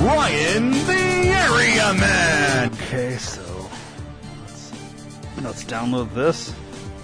[0.00, 2.72] Ryan the Area Man.
[2.72, 3.70] Okay, so
[4.42, 4.72] let's,
[5.42, 6.54] let's download this.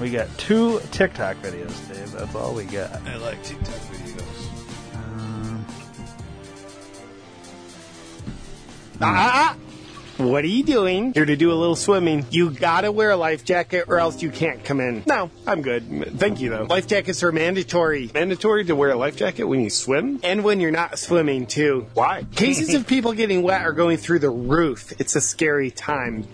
[0.00, 2.12] We got two TikTok videos, Dave.
[2.12, 2.90] That's all we got.
[3.06, 4.94] I like TikTok videos.
[4.94, 5.64] Um,
[9.00, 9.56] Ah, ah.
[10.20, 11.14] What are you doing?
[11.14, 12.26] Here to do a little swimming.
[12.30, 15.02] You gotta wear a life jacket or else you can't come in.
[15.06, 16.18] No, I'm good.
[16.18, 16.64] Thank you though.
[16.64, 18.10] Life jackets are mandatory.
[18.12, 20.20] Mandatory to wear a life jacket when you swim?
[20.22, 21.86] And when you're not swimming too.
[21.94, 22.26] Why?
[22.34, 24.92] Cases of people getting wet are going through the roof.
[25.00, 26.28] It's a scary time.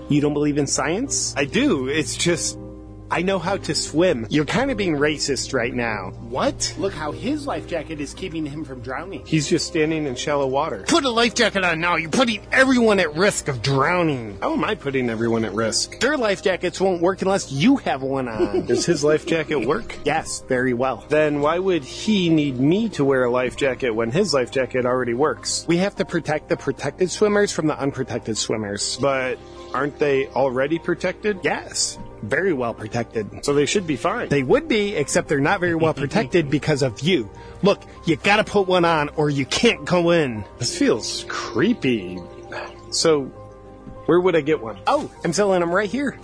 [0.09, 1.37] You don't believe in science?
[1.37, 1.87] I do.
[1.87, 2.59] It's just
[3.11, 4.27] I know how to swim.
[4.31, 6.11] You're kind of being racist right now.
[6.29, 6.75] What?
[6.77, 9.25] Look how his life jacket is keeping him from drowning.
[9.25, 10.85] He's just standing in shallow water.
[10.89, 11.97] Put a life jacket on now.
[11.97, 14.39] You're putting everyone at risk of drowning.
[14.41, 16.01] How am I putting everyone at risk?
[16.01, 18.67] Their life jackets won't work unless you have one on.
[18.67, 19.97] Does his life jacket work?
[20.05, 21.05] yes, very well.
[21.09, 24.85] Then why would he need me to wear a life jacket when his life jacket
[24.85, 25.65] already works?
[25.69, 28.99] We have to protect the protected swimmers from the unprotected swimmers.
[29.01, 29.39] But
[29.77, 31.41] aren't they already protected?
[31.43, 33.45] Yes, very well protected.
[33.45, 34.31] So they should be fine.
[34.31, 37.29] They would be, except they're not very well protected because of you.
[37.63, 40.45] Look, you gotta put one on or you can't go in.
[40.59, 42.19] This feels creepy.
[42.91, 43.25] So,
[44.07, 44.79] where would I get one?
[44.87, 46.19] Oh, I'm selling them right here.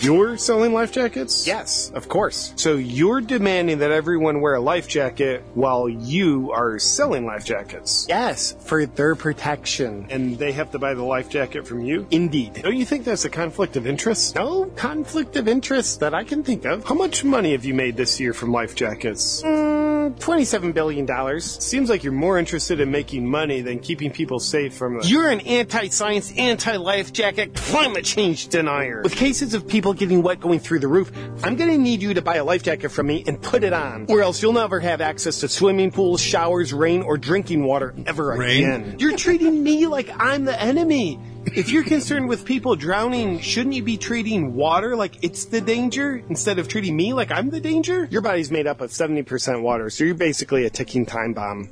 [0.00, 1.46] You're selling life jackets?
[1.46, 2.52] Yes, of course.
[2.56, 8.06] So you're demanding that everyone wear a life jacket while you are selling life jackets.
[8.08, 10.06] Yes, for their protection.
[10.10, 12.06] And they have to buy the life jacket from you?
[12.10, 12.60] Indeed.
[12.62, 14.34] Don't you think that's a conflict of interest?
[14.36, 16.84] No conflict of interest that I can think of.
[16.84, 19.42] How much money have you made this year from life jackets?
[19.42, 21.40] Mm, $27 billion.
[21.40, 25.06] Seems like you're more interested in making money than keeping people safe from the.
[25.06, 29.02] You're an anti-science, anti-life jacket, climate change denier.
[29.02, 31.12] With cases of people getting wet going through the roof,
[31.42, 34.06] I'm gonna need you to buy a life jacket from me and put it on.
[34.08, 38.28] Or else you'll never have access to swimming pools, showers, rain, or drinking water ever
[38.36, 38.64] Rain?
[38.64, 38.96] again.
[38.98, 41.18] You're treating me like I'm the enemy.
[41.54, 46.22] If you're concerned with people drowning, shouldn't you be treating water like it's the danger
[46.28, 48.08] instead of treating me like I'm the danger?
[48.10, 51.70] Your body's made up of 70% water, so you're basically a ticking time bomb.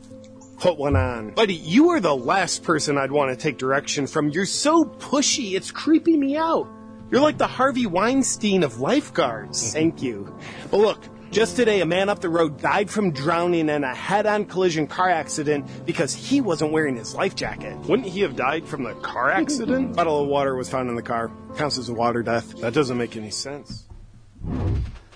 [0.59, 1.31] Put one on.
[1.31, 4.31] Buddy, you are the last person I'd want to take direction from.
[4.31, 6.69] You're so pushy, it's creeping me out.
[7.11, 9.73] You're like the Harvey Weinstein of lifeguards.
[9.73, 10.35] Thank you.
[10.71, 14.25] But look, just today, a man up the road died from drowning in a head
[14.25, 17.77] on collision car accident because he wasn't wearing his life jacket.
[17.81, 19.91] Wouldn't he have died from the car accident?
[19.91, 21.33] a bottle of water was found in the car.
[21.57, 22.57] Counts as a water death.
[22.61, 23.89] that doesn't make any sense.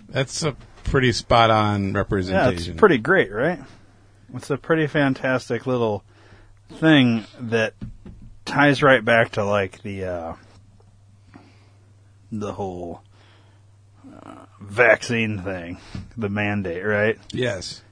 [0.08, 2.72] That's a pretty spot on yeah, representation.
[2.72, 3.60] it's pretty great, right?
[4.34, 6.02] It's a pretty fantastic little
[6.68, 7.74] thing that
[8.44, 10.34] ties right back to like the uh,
[12.32, 13.02] the whole
[14.60, 15.78] vaccine thing,
[16.16, 17.18] the mandate, right?
[17.32, 17.82] Yes.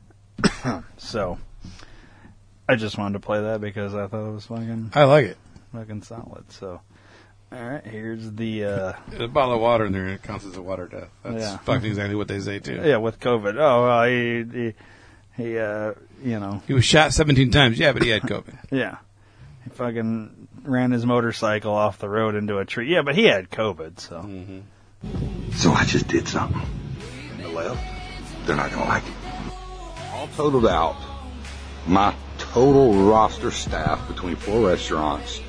[0.99, 1.39] So
[2.69, 5.37] I just wanted to play that because I thought it was fucking I like it.
[5.73, 6.51] fucking solid.
[6.51, 6.81] So,
[7.53, 10.63] all right, here's the uh, A bottle of water in there it counts as a
[10.63, 11.09] water death.
[11.23, 11.57] That's Yeah.
[11.59, 12.81] fucking exactly what they say too.
[12.85, 13.55] yeah with COVID.
[13.59, 14.45] Oh, well, he
[15.37, 15.93] he, he uh,
[16.25, 17.79] you know, He was shot 17 times.
[17.79, 18.59] Yeah, but he had COVID.
[18.73, 18.97] yeah,
[19.65, 22.93] he fucking ran his motorcycle off the road into a tree.
[22.93, 24.29] Yeah, but he had COVID, so
[25.53, 26.63] So I just did something.
[27.33, 27.83] And the left,
[28.47, 29.15] they're not gonna like it.
[30.13, 30.97] All totaled out,
[31.87, 35.41] my total roster staff between four restaurants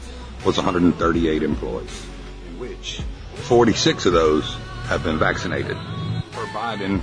[0.46, 2.06] was 138 employees,
[2.48, 3.02] in which
[3.36, 4.56] 46 of those
[4.86, 5.76] have been vaccinated.
[6.32, 7.02] Per Biden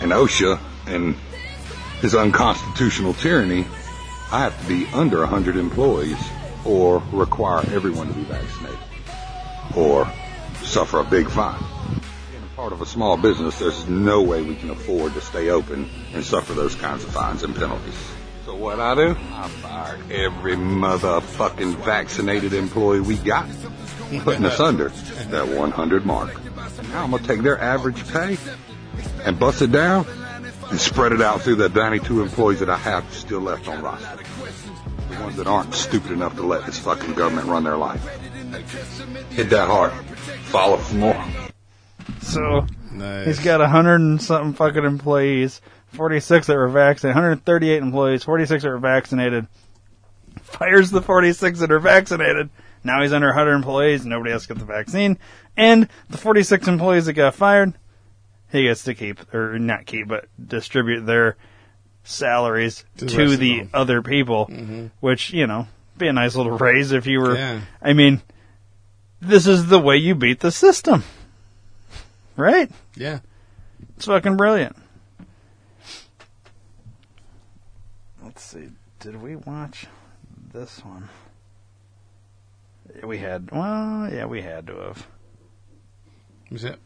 [0.00, 1.14] and OSHA and
[2.00, 3.66] his unconstitutional tyranny,
[4.30, 6.18] I have to be under 100 employees
[6.64, 8.78] or require everyone to be vaccinated
[9.76, 10.10] or
[10.62, 11.62] suffer a big fine.
[12.56, 16.24] Part of a small business, there's no way we can afford to stay open and
[16.24, 17.98] suffer those kinds of fines and penalties.
[18.46, 19.16] So what I do?
[19.32, 23.48] I fired every motherfucking vaccinated employee we got,
[24.20, 26.32] putting us under that 100 mark.
[26.90, 28.38] Now I'm gonna take their average pay
[29.24, 30.06] and bust it down
[30.70, 34.18] and spread it out through the 92 employees that I have still left on roster.
[35.10, 38.06] The ones that aren't stupid enough to let this fucking government run their life.
[39.30, 39.92] Hit that hard.
[40.44, 41.24] Follow for more.
[42.24, 43.26] So Nice.
[43.26, 45.60] he's got a hundred and something fucking employees.
[45.92, 49.46] 46 that were vaccinated, 138 employees, 46 that were vaccinated.
[50.42, 52.50] Fires the 46 that are vaccinated.
[52.82, 54.04] Now he's under 100 employees.
[54.04, 55.18] Nobody else got the vaccine.
[55.56, 57.74] And the 46 employees that got fired,
[58.50, 61.36] he gets to keep, or not keep, but distribute their
[62.02, 63.80] salaries To to the the, rest of them.
[63.80, 64.86] other people, mm-hmm.
[65.00, 67.60] which, you know, be a nice little raise if you were, Yeah.
[67.80, 68.20] I mean,
[69.20, 71.04] this is the way you beat the system.
[72.36, 72.70] Right?
[72.96, 73.20] Yeah.
[73.96, 74.76] It's fucking brilliant.
[78.22, 78.70] Let's see.
[79.00, 79.86] Did we watch
[80.52, 81.08] this one?
[83.02, 83.50] We had.
[83.50, 85.06] Well, yeah, we had to have.
[86.50, 86.78] Was it?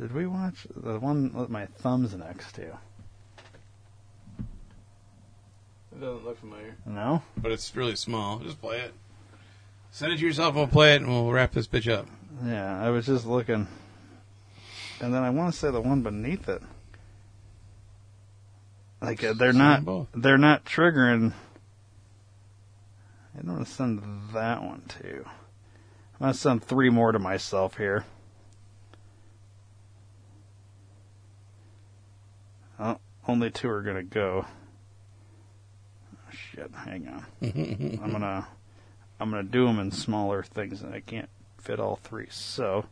[0.00, 2.78] Did we watch the one with my thumbs next to?
[5.92, 6.76] It doesn't look familiar.
[6.84, 7.22] No.
[7.38, 8.38] But it's really small.
[8.38, 8.92] Just play it.
[9.96, 10.54] Send it to yourself.
[10.54, 12.06] We'll play it and we'll wrap this bitch up.
[12.44, 13.66] Yeah, I was just looking,
[15.00, 16.60] and then I want to say the one beneath it.
[19.00, 20.08] Like uh, they're not, both.
[20.14, 21.32] they're not triggering.
[23.34, 24.02] I don't want to send
[24.34, 25.24] that one too.
[25.24, 28.04] I'm gonna send three more to myself here.
[32.78, 34.44] Oh, only two are gonna go.
[36.14, 37.24] Oh, shit, hang on.
[38.04, 38.46] I'm gonna,
[39.18, 41.28] I'm gonna do them in smaller things, and I can't
[41.58, 42.28] fit all three.
[42.30, 42.86] So.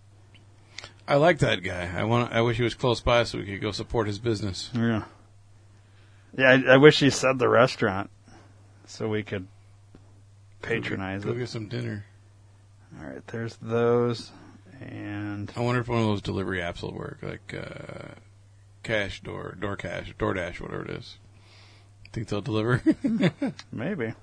[1.06, 1.90] I like that guy.
[1.94, 2.32] I want.
[2.32, 4.70] I wish he was close by so we could go support his business.
[4.74, 5.04] Yeah.
[6.36, 8.10] Yeah, I, I wish he said the restaurant
[8.86, 9.46] so we could
[10.62, 11.26] patronize it.
[11.26, 11.38] Go it.
[11.38, 12.06] get some dinner.
[12.98, 14.30] All right, there's those,
[14.80, 18.14] and I wonder if one of those delivery apps will work, like uh,
[18.82, 21.18] Cash Door, Door DoorCash, DoorDash, whatever it is.
[22.12, 22.82] Think they'll deliver?
[23.72, 24.14] maybe.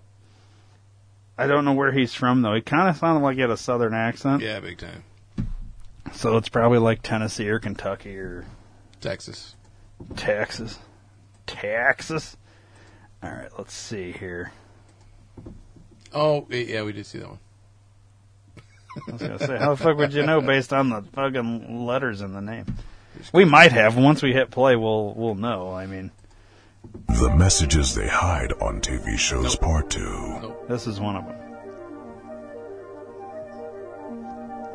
[1.41, 2.53] I don't know where he's from though.
[2.53, 5.03] He kind of sounded like he had a southern accent, yeah, big time.
[6.13, 8.45] so it's probably like Tennessee or Kentucky or
[9.00, 9.55] Texas.
[10.15, 10.79] Texas.
[11.48, 12.38] Texas.
[13.24, 14.51] All right, let's see here.
[16.13, 17.39] Oh, yeah, we did see that one.
[19.07, 22.21] I was gonna say, how the fuck would you know based on the fucking letters
[22.21, 22.65] in the name?
[23.33, 23.95] We might have.
[23.98, 25.74] Once we hit play, we'll we'll know.
[25.74, 26.12] I mean,
[27.07, 30.55] The messages they hide on TV shows part two.
[30.67, 31.38] this is one of them.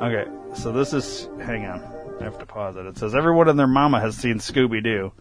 [0.00, 1.28] Okay, so this is.
[1.40, 1.82] Hang on,
[2.20, 2.86] I have to pause it.
[2.86, 5.12] It says everyone and their mama has seen Scooby Doo.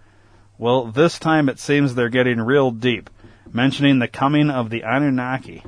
[0.58, 3.10] Well, this time it seems they're getting real deep,
[3.52, 5.64] mentioning the coming of the Anunnaki.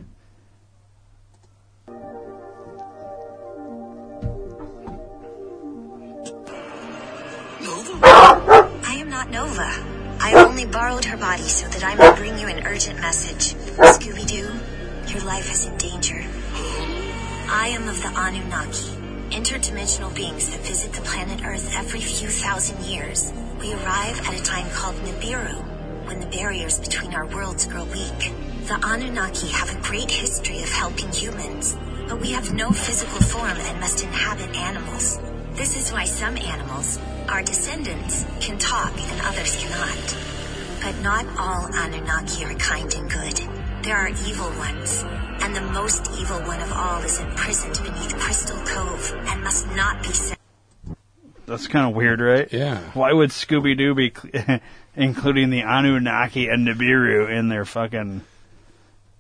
[10.78, 13.56] Borrowed her body so that I may bring you an urgent message.
[13.96, 14.48] Scooby Doo,
[15.12, 16.24] your life is in danger.
[17.50, 18.92] I am of the Anunnaki,
[19.32, 23.34] interdimensional beings that visit the planet Earth every few thousand years.
[23.60, 28.32] We arrive at a time called Nibiru, when the barriers between our worlds grow weak.
[28.68, 31.76] The Anunnaki have a great history of helping humans,
[32.08, 35.18] but we have no physical form and must inhabit animals.
[35.54, 40.37] This is why some animals, our descendants, can talk and others cannot.
[40.82, 43.40] But not all Anunnaki are kind and good.
[43.84, 45.04] There are evil ones,
[45.42, 50.02] and the most evil one of all is imprisoned beneath Crystal Cove and must not
[50.04, 50.38] be set.
[51.46, 52.52] That's kind of weird, right?
[52.52, 52.80] Yeah.
[52.94, 54.60] Why would Scooby Doo be cl-
[54.96, 58.22] including the Anunnaki and Nibiru in their fucking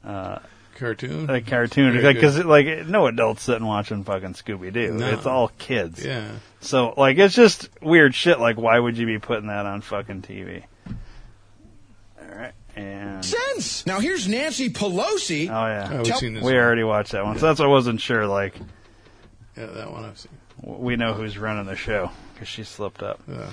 [0.03, 0.39] uh,
[0.75, 1.27] Cartoon.
[1.27, 1.93] like cartoon?
[1.93, 4.93] Very Like, because like no adults sitting watching fucking Scooby Doo.
[4.93, 5.07] No.
[5.09, 6.03] It's all kids.
[6.05, 6.27] yeah.
[6.59, 8.39] So like it's just weird shit.
[8.39, 10.63] Like why would you be putting that on fucking TV?
[12.77, 13.85] All right, and Sense.
[13.85, 15.49] Now here's Nancy Pelosi.
[15.49, 16.43] oh yeah, Oh, we've Tell- seen this.
[16.43, 16.61] we one.
[16.61, 17.37] already watched that one.
[17.39, 18.27] So that's why I wasn't sure.
[18.27, 18.55] Like
[19.57, 20.31] Yeah, that one I've seen.
[20.61, 23.19] we know who's running the show because she slipped up.
[23.31, 23.49] Uh,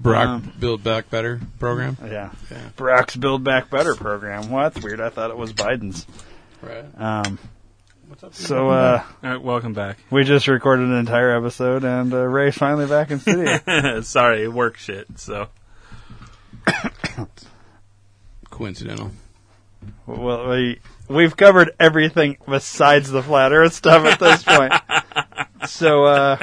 [0.00, 1.96] Brock Um, Build Back Better program.
[2.02, 2.30] Yeah.
[2.50, 2.68] Yeah.
[2.76, 4.50] Barack's Build Back Better program.
[4.50, 5.00] Well, that's weird.
[5.00, 6.06] I thought it was Biden's.
[6.62, 6.84] Right.
[6.96, 7.38] Um,
[8.08, 8.34] What's up?
[8.34, 9.98] so uh, All right, welcome back.
[10.10, 14.00] we just recorded an entire episode, and uh, Ray's finally back in studio.
[14.02, 15.06] Sorry, work shit.
[15.18, 15.48] So
[18.52, 19.10] Coincidental.
[20.06, 20.78] well, we
[21.08, 24.72] we've covered everything besides the flat Earth stuff at this point.
[25.68, 26.36] so, uh,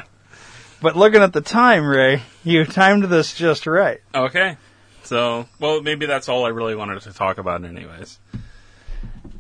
[0.82, 4.02] but looking at the time, Ray, you timed this just right.
[4.14, 4.58] okay.
[5.04, 8.18] So well, maybe that's all I really wanted to talk about, anyways.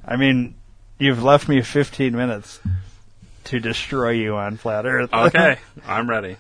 [0.05, 0.53] I mean,
[0.99, 2.59] you've left me 15 minutes
[3.45, 5.11] to destroy you on flat Earth.
[5.11, 5.57] Okay,
[5.87, 6.37] I'm ready.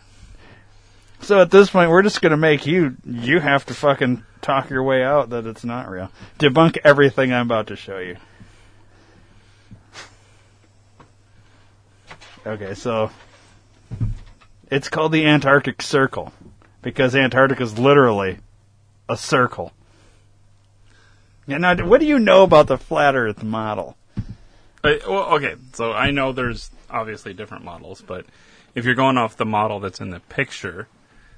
[1.21, 4.69] So at this point, we're just going to make you, you have to fucking talk
[4.69, 6.11] your way out that it's not real.
[6.39, 8.17] Debunk everything I'm about to show you.
[12.47, 13.11] Okay, so
[14.71, 16.31] it's called the Antarctic Circle
[16.81, 18.37] because Antarctica is literally
[19.09, 19.73] a circle.
[21.45, 23.97] Now, what do you know about the flat Earth model?
[24.83, 28.25] Uh, well, okay, so I know there's obviously different models, but
[28.75, 30.87] if you're going off the model that's in the picture,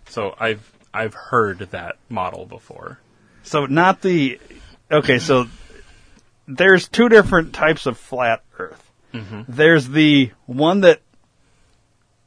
[0.08, 3.00] so I've I've heard that model before.
[3.44, 4.40] So not the
[4.92, 5.20] okay.
[5.20, 5.48] So
[6.48, 8.92] there's two different types of flat Earth.
[9.14, 9.42] Mm-hmm.
[9.48, 11.02] There's the one that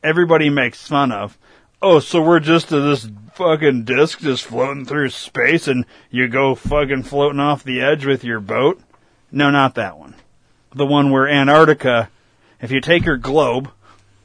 [0.02, 1.38] everybody makes fun of.
[1.80, 6.54] Oh, so we're just a, this fucking disc just floating through space, and you go
[6.54, 8.80] fucking floating off the edge with your boat.
[9.30, 10.14] No, not that one.
[10.74, 12.10] The one where Antarctica.
[12.60, 13.70] If you take your globe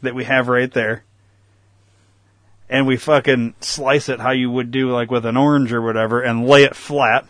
[0.01, 1.03] that we have right there,
[2.69, 6.21] and we fucking slice it how you would do like with an orange or whatever
[6.21, 7.25] and lay it flat.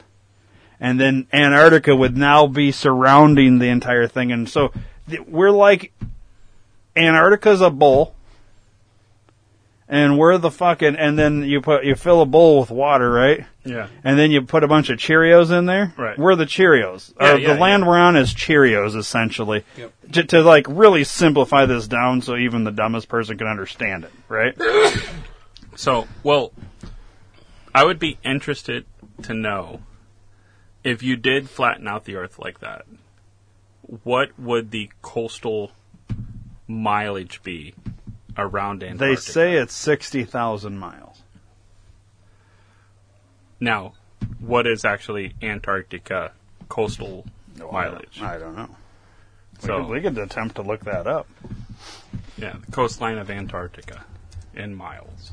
[0.79, 4.31] And then Antarctica would now be surrounding the entire thing.
[4.31, 4.71] And so
[5.09, 5.91] th- we're like,
[6.95, 8.15] Antarctica's a bowl.
[9.91, 13.45] And we're the fucking, and then you put, you fill a bowl with water, right?
[13.65, 13.87] Yeah.
[14.03, 15.93] And then you put a bunch of Cheerios in there.
[15.97, 16.17] Right.
[16.17, 17.11] We're the Cheerios.
[17.19, 17.87] Yeah, Or yeah, the land yeah.
[17.89, 19.65] we're on is Cheerios, essentially.
[19.77, 19.93] Yep.
[20.11, 24.11] To, to like really simplify this down so even the dumbest person can understand it,
[24.27, 24.55] right?
[25.79, 26.51] So, well,
[27.73, 28.85] I would be interested
[29.21, 29.81] to know
[30.83, 32.83] if you did flatten out the Earth like that,
[34.03, 35.71] what would the coastal
[36.67, 37.75] mileage be
[38.37, 39.05] around Antarctica?
[39.05, 41.23] They say it's 60,000 miles.
[43.61, 43.93] Now,
[44.41, 46.33] what is actually Antarctica
[46.67, 47.25] coastal
[47.57, 48.19] mileage?
[48.21, 48.75] I don't know.
[49.61, 51.29] We, So, could, we could attempt to look that up.
[52.37, 54.03] yeah, the coastline of Antarctica
[54.53, 55.31] in miles.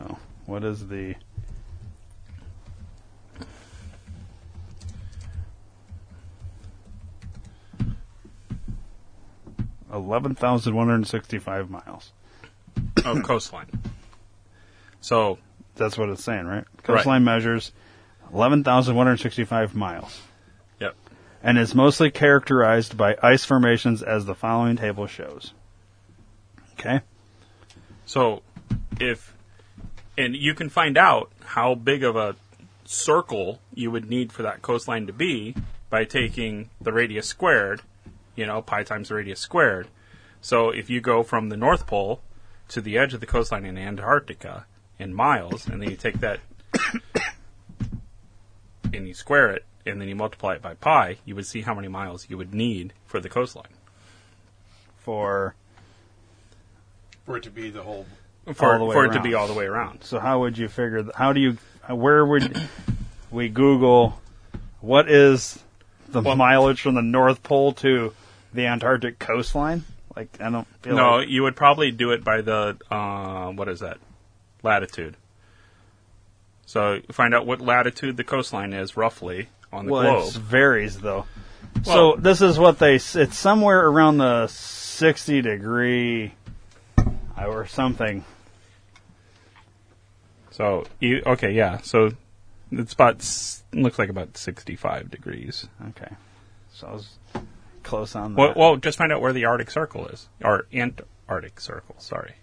[0.00, 1.14] Oh, what is the.
[9.92, 12.12] Eleven thousand one hundred sixty-five miles.
[13.04, 13.66] Oh, coastline.
[15.00, 15.38] So,
[15.76, 16.64] That's what it's saying, right?
[16.84, 17.72] Coastline measures
[18.32, 20.20] eleven thousand one hundred sixty-five miles,
[20.78, 20.94] yep.
[21.42, 25.52] and is mostly characterized by ice formations, as the following table shows.
[26.78, 27.00] Okay.
[28.06, 28.42] So,
[29.00, 29.34] if
[30.20, 32.36] and you can find out how big of a
[32.84, 35.54] circle you would need for that coastline to be
[35.88, 37.80] by taking the radius squared,
[38.36, 39.88] you know, pi times the radius squared.
[40.42, 42.20] So, if you go from the North Pole
[42.68, 44.66] to the edge of the coastline in Antarctica
[44.98, 46.40] in miles, and then you take that
[48.92, 51.74] and you square it, and then you multiply it by pi, you would see how
[51.74, 53.72] many miles you would need for the coastline.
[54.98, 55.54] For
[57.24, 58.06] For it to be the whole.
[58.54, 60.02] For, All the way for it to be all the way around.
[60.04, 61.02] So how would you figure?
[61.02, 61.58] th- How do you?
[61.88, 62.58] Where would
[63.30, 64.20] we Google?
[64.80, 65.62] What is
[66.08, 68.12] the Well- mileage from the North Pole to
[68.54, 69.84] the Antarctic coastline?
[70.16, 73.68] Like I don't feel No, like you would probably do it by the uh, what
[73.68, 73.98] is that
[74.62, 75.16] latitude.
[76.66, 80.32] So find out what latitude the coastline is roughly on the well, it globe.
[80.42, 81.26] varies though.
[81.84, 82.94] Well- so this is what they.
[82.96, 86.34] It's somewhere around the sixty degree
[87.46, 88.24] or something.
[90.50, 91.78] So you, okay, yeah.
[91.78, 92.10] So
[92.70, 95.68] it's about s- looks like about sixty-five degrees.
[95.90, 96.12] Okay,
[96.72, 97.16] so I was
[97.82, 98.38] close on that.
[98.40, 101.94] Well, well, just find out where the Arctic Circle is, or Antarctic Circle.
[101.98, 102.34] Sorry.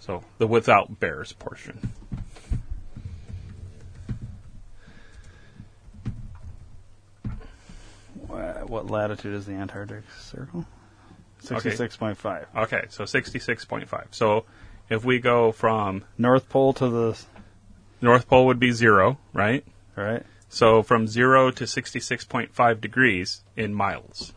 [0.00, 1.90] So the without bears portion.
[8.28, 10.64] Wha- what latitude is the Antarctic Circle?
[11.50, 11.60] Okay.
[11.60, 12.46] Sixty-six point five.
[12.56, 14.08] Okay, so sixty-six point five.
[14.10, 14.44] So
[14.90, 17.18] if we go from North Pole to the
[18.00, 19.64] North Pole would be zero, right?
[19.96, 20.22] right.
[20.48, 24.32] So from zero to sixty-six point five degrees in miles.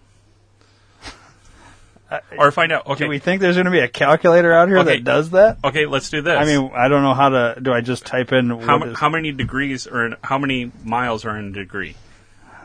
[2.37, 2.87] or find out.
[2.87, 4.95] Okay, Do we think there's going to be a calculator out here Okay.
[4.97, 5.57] that does that?
[5.63, 6.37] okay, let's do this.
[6.37, 7.57] I mean, I don't know how to.
[7.61, 10.71] Do I just type in how, what m- is- how many degrees or how many
[10.83, 11.95] miles are in a degree?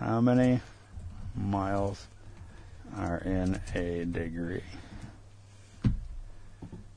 [0.01, 0.61] how many
[1.37, 2.07] miles
[2.97, 4.63] are in a degree?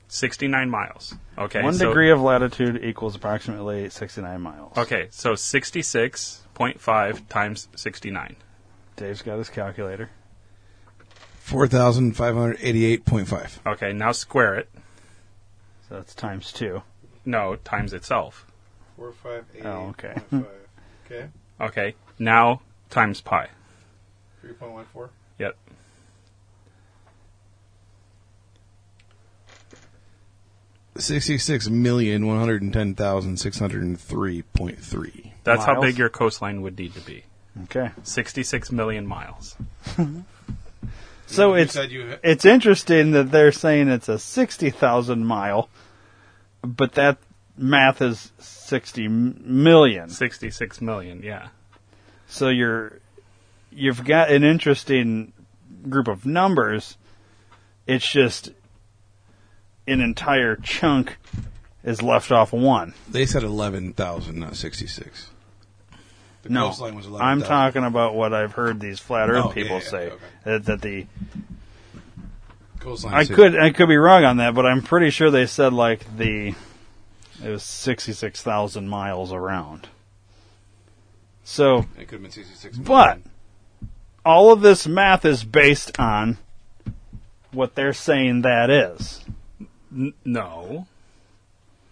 [0.10, 1.16] Sixty-nine miles.
[1.38, 4.78] Okay, One so, degree of latitude equals approximately 69 miles.
[4.78, 8.38] Okay, so sixty-six point five times sixty-nine.
[8.96, 10.10] Dave's got his calculator.
[11.46, 13.60] 4,588.5.
[13.66, 14.70] Okay, now square it.
[15.88, 16.82] So that's times two.
[17.24, 18.46] No, times itself.
[19.00, 19.66] 4,588.5.
[19.66, 20.16] Oh, okay.
[21.10, 21.30] Okay.
[21.62, 23.48] Okay, now times pi.
[24.46, 25.08] 3.14.
[25.40, 25.56] Yep.
[31.00, 35.34] Sixty-six million one hundred and ten thousand six hundred and three point three.
[35.44, 35.86] That's how Miles?
[35.86, 37.24] big your coastline would need to be.
[37.64, 37.90] Okay.
[38.04, 39.56] 66 million miles.
[41.30, 45.68] So it's said you- it's interesting that they're saying it's a 60,000 mile,
[46.62, 47.18] but that
[47.58, 50.08] math is 60 m- million.
[50.10, 51.50] 66 million, yeah.
[52.30, 53.00] So you're
[53.74, 55.34] you've got an interesting
[55.90, 56.96] group of numbers.
[57.88, 58.52] It's just
[59.88, 61.18] an entire chunk
[61.84, 62.94] is left off one.
[63.10, 65.30] They said eleven thousand, not sixty-six.
[66.44, 67.48] The no, coastline was I'm 11,000.
[67.48, 70.24] talking about what I've heard these flat Earth Oh, yeah, people yeah, say okay.
[70.46, 71.06] that, that the
[72.80, 75.46] Coastline I said- could I could be wrong on that, but I'm pretty sure they
[75.48, 76.54] said like the
[77.44, 79.88] it was sixty six thousand miles around.
[81.44, 82.78] So, It could have been sixty-six.
[82.78, 83.20] but
[84.26, 86.38] all of this math is based on
[87.52, 89.24] what they're saying that is.
[89.98, 90.88] N- no.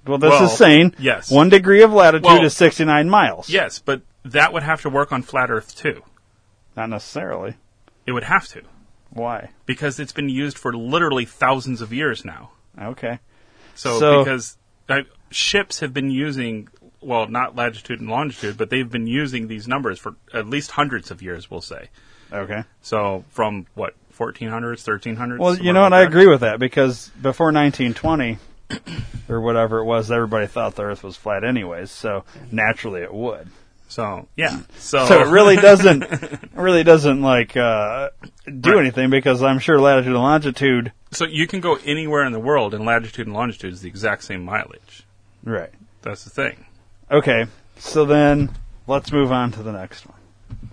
[0.05, 1.31] Well, this Well, is saying yes.
[1.31, 3.49] one degree of latitude Well, is sixty nine miles.
[3.49, 6.03] Yes, but that would have to work on flat Earth too.
[6.77, 7.55] Not necessarily.
[8.05, 8.61] It would have to.
[9.09, 9.49] Why?
[9.65, 12.51] Because it's been used for literally thousands of years now.
[12.79, 13.19] Okay.
[13.73, 14.57] So, So- because
[14.89, 16.67] uh, ships have been using,
[17.01, 21.09] well, not latitude and longitude, but they've been using these numbers for at least hundreds
[21.11, 21.89] of years, we'll say.
[22.31, 22.63] Okay.
[22.81, 25.39] So from what, 1400s, 1300s?
[25.39, 25.91] Well, you know what?
[25.91, 26.07] like I that?
[26.09, 28.37] agree with that because before 1920
[29.29, 31.91] or whatever it was, everybody thought the Earth was flat, anyways.
[31.91, 33.49] So naturally, it would.
[33.87, 34.61] So yeah.
[34.77, 38.09] So, So it really doesn't, it really doesn't like uh,
[38.45, 38.79] do Right.
[38.79, 40.91] anything because I'm sure latitude and longitude.
[41.11, 44.23] So you can go anywhere in the world, and latitude and longitude is the exact
[44.23, 45.03] same mileage.
[45.43, 45.69] Right.
[46.01, 46.65] That's the thing.
[47.11, 47.45] Okay.
[47.77, 48.51] So then
[48.87, 50.14] let's move on to the next one.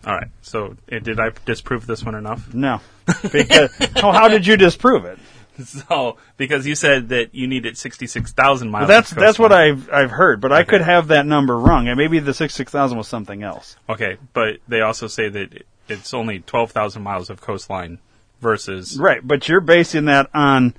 [0.05, 0.29] All right.
[0.43, 2.53] So uh, did I disprove this one enough?
[2.55, 2.81] No.
[3.33, 5.19] Because oh, how did you disprove it?
[5.65, 8.89] So because you said that you needed sixty-six thousand miles.
[8.89, 9.89] Well, that's of that's what coastline.
[9.91, 12.73] I've I've heard, but I could have that number wrong, and maybe the six six
[12.73, 13.77] thousand was something else.
[13.89, 17.99] Okay, but they also say that it's only twelve thousand miles of coastline
[18.41, 20.75] versus Right, but you're basing that on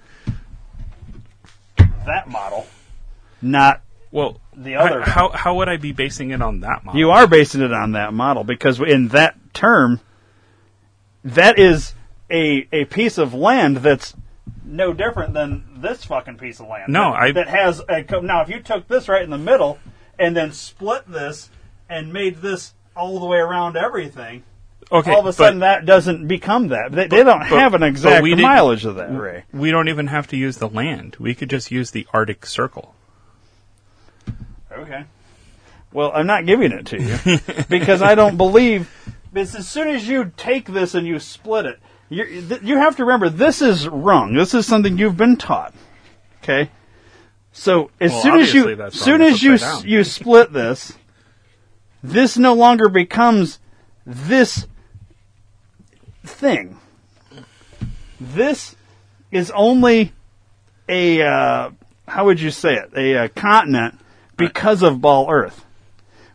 [1.77, 2.65] that model,
[3.41, 3.81] not
[4.11, 5.01] well the other.
[5.01, 6.99] How how would I be basing it on that model?
[6.99, 9.99] You are basing it on that model because in that term,
[11.23, 11.93] that is
[12.31, 14.13] a a piece of land that's
[14.65, 16.91] no different than this fucking piece of land.
[16.91, 18.41] No, that, I- that has a co- now.
[18.41, 19.79] If you took this right in the middle
[20.19, 21.49] and then split this
[21.89, 24.43] and made this all the way around everything,
[24.91, 26.91] Okay, all of a but- sudden that doesn't become that.
[26.91, 29.43] They, they don't But- have an exact mileage of that, Ray.
[29.53, 31.15] We don't even have to use the land.
[31.19, 32.92] We could just use the Arctic Circle.
[34.77, 35.05] Okay.
[35.91, 37.37] Well, I'm not giving it to you
[37.69, 38.89] because I don't believe.
[39.31, 42.95] Because as soon as you take this and you split it, you th- you have
[42.97, 44.33] to remember this is wrong.
[44.33, 45.73] This is something you've been taught.
[46.41, 46.69] Okay.
[47.51, 49.87] So as Well, soon as you as soon as you s- down.
[49.87, 50.93] you split this,
[52.03, 53.59] this no longer becomes
[54.05, 54.67] this
[56.25, 56.79] thing.
[58.19, 58.75] This
[59.31, 60.13] is only
[60.89, 61.69] a uh,
[62.07, 62.91] how would you say it?
[62.95, 63.99] A, uh continent
[64.37, 65.65] because of ball Earth.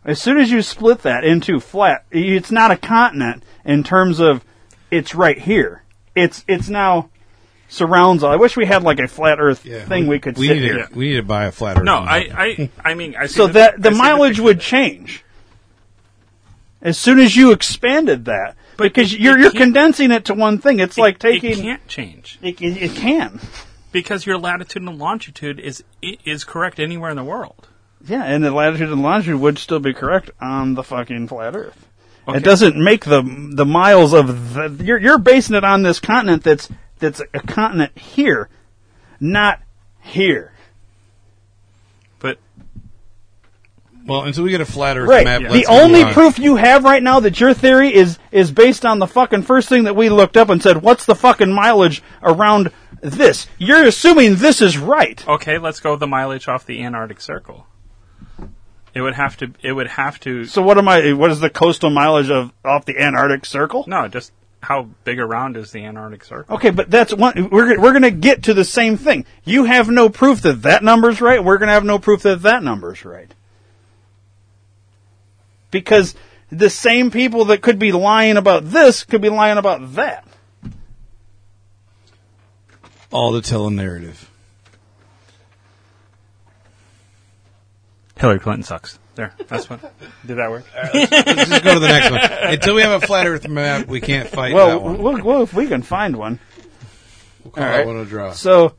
[0.05, 4.43] As soon as you split that into flat, it's not a continent in terms of
[4.89, 5.83] it's right here.
[6.15, 7.09] It's it's now
[7.67, 8.23] surrounds.
[8.23, 8.31] all.
[8.31, 10.87] I wish we had like a flat Earth thing we, could we sit need here.
[10.87, 11.83] To, we need to buy a flat Earth.
[11.83, 11.95] No.
[11.97, 15.23] I, I, I mean, I so the- that the I see mileage would change.
[16.81, 20.59] As soon as you expanded that, because it- you're it you're condensing it to one
[20.59, 20.79] thing.
[20.79, 23.39] It's like it taking can't change it, it, it can.
[23.91, 27.67] because your latitude and longitude is is correct anywhere in the world.
[28.05, 31.85] Yeah, and the latitude and longitude would still be correct on the fucking flat Earth.
[32.27, 32.37] Okay.
[32.37, 33.21] It doesn't make the
[33.53, 37.97] the miles of the, you're you're basing it on this continent that's that's a continent
[37.97, 38.49] here,
[39.19, 39.59] not
[40.01, 40.53] here.
[42.19, 42.37] But
[44.05, 45.23] Well, until we get a flat Earth Right.
[45.25, 46.13] map, The let's only on.
[46.13, 49.67] proof you have right now that your theory is is based on the fucking first
[49.69, 54.35] thing that we looked up and said, "What's the fucking mileage around this?" You're assuming
[54.35, 55.25] this is right.
[55.27, 57.65] okay, let's go with the mileage off the Antarctic Circle.
[58.93, 59.53] It would have to.
[59.61, 60.45] It would have to.
[60.45, 61.13] So what am I?
[61.13, 63.85] What is the coastal mileage of off the Antarctic Circle?
[63.87, 66.55] No, just how big around is the Antarctic Circle?
[66.55, 67.49] Okay, but that's one.
[67.51, 69.25] We're we're going to get to the same thing.
[69.43, 71.43] You have no proof that that number's right.
[71.43, 73.33] We're going to have no proof that that number's right.
[75.71, 76.15] Because
[76.51, 80.25] the same people that could be lying about this could be lying about that.
[83.11, 84.28] all to tell a narrative.
[88.19, 88.99] Hillary Clinton sucks.
[89.15, 89.79] There, that's one.
[90.25, 90.65] Did that work?
[90.93, 92.21] Let's just go to the next one.
[92.53, 95.01] Until we have a flat Earth map, we can't fight that one.
[95.01, 96.39] well, well, if we can find one.
[97.43, 97.87] We'll call all that right.
[97.87, 98.33] one a draw.
[98.33, 98.75] So,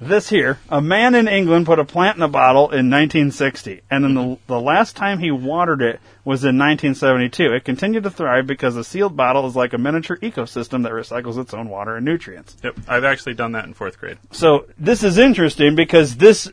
[0.00, 4.04] this here, a man in England put a plant in a bottle in 1960, and
[4.04, 7.54] then the, the last time he watered it was in 1972.
[7.54, 11.38] It continued to thrive because a sealed bottle is like a miniature ecosystem that recycles
[11.38, 12.56] its own water and nutrients.
[12.62, 14.18] Yep, I've actually done that in fourth grade.
[14.30, 16.52] So this is interesting because this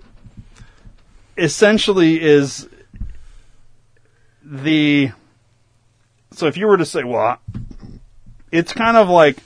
[1.37, 2.67] essentially is
[4.43, 5.11] the.
[6.31, 7.39] So if you were to say, well,
[8.51, 9.37] it's kind of like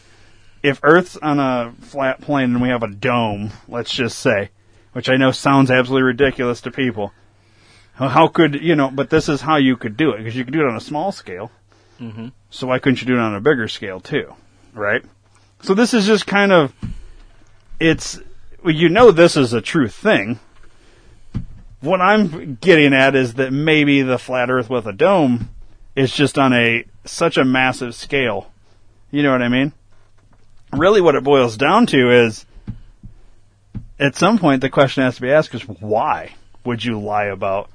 [0.64, 4.50] if Earth's on a flat plane and we have a dome, let's just say,
[4.94, 7.14] which I know sounds absolutely ridiculous to people.
[7.94, 8.90] How- could you know?
[8.90, 10.82] But this is how you could do it because you could do it on a
[10.82, 11.52] small scale.
[12.00, 12.30] Mm-hmm.
[12.50, 14.34] So why couldn't you do it on a bigger scale too?
[14.74, 15.04] Right?
[15.62, 16.74] So this is just kind of
[17.80, 18.20] it's
[18.64, 20.40] well, you know this is a true thing.
[21.82, 25.50] What I'm getting at is that maybe the flat earth with a dome
[25.96, 28.52] is just on a such a massive scale.
[29.12, 29.74] You know what I mean?
[30.74, 32.46] Really what it boils down to is
[34.00, 37.70] at some point the question has to be asked is why would you lie about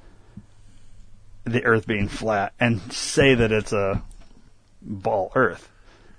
[1.43, 4.03] the earth being flat and say that it's a
[4.81, 5.69] ball earth?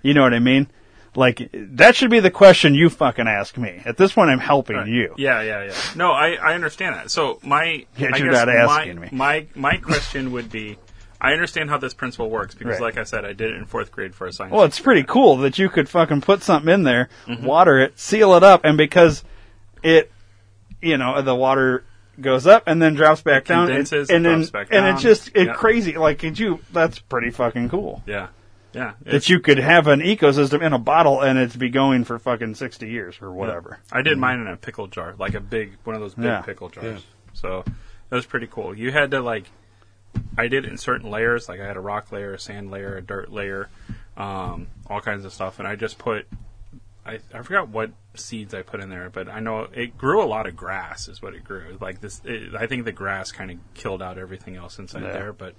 [0.02, 0.68] You know what I mean?
[1.16, 3.80] Like that should be the question you fucking ask me.
[3.84, 5.14] At this point I'm helping you.
[5.16, 5.74] Yeah, yeah, yeah.
[5.96, 7.10] No, I, I understand that.
[7.10, 9.08] So my Yeah, I you're guess not asking my, me.
[9.12, 10.76] My my question would be,
[11.20, 12.82] I understand how this principle works because, Right.
[12.82, 14.52] like I said, I did it in fourth grade for a science.
[14.52, 17.46] Well, it's pretty cool that you could fucking put something in there, Mm-hmm.
[17.46, 19.24] water it, seal it up, and because
[19.82, 20.12] it,
[20.82, 21.84] you know, the water
[22.20, 24.94] goes up and then drops back down, condenses, and then drops back and down.
[24.94, 25.52] it's just it Yeah.
[25.54, 25.96] crazy.
[25.96, 26.60] Like, could you?
[26.72, 28.02] That's pretty fucking cool.
[28.06, 28.28] yeah,
[28.76, 28.92] yeah.
[29.02, 32.54] That you could have an ecosystem in a bottle and it's be going for fucking
[32.54, 33.80] sixty years or whatever.
[33.90, 36.42] I did mine in a pickle jar, like a big one of those big Yeah.
[36.42, 37.04] pickle jars.
[37.32, 37.64] So
[38.10, 38.76] that was pretty cool.
[38.76, 39.46] You had to like,
[40.38, 41.48] I did it in certain layers.
[41.48, 43.68] Like I had a rock layer, a sand layer, a dirt layer,
[44.16, 46.26] um, all kinds of stuff, and I just put.
[47.04, 50.26] I, I forgot what seeds I put in there, but I know it grew a
[50.26, 51.06] lot of grass.
[51.06, 51.78] Is what it grew.
[51.80, 55.12] Like this, it, I think the grass kind of killed out everything else inside Yeah.
[55.12, 55.54] there, but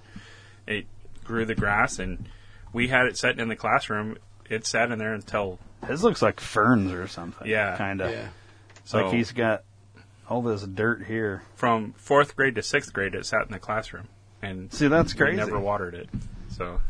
[0.67, 0.87] it
[1.23, 2.27] grew the grass, and
[2.73, 4.17] we had it sitting in the classroom.
[4.49, 7.47] It sat in there until His looks like ferns or something.
[7.47, 7.75] Yeah.
[7.77, 8.11] kind of.
[8.11, 8.27] Yeah.
[8.77, 9.63] It's like So- he's got
[10.29, 11.43] all this dirt here.
[11.55, 14.07] from fourth grade to sixth grade, it sat in the classroom,
[14.41, 15.37] and See, that's we crazy.
[15.37, 16.09] never watered it.
[16.49, 16.81] So,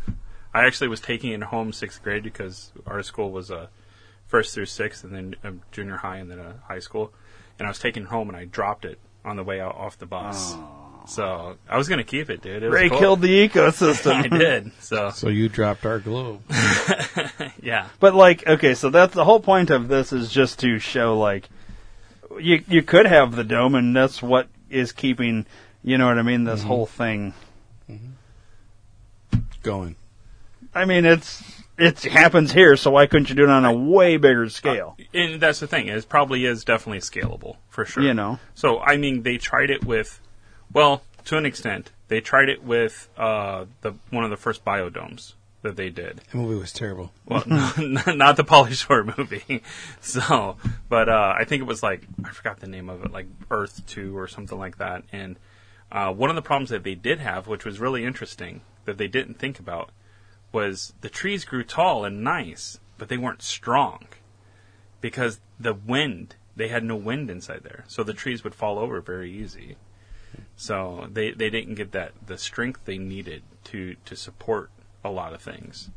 [0.53, 3.69] I actually was taking it home sixth grade because our school was a
[4.25, 7.13] first through sixth, and then a junior high, and then a high school.
[7.59, 9.97] And I was taking it home, and I dropped it on the way out off
[9.97, 10.55] the bus.
[11.07, 12.63] So I was gonna keep it, dude.
[12.63, 12.99] It Ray cool.
[12.99, 14.25] killed the ecosystem.
[14.33, 14.71] I did.
[14.79, 16.41] So So you dropped our globe.
[17.61, 21.17] yeah, But like, okay, so that's the whole point of this is just to show
[21.17, 21.49] like
[22.39, 25.45] you you could have the dome, and that's what is keeping
[25.83, 26.43] you know what I mean.
[26.43, 26.67] This mm-hmm.
[26.67, 27.33] whole thing.
[27.89, 29.39] Mm-hmm.
[29.63, 29.95] Going.
[30.73, 31.43] I mean, it's
[31.77, 34.95] it happens here, so why couldn't you do it on a way bigger scale?
[34.99, 35.87] Uh, and that's the thing.
[35.87, 38.03] It probably is definitely scalable for sure.
[38.03, 38.39] You know.
[38.55, 40.19] So I mean, they tried it with,
[40.73, 45.33] well, to an extent, they tried it with uh, the one of the first biodomes
[45.61, 46.21] that they did.
[46.31, 47.11] The movie was terrible.
[47.25, 49.63] Well, not the Pauly Shore movie.
[50.01, 50.55] So,
[50.87, 53.85] but uh, I think it was like I forgot the name of it, like Earth
[53.87, 55.03] Two or something like that.
[55.11, 55.37] And
[55.91, 59.07] uh, one of the problems that they did have, which was really interesting, that they
[59.07, 59.89] didn't think about,
[60.51, 64.07] was the trees grew tall and nice, but they weren't strong
[65.01, 66.35] because the wind.
[66.55, 69.75] They had no wind inside there, so the trees would fall over very easy.
[70.59, 74.69] So they, they didn't get that the strength they needed to to support
[75.03, 75.89] a lot of things.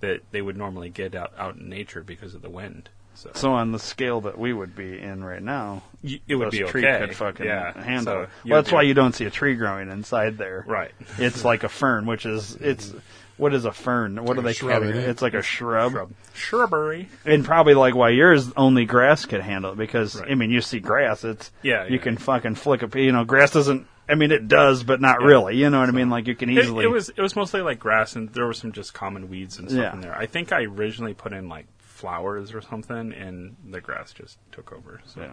[0.00, 2.90] that they would normally get out, out in nature because of the wind.
[3.14, 6.50] So, So on the scale that we would be in right now, Y- it would
[6.50, 7.06] this be tree okay.
[7.06, 7.72] could fucking Yeah.
[7.82, 8.28] handle So it.
[8.44, 10.62] Well, that's why you don't see a tree growing inside there.
[10.66, 10.90] Right.
[11.16, 12.92] It's like a fern, which is it's
[13.38, 14.16] what is a fern?
[14.22, 14.90] What do like they a it?
[14.90, 15.08] isn't it?
[15.08, 15.92] It's like a shrub.
[15.92, 16.10] Shrub.
[16.34, 17.08] Shrubbery.
[17.24, 20.32] And probably like why yours only grass could handle it because Right.
[20.32, 22.02] I mean you see grass, it's Yeah, you yeah.
[22.02, 23.86] can fucking flick a you know grass doesn't.
[24.08, 25.56] I mean it does, but not really.
[25.56, 26.10] You know what I mean?
[26.10, 26.84] Like you can easily.
[26.84, 29.70] it was it was mostly like grass, and there were some just common weeds and
[29.70, 29.92] stuff Yeah.
[29.94, 30.14] in there.
[30.16, 34.72] I think I originally put in like flowers or something, and the grass just took
[34.72, 35.00] over.
[35.06, 35.20] So.
[35.22, 35.32] Yeah.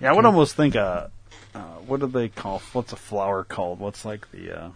[0.00, 1.08] Yeah, I would almost think uh,
[1.54, 3.80] uh what do they call what's a flower called?
[3.80, 4.70] What's like the uh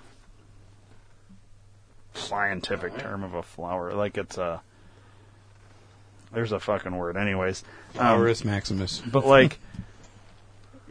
[2.15, 3.93] scientific term of a flower?
[3.95, 4.63] Like it's a
[6.33, 7.63] there's a fucking word anyways.
[7.99, 9.01] Um, Laurus Maximus.
[9.01, 9.59] but like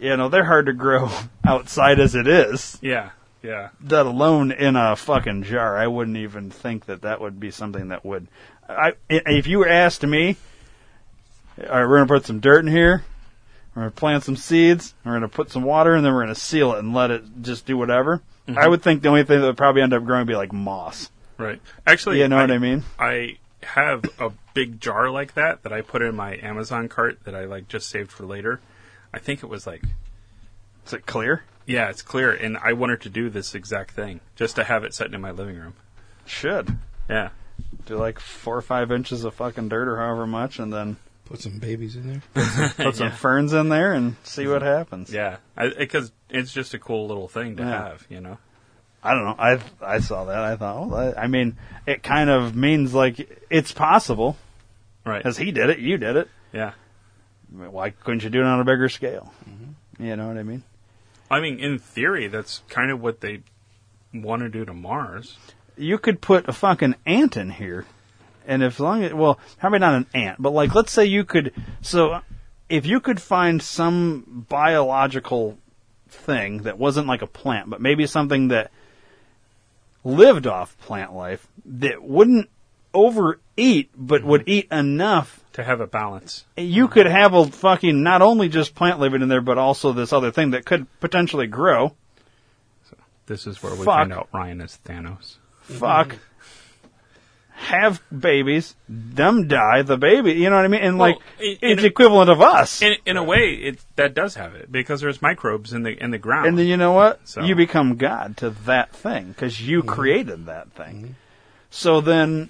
[0.02, 1.10] you know, they're hard to grow
[1.46, 3.12] outside as it is, Yeah,
[3.42, 3.70] yeah.
[3.82, 5.78] let alone in a fucking jar.
[5.78, 8.28] I wouldn't even think that that would be something that would
[8.68, 10.38] I if you were asked me
[11.58, 13.04] all right, we're gonna put some dirt in here.
[13.76, 14.94] We're gonna plant some seeds.
[15.06, 17.66] We're gonna put some water, and then we're gonna seal it and let it just
[17.66, 18.22] do whatever.
[18.48, 18.70] I mm-hmm.
[18.70, 21.10] would think the only thing that would probably end up growing would be like moss.
[21.38, 21.62] Right.
[21.86, 22.84] Actually, You know what I mean?
[23.00, 27.36] I have a big jar like that that I put in my Amazon cart that
[27.36, 28.60] I like just saved for later.
[29.13, 29.84] I think it was like
[30.86, 31.43] Is it clear?
[31.65, 34.93] yeah, it's clear, and I wanted to do this exact thing just to have it
[34.93, 35.74] sitting in my living room.
[36.26, 36.78] Should
[37.10, 37.30] Yeah.
[37.86, 41.39] do like four or five inches of fucking dirt or however much, and then Put
[41.39, 42.74] some babies in there.
[42.78, 45.13] put some ferns in there and see what happens.
[45.13, 45.38] Yeah,
[45.78, 47.89] because it's just a cool little thing to Yeah.
[47.89, 48.38] have, you know.
[49.04, 49.36] I don't know.
[49.39, 50.39] I I saw that.
[50.43, 54.36] I thought, well, I, I mean, it kind of means like it's possible,
[55.06, 55.17] Right.
[55.19, 56.28] because he did it, you did it.
[56.52, 56.74] yeah.
[57.52, 59.34] I mean, Why couldn't you do it on a bigger scale?
[59.50, 60.06] Mm-hmm.
[60.06, 60.64] You know what I mean?
[61.30, 63.42] I mean, in theory, that's kind of what they
[64.14, 65.38] want to do to Mars.
[65.78, 67.86] you could put a fucking ant in here,
[68.46, 71.24] and if long as well, how probably not an ant, but like let's say you
[71.24, 71.54] could.
[71.82, 72.22] So,
[72.70, 75.58] if you could find some biological
[76.10, 78.72] thing that wasn't like a plant, but maybe something that
[80.04, 82.50] lived off plant life that wouldn't
[83.62, 84.50] overeat, but would mm-hmm.
[84.50, 85.39] eat enough.
[85.54, 86.45] To have a balance.
[86.56, 90.13] You could have a fucking not only just plant living in there, but also this
[90.13, 91.93] other thing that could potentially grow.
[92.89, 92.95] So
[93.26, 93.86] This is where we Fuck.
[93.86, 95.36] find out Ryan is Thanos.
[95.62, 96.15] fuck,
[97.54, 100.82] have babies, them die, the baby, you know what I mean?
[100.82, 102.82] And like, Well, in- in it's a- equivalent of us.
[102.82, 106.12] In, in a way, it that does have it because there's microbes in the in
[106.12, 106.47] the ground.
[106.47, 107.28] and then you know what?
[107.28, 109.89] So- You become God to that thing because you mm-hmm.
[109.89, 110.95] created that thing.
[110.95, 111.12] Mm-hmm.
[111.69, 112.50] So then,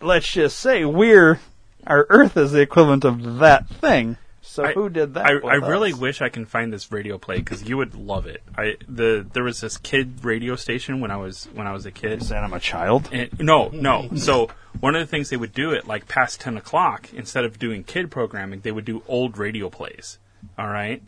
[0.00, 1.40] let's just say we're,
[1.86, 4.16] our Earth is the equivalent of that thing.
[4.40, 5.26] So I- who did that?
[5.26, 8.42] I, I really wish I can find this radio play because you would love it.
[8.56, 11.90] I the there was this kid radio station when I was when I was a
[11.90, 12.22] kid.
[12.22, 13.08] Saying I'm a child.
[13.12, 14.08] And, no, no.
[14.16, 14.48] So
[14.80, 17.84] one of the things they would do at like past ten o'clock, instead of doing
[17.84, 20.18] kid programming, they would do old radio plays.
[20.58, 21.02] All right,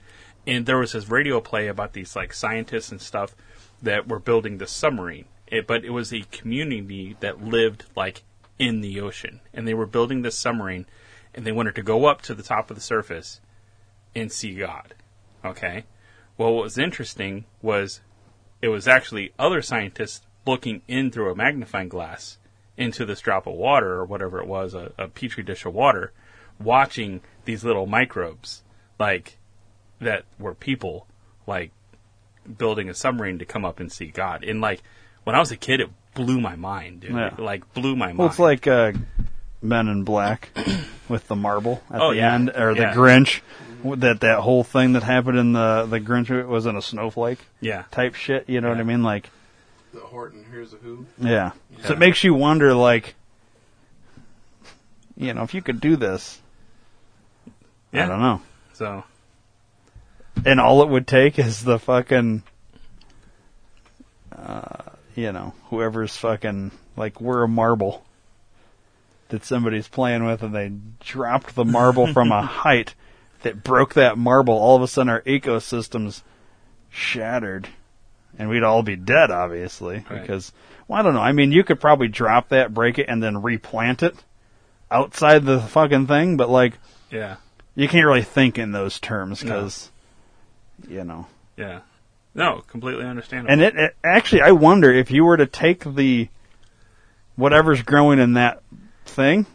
[0.47, 3.35] and there was this radio play about these like scientists and stuff
[3.81, 5.25] that were building this submarine.
[5.47, 8.23] It, but it was a community that lived like
[8.61, 10.85] in the ocean, and they were building this submarine,
[11.35, 13.41] and they wanted to go up to the top of the surface
[14.15, 14.95] and see God.
[15.43, 15.85] Okay.
[16.37, 18.03] Well, what was interesting was
[18.61, 22.37] it was actually other scientists looking in through a magnifying glass
[22.77, 26.13] into this drop of water or whatever it was, a, a petri dish of water,
[26.63, 28.63] watching these little microbes,
[28.99, 29.39] like
[30.01, 31.07] that were people,
[31.47, 31.73] like
[32.59, 34.45] building a submarine to come up and see God.
[34.45, 34.83] And like
[35.25, 37.13] when I was a kid, it blew my mind, dude.
[37.13, 37.35] Yeah.
[37.39, 38.19] Like blew my mind.
[38.19, 38.93] Well, it's like uh,
[39.63, 40.51] Men in Black
[41.09, 42.35] with the marble at Oh, the yeah.
[42.35, 42.95] end, or the Yeah.
[42.95, 43.41] Grinch.
[43.83, 47.39] That that whole thing that happened in the the Grinch it was in a snowflake
[47.63, 48.47] yeah, type shit.
[48.49, 49.03] You know what I mean?
[49.03, 49.31] Like,
[49.95, 51.07] The Horton, Hears a who.
[51.19, 51.53] yeah.
[51.85, 53.15] So it makes you wonder, like,
[55.17, 56.39] you know, if you could do this,
[57.91, 58.05] yeah.
[58.05, 58.43] I don't know.
[58.75, 59.05] So
[60.45, 62.43] And all it would take is the fucking,
[64.37, 64.83] uh,
[65.21, 68.05] you know, whoever's fucking like we're a marble
[69.29, 70.73] that somebody's playing with, and they
[71.05, 72.95] dropped the marble from a height
[73.43, 74.55] that broke that marble.
[74.55, 76.23] All of a sudden, our ecosystems
[76.91, 77.69] shattered,
[78.39, 80.21] and we'd all be dead, obviously, Right.
[80.21, 80.53] because
[80.89, 81.21] well, I don't know.
[81.21, 84.15] I mean, you could probably drop that, break it, and then replant it
[84.91, 86.75] outside the fucking thing, but like
[87.11, 87.37] yeah,
[87.77, 89.91] you can't really think in those terms because
[90.89, 91.27] you know.
[91.57, 91.81] yeah.
[92.35, 93.53] No, completely understandable.
[93.53, 96.29] And it, it actually, I wonder if you were to take the
[97.37, 98.63] whatever's growing in that
[99.05, 99.47] thing,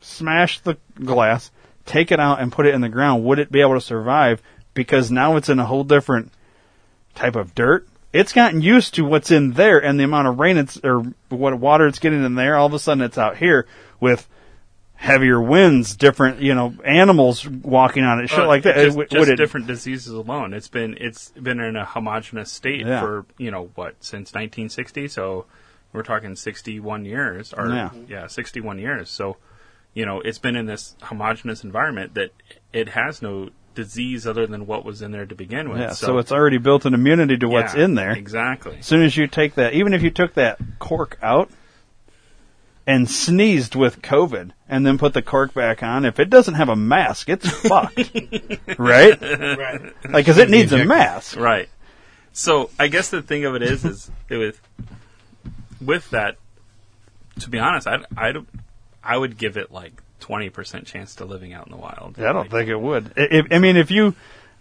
[0.00, 1.50] smash the glass,
[1.84, 4.42] take it out, and put it in the ground, would it be able to survive?
[4.72, 6.32] Because now it's in a whole different
[7.14, 7.86] type of dirt.
[8.12, 11.58] it's gotten used to what's in there and the amount of rain it's or what
[11.58, 12.56] water it's getting in there.
[12.56, 13.66] All of a sudden, it's out here
[14.00, 14.26] with
[14.96, 18.76] heavier winds, different you know animals walking on it, shit Uh, like that.
[18.76, 20.52] Just, just it- different diseases alone.
[20.54, 23.00] It's been it's been in a homogenous state Yeah.
[23.00, 25.08] for you know what since 1960.
[25.08, 25.44] So
[25.92, 27.90] we're talking 61 years, or Yeah.
[28.08, 29.08] yeah, 61 years.
[29.10, 29.36] So
[29.94, 32.30] you know it's been in this homogenous environment that
[32.72, 35.78] it has no disease other than what was in there to begin with.
[35.78, 38.12] Yeah, so, it's already built an immunity to what's Yeah, in there.
[38.12, 38.78] exactly.
[38.78, 41.50] As soon as you take that, even if you took that cork out
[42.86, 46.68] and sneezed with COVID and then put the cork back on, if it doesn't have
[46.68, 47.98] a mask, it's fucked.
[48.78, 49.20] right?
[49.20, 49.82] Right.
[50.04, 51.36] Like, because it needs a mask.
[51.36, 51.68] Right.
[52.32, 54.60] So I guess the thing of it is, is it with
[55.80, 56.36] with that.
[57.40, 58.48] To be honest, I I don't-
[59.04, 62.16] I would give it like twenty percent chance to living out in the wild.
[62.18, 63.12] I don't think it would.
[63.16, 64.14] I- If, I mean, if you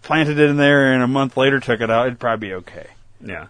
[0.03, 2.87] planted it in there and a month later took it out, it'd probably be okay.
[3.21, 3.47] Yeah.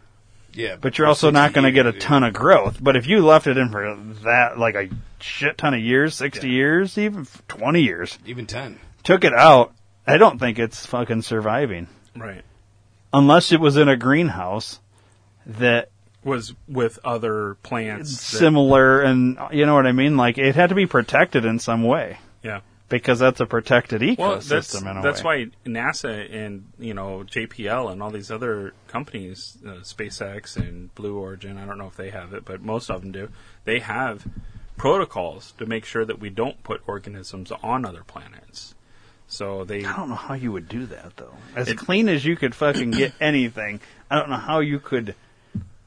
[0.55, 2.77] Yeah, But you're also not going to get a ton of growth.
[2.81, 4.89] But if you left it in for that, like a
[5.19, 8.79] shit ton of years, 60 years, even 20 years, even ten.
[9.03, 9.73] took it out,
[10.07, 11.87] I don't think it's fucking surviving.
[12.15, 12.43] Right.
[13.13, 14.79] Unless it was in a greenhouse
[15.45, 15.89] that
[16.23, 18.11] Was with other plants.
[18.31, 20.17] that- similar and you know what I mean?
[20.17, 22.17] Like it had to be protected in some way.
[22.43, 22.61] Yeah.
[22.97, 25.45] Because that's a protected ecosystem Well, that's in a that's way.
[25.65, 31.17] why NASA and you know JPL and all these other companies, uh, SpaceX and Blue
[31.17, 31.57] Origin.
[31.57, 33.29] I don't know if they have it, but most of them do.
[33.65, 34.25] They have
[34.77, 38.75] protocols to make sure that we don't put organisms on other planets.
[39.27, 39.83] So they.
[39.85, 41.33] I don't know how you would do that though.
[41.55, 43.79] As It- clean as you could fucking get anything,
[44.11, 45.15] I don't know how you could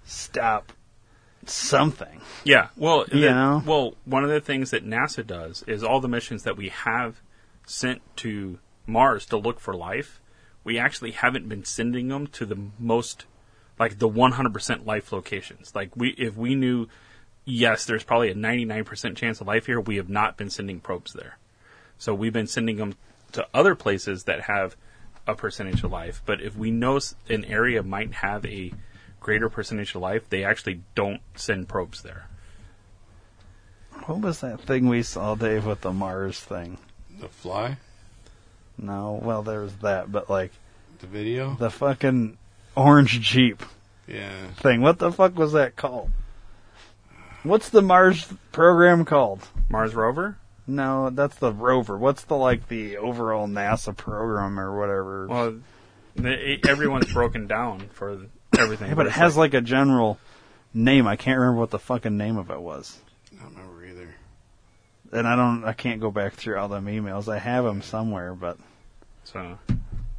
[0.05, 0.73] stop
[1.49, 2.21] something.
[2.45, 3.63] Yeah, well, You the- know?
[3.65, 7.21] well, one of the things that NASA does is all the missions that we have
[7.67, 10.21] sent to Mars to look for life.
[10.65, 13.27] We actually haven't been sending them to the most,
[13.79, 15.75] like the 100% life locations.
[15.75, 16.89] Like we, if we knew,
[17.45, 21.13] yes, there's probably a 99% chance of life here, we have not been sending probes
[21.13, 21.39] there.
[21.99, 22.95] So we've been sending them
[23.33, 24.77] to other places that have
[25.27, 26.23] a percentage of life.
[26.25, 28.73] But if we know an area might have a
[29.21, 32.27] greater percentage of life, they actually don't send probes there.
[34.07, 36.79] What was that thing we saw, Dave, with the Mars thing?
[37.21, 37.77] The fly,
[38.79, 40.53] No, well, there was that, but like
[41.01, 41.55] the video.
[41.57, 42.39] the fucking
[42.77, 43.63] orange Jeep
[44.07, 44.81] Yeah, thing.
[44.83, 46.11] What the fuck was that called?
[47.43, 49.47] What's the Mars program called?
[49.69, 50.39] Mars rover?
[50.67, 51.97] No, that's the rover.
[51.99, 55.27] What's the like the overall NASA program or whatever?
[55.27, 55.55] Well,
[56.15, 58.19] the, everyone's broken down for
[58.57, 58.89] everything.
[58.89, 60.19] Yeah, but it has like a general
[60.73, 61.07] name.
[61.07, 62.99] I can't remember what the fucking name of it was.
[63.39, 64.15] I don't remember either.
[65.13, 65.65] And I don't.
[65.65, 67.33] I can't go back through all them emails.
[67.33, 68.59] I have them somewhere, but
[69.25, 69.59] So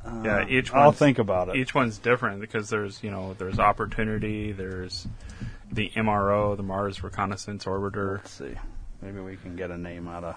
[0.05, 1.55] uh, yeah, each I'll one's- think about it.
[1.55, 5.07] Each one's different because there's you know there's opportunity, there's
[5.71, 8.17] the MRO, the Mars Reconnaissance Orbiter.
[8.17, 8.55] Let's see.
[9.01, 10.35] Maybe we can get a name out of.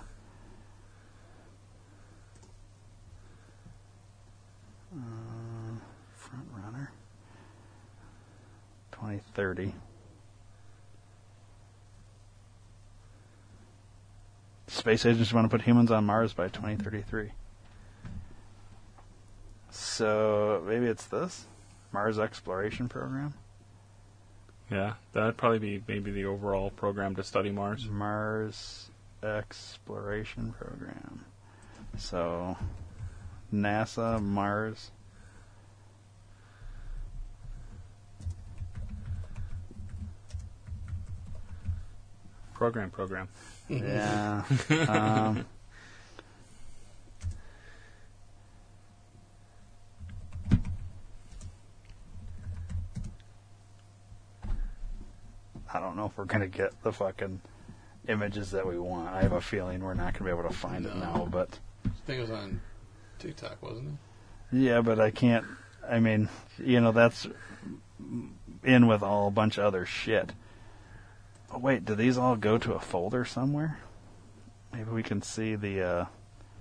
[4.94, 5.74] Uh,
[6.16, 6.92] front runner.
[9.02, 9.74] 2030.
[14.68, 17.32] Space agents want to put humans on Mars by 2033.
[19.70, 21.46] So maybe it's this
[21.90, 23.34] Mars exploration program.
[24.70, 27.88] Yeah, that'd probably be maybe the overall program to study Mars.
[27.88, 28.88] Mars
[29.24, 31.24] exploration program.
[31.98, 32.56] So,
[33.52, 34.92] NASA, Mars.
[42.62, 43.28] Program, program.
[43.68, 44.44] Yeah.
[44.88, 45.44] um,
[55.74, 57.40] I don't know if we're gonna get the fucking
[58.06, 59.08] images that we want.
[59.08, 61.90] I have a feeling we're not gonna be able to find it now, but I
[62.06, 62.60] think it was on
[63.18, 63.88] TikTok, wasn't
[64.52, 64.56] it?
[64.56, 65.46] yeah, but I can't.
[65.90, 66.28] I mean,
[66.64, 67.26] you know, that's
[68.62, 70.30] in with all a bunch of other shit.
[71.52, 73.78] Oh, wait, do these all go to a folder somewhere?
[74.72, 75.82] Maybe we can see the.
[75.82, 76.04] uh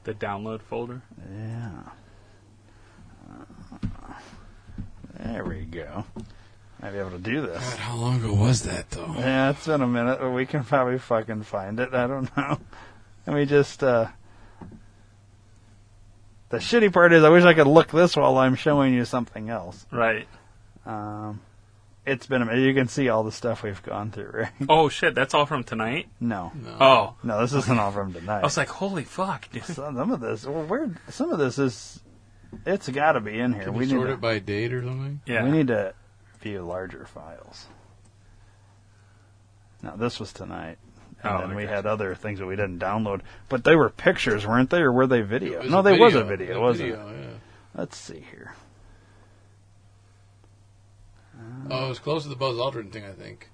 [0.04, 1.02] The download folder.
[1.34, 1.70] Yeah.
[3.30, 4.14] Uh,
[5.20, 6.04] there we go.
[6.82, 7.64] Might be able to do this.
[7.70, 9.14] God, how long ago was that though?
[9.18, 11.94] Yeah, it's been a minute, but we can probably fucking find it.
[11.94, 12.58] I don't know.
[13.28, 14.08] Let me just, uh.
[16.50, 19.50] The shitty part is, I wish I could look this while I'm showing you something
[19.50, 19.86] else.
[19.92, 20.28] Right.
[20.86, 21.40] Um,
[22.06, 22.62] it's been a minute.
[22.62, 24.52] You can see all the stuff we've gone through, right?
[24.70, 26.08] Oh shit, that's all from tonight.
[26.20, 26.52] No.
[26.80, 28.40] Oh, No, this isn't all from tonight.
[28.40, 29.64] I was like, holy fuck, dude.
[29.66, 32.00] some, some of this, well, where, some of this is,
[32.66, 33.64] it's got to be in here.
[33.66, 35.22] Can we we need sort to, it by date or something?
[35.26, 35.44] Yeah.
[35.44, 35.94] we need to
[36.42, 37.68] view larger files.
[39.84, 40.78] Now this was tonight.
[41.24, 43.22] And Oh, then I we had other things that we didn't download.
[43.48, 44.82] But they were pictures, weren't they?
[44.82, 45.62] Or were they video?
[45.62, 46.38] No, a they was a video.
[46.48, 47.14] video, A wasn't video, it?
[47.22, 47.28] yeah.
[47.76, 48.54] Let's see here.
[51.70, 53.50] Oh, it was close to the Buzz Aldrin thing, I think.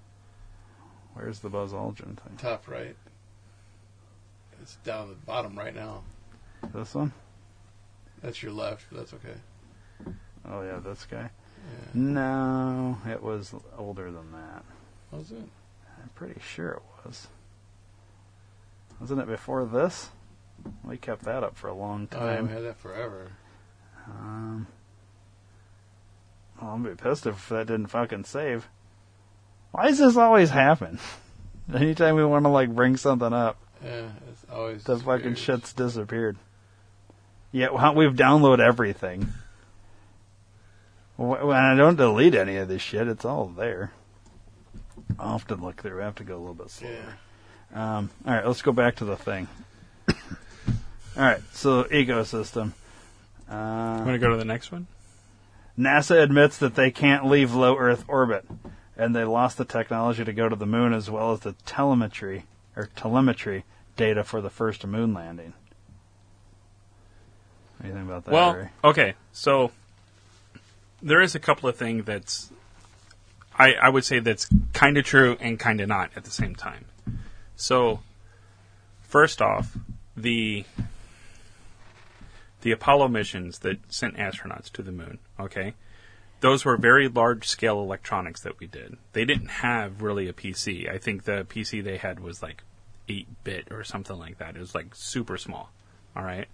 [1.14, 2.38] Where's the Buzz Aldrin thing?
[2.38, 2.95] Top right.
[4.62, 6.03] It's down the bottom right now.
[6.74, 7.14] This one?
[8.22, 10.14] That's your left, but that's okay.
[10.49, 11.30] Oh yeah, this guy.
[11.30, 11.89] Yeah.
[11.93, 14.64] No, it was older than that.
[15.12, 15.38] Was it?
[15.38, 17.28] I'm pretty sure it was.
[18.99, 20.10] Wasn't it before this?
[20.84, 22.22] We kept that up for a long time.
[22.22, 22.47] Oh, yeah, time.
[22.47, 23.32] we had that forever.
[24.08, 24.68] Um,
[26.62, 28.68] well, I'm be pissed if that didn't fucking save.
[29.72, 30.99] Why does this always happen?
[31.74, 36.38] Anytime we want to like bring something up, Yeah, it's always the fucking shit's disappeared.
[37.51, 39.34] Yeah, well, we've downloaded everything.
[41.16, 43.91] Wh- When I don't delete any of this shit, it's all there.
[45.20, 46.01] I'll have to look through.
[46.01, 46.91] I have to go a little bit slower.
[47.74, 47.97] Yeah.
[47.97, 49.47] Um, all right, let's go back to the thing.
[50.10, 50.16] all
[51.18, 52.72] right, so ecosystem.
[53.49, 54.88] Uh, Want to go to the next one?
[55.78, 58.46] NASA admits that they can't leave low Earth orbit,
[58.96, 62.46] and they lost the technology to go to the moon as well as the telemetry
[62.76, 63.64] or telemetry
[63.96, 65.54] data for the first moon landing.
[67.78, 68.32] What do you think about that?
[68.32, 68.70] well, Ray?
[68.84, 69.72] okay, so
[71.02, 72.52] there is a couple of things that's
[73.58, 76.56] I, I would say that's kind of true and kind of not at the same
[76.56, 76.86] time.
[77.56, 78.02] So,
[79.02, 79.76] first off,
[80.16, 80.64] the
[82.62, 85.74] the Apollo missions that sent astronauts to the moon, okay?
[86.39, 88.97] Those were very large scale electronics that we did.
[89.14, 90.91] They didn't have really a PC.
[90.91, 92.64] I think the PC they had was like
[93.10, 94.55] 8 bit or something like that.
[94.55, 95.72] It was like super small.
[96.16, 96.47] All right?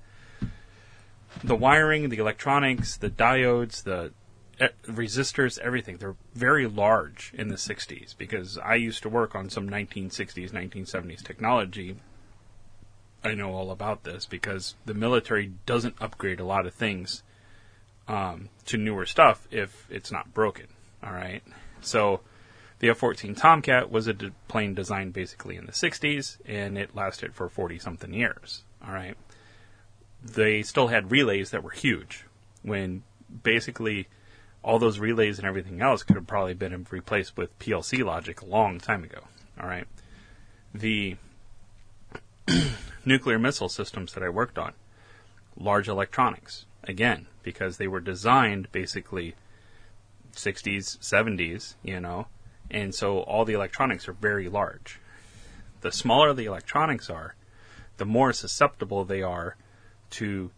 [1.44, 4.12] the wiring, the electronics, the diodes, the
[4.60, 5.98] eh, resistors, everything.
[5.98, 11.24] They're very large in the 60s because I used to work on some 1960s, 1970s
[11.24, 11.96] technology.
[13.24, 17.24] I know all about this because the military doesn't upgrade a lot of things
[18.08, 20.68] um, to newer stuff if it's not broken.
[21.04, 21.42] All right.
[21.82, 22.22] So
[22.80, 26.96] the F 14 Tomcat was a de- plane designed basically in the 60s and it
[26.96, 28.64] lasted for 40 something years.
[28.86, 29.16] All right
[30.24, 32.26] they still had relays that were huge
[32.62, 33.04] when
[33.44, 34.08] basically
[34.64, 38.46] all those relays and everything else could have probably been replaced with PLC logic a
[38.46, 39.20] long time ago.
[39.60, 39.86] All right.
[40.74, 41.18] The
[43.06, 44.74] nuclear missile systems that I worked on,
[45.58, 49.36] large electronics, again, because they were designed basically
[50.34, 52.28] 60s, 70s, you know,
[52.72, 55.00] and so all the electronics are very large.
[55.82, 57.36] The smaller the electronics are,
[57.98, 59.56] the more susceptible they are
[60.12, 60.52] to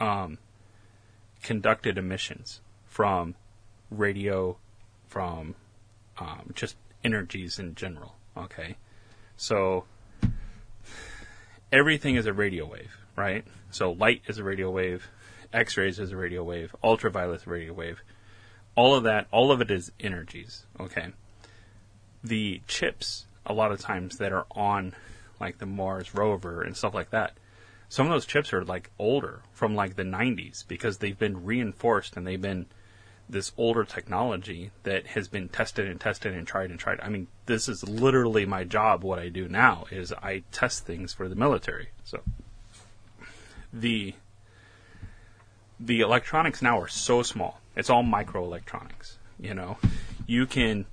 [0.00, 0.38] um,
[1.42, 3.34] conducted emissions from
[3.90, 4.56] radio,
[5.08, 5.54] from
[6.18, 8.16] um, just energies in general.
[8.36, 8.76] Okay,
[9.36, 9.84] so
[11.72, 13.44] everything is a radio wave, right?
[13.70, 15.08] So light is a radio wave,
[15.52, 18.02] X-rays is a radio wave, ultraviolet is a radio wave.
[18.76, 20.66] All of that, all of it is energies.
[20.80, 21.08] Okay,
[22.22, 24.94] the chips a lot of times that are on
[25.40, 27.32] like the Mars rover and stuff like that.
[27.88, 32.16] Some of those chips are like older from like the 90s because they've been reinforced
[32.16, 32.66] and they've been
[33.28, 37.00] this older technology that has been tested and tested and tried and tried.
[37.00, 39.02] I mean, this is literally my job.
[39.02, 41.88] What I do now is I test things for the military.
[42.04, 42.20] So
[43.72, 44.14] the
[45.80, 47.60] the electronics now are so small.
[47.76, 49.16] It's all microelectronics.
[49.38, 49.78] You know,
[50.26, 50.86] you can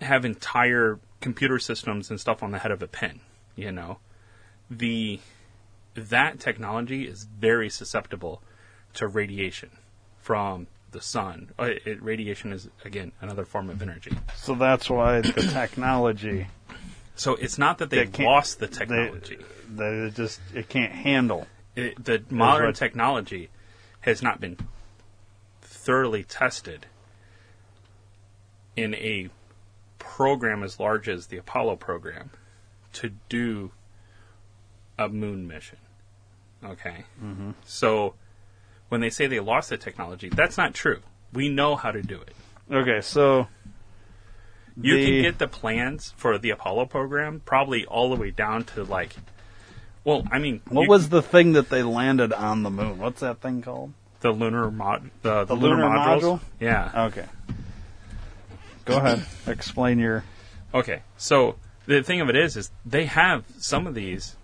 [0.00, 3.20] have entire computer systems and stuff on the head of a pin.
[3.54, 3.98] You know,
[4.70, 5.20] the
[5.94, 8.42] that technology is very susceptible
[8.94, 9.70] to radiation
[10.20, 11.50] from the sun.
[11.58, 14.12] Uh, It, radiation is again another form of energy.
[14.36, 16.48] So that's why the technology.
[17.16, 19.38] So it's not that they They lost the technology.
[19.76, 21.46] That it just it can't handle.
[21.76, 23.50] It, the modern what- technology
[24.00, 24.56] has not been
[25.62, 26.86] thoroughly tested
[28.76, 29.28] in a
[29.98, 32.30] program as large as the Apollo program
[32.94, 33.70] to do
[34.98, 35.78] a moon mission.
[36.64, 37.04] Okay?
[37.22, 37.54] Mhm.
[37.64, 38.14] So
[38.90, 41.00] when they say they lost the technology, that's not true.
[41.32, 42.34] We know how to do it.
[42.70, 43.48] Okay, so
[44.80, 48.64] You the- can get the plans for the Apollo program probably all the way down
[48.64, 49.16] to like,
[50.04, 52.98] well, I mean, What you- was the thing that they landed on the moon?
[52.98, 53.94] What's that thing called?
[54.20, 56.40] the lunar mod the, The the, lunar, lunar module?
[56.60, 57.06] Yeah.
[57.06, 57.24] Okay.
[58.84, 59.24] Go ahead.
[59.46, 60.24] Explain your.
[60.74, 61.00] Okay.
[61.16, 64.36] So the thing of it is, is they have some of these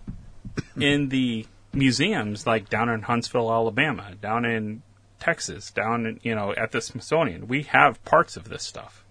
[0.79, 4.81] in the museums, like down in Huntsville, Alabama, down in
[5.19, 7.47] Texas, down in, you know at the Smithsonian.
[7.47, 9.03] We have parts of this stuff.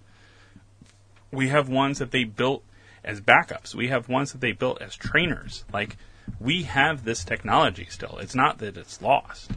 [1.32, 2.62] We have ones that they built
[3.04, 3.74] as backups.
[3.74, 5.64] We have ones that they built as trainers.
[5.72, 5.96] Like
[6.40, 8.18] we have this technology still.
[8.20, 9.50] It's not that it's lost.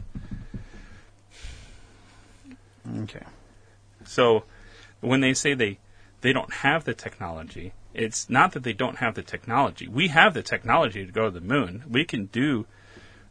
[3.02, 3.24] Okay.
[4.04, 4.44] So
[5.00, 5.78] when they say they
[6.20, 9.88] they don't have the technology, it's not that they don't have the technology.
[9.88, 11.84] We have the technology to go to the moon.
[11.88, 12.66] We can do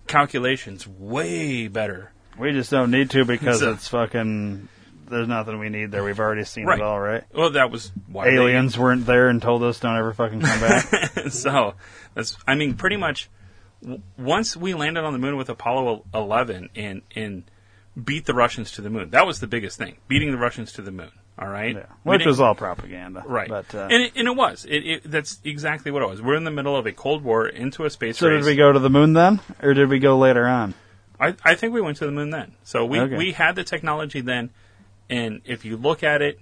[0.10, 2.12] calculations way better.
[2.38, 4.68] We just don't need to because it's fucking.
[5.08, 6.04] There's nothing we need there.
[6.04, 6.78] We've already seen Right.
[6.78, 7.24] it all, right?
[7.34, 10.60] Well, that was why they- Aliens weren't there and told us don't ever fucking come
[10.60, 10.84] back.
[11.30, 11.74] so
[12.14, 13.30] that's I mean pretty much
[13.82, 17.44] w- once we landed on the moon with Apollo 11 and and
[18.02, 19.10] beat the Russians to the moon.
[19.10, 19.98] That was the biggest thing.
[20.08, 21.76] Beating the Russians to the moon, all right?
[21.76, 21.86] yeah.
[22.04, 23.48] Which was all propaganda, Right.
[23.48, 24.66] But uh, and, it, and it was.
[24.66, 26.22] It, it, that's exactly what it was.
[26.22, 28.44] We're in the middle of a Cold War into a space so race.
[28.44, 30.74] did we go to the moon then, or did we go later on?
[31.20, 32.54] I, I think we went to the moon then.
[32.64, 33.18] So we, Okay.
[33.18, 34.50] we had the technology then,
[35.10, 36.40] and if you look at it,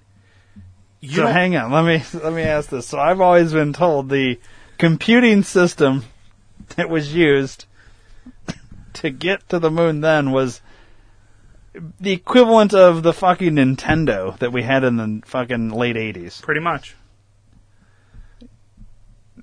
[1.00, 2.88] you so hang on, let me let me ask this.
[2.88, 4.38] So I've always been told the
[4.78, 6.04] computing system
[6.76, 7.66] that was used
[8.94, 10.60] to get to the moon then was
[12.00, 16.40] the equivalent of the fucking Nintendo that we had in the fucking late eighties.
[16.40, 16.96] pretty much.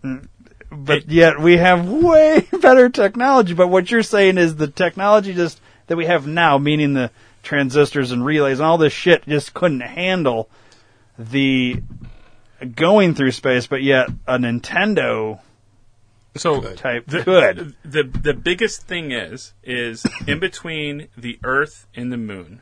[0.03, 0.27] Mm.
[0.71, 3.53] But yet we have way better technology.
[3.53, 7.11] But what you're saying is the technology just that we have now, meaning the
[7.43, 10.49] transistors and relays and all this shit, just couldn't handle
[11.17, 11.81] the
[12.75, 13.67] going through space.
[13.67, 15.39] But yet a Nintendo
[16.35, 17.75] So type the, could.
[17.83, 22.61] The the biggest thing is is in between the Earth and the Moon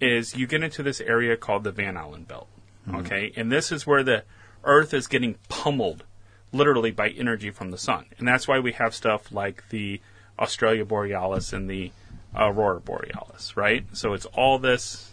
[0.00, 2.48] is you get into this area called the Van Allen belt.
[2.86, 2.96] Mm-hmm.
[2.98, 4.24] Okay, and this is where the
[4.64, 6.04] Earth is getting pummeled,
[6.52, 10.00] literally by energy from the sun, and that's why we have stuff like the
[10.38, 11.92] Australia Borealis and the
[12.34, 13.84] Aurora Borealis, right?
[13.92, 15.12] So it's all this.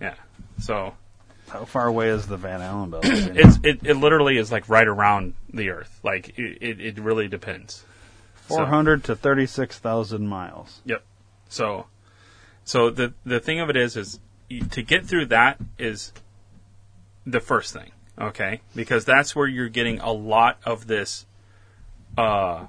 [0.00, 0.14] Yeah.
[0.58, 0.94] So
[1.48, 3.04] How far away is the Van Allen belt?
[3.06, 6.00] it's it, it literally is like right around the Earth.
[6.02, 7.84] Like it, it, it really depends.
[8.48, 10.80] So- four hundred to thirty six thousand miles.
[10.84, 11.02] Yep.
[11.48, 11.86] So,
[12.64, 14.20] so the the thing of it is, is
[14.50, 16.12] y- to get through that is
[17.24, 18.60] the first thing, okay?
[18.74, 21.26] Because that's where you're getting a lot of this
[22.18, 22.66] uh,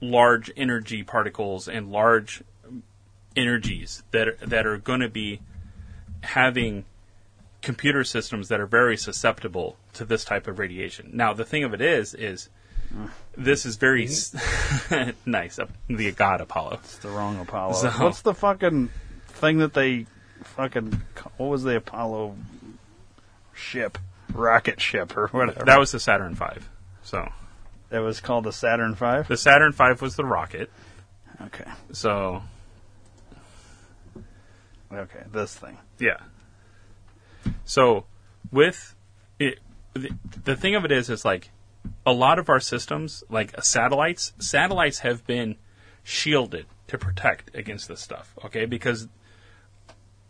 [0.00, 2.42] large energy particles and large
[3.36, 5.40] energies that that are going to be
[6.22, 6.84] having
[7.64, 11.10] computer systems that are very susceptible to this type of radiation.
[11.12, 12.48] Now, the thing of it is, is
[13.36, 14.34] this is very s-
[15.26, 15.58] nice.
[15.58, 16.74] uh, The god Apollo.
[16.84, 17.72] It's the wrong Apollo.
[17.74, 18.90] So- What's the fucking
[19.26, 20.06] thing that they
[20.44, 21.02] fucking
[21.38, 22.36] what was the Apollo
[23.52, 23.98] ship,
[24.32, 25.64] rocket ship or whatever?
[25.64, 26.44] That was the Saturn V.
[27.02, 27.28] So
[27.90, 29.22] It was called the Saturn V.
[29.28, 30.70] the Saturn V was the rocket.
[31.46, 31.68] Okay.
[31.92, 32.42] So
[34.92, 35.78] Okay, this thing.
[35.98, 36.18] yeah.
[37.64, 38.04] So
[38.50, 38.94] with
[39.38, 39.60] it,
[39.94, 40.10] the,
[40.44, 41.50] the thing of it is, is like
[42.06, 45.56] a lot of our systems, like satellites, satellites have been
[46.02, 48.34] shielded to protect against this stuff.
[48.44, 49.08] Okay, because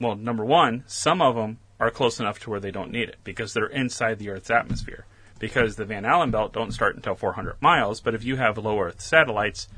[0.00, 3.16] well, number one, some of them are close enough to where they don't need it
[3.24, 5.06] because they're inside the Earth's atmosphere.
[5.38, 8.80] Because the Van Allen belt don't start until 400 miles, but if you have low
[8.80, 9.68] Earth satellites,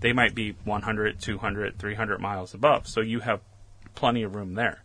[0.00, 2.86] they might be 100, 200, 300 miles above.
[2.88, 3.40] So you have
[3.94, 4.82] plenty of room there.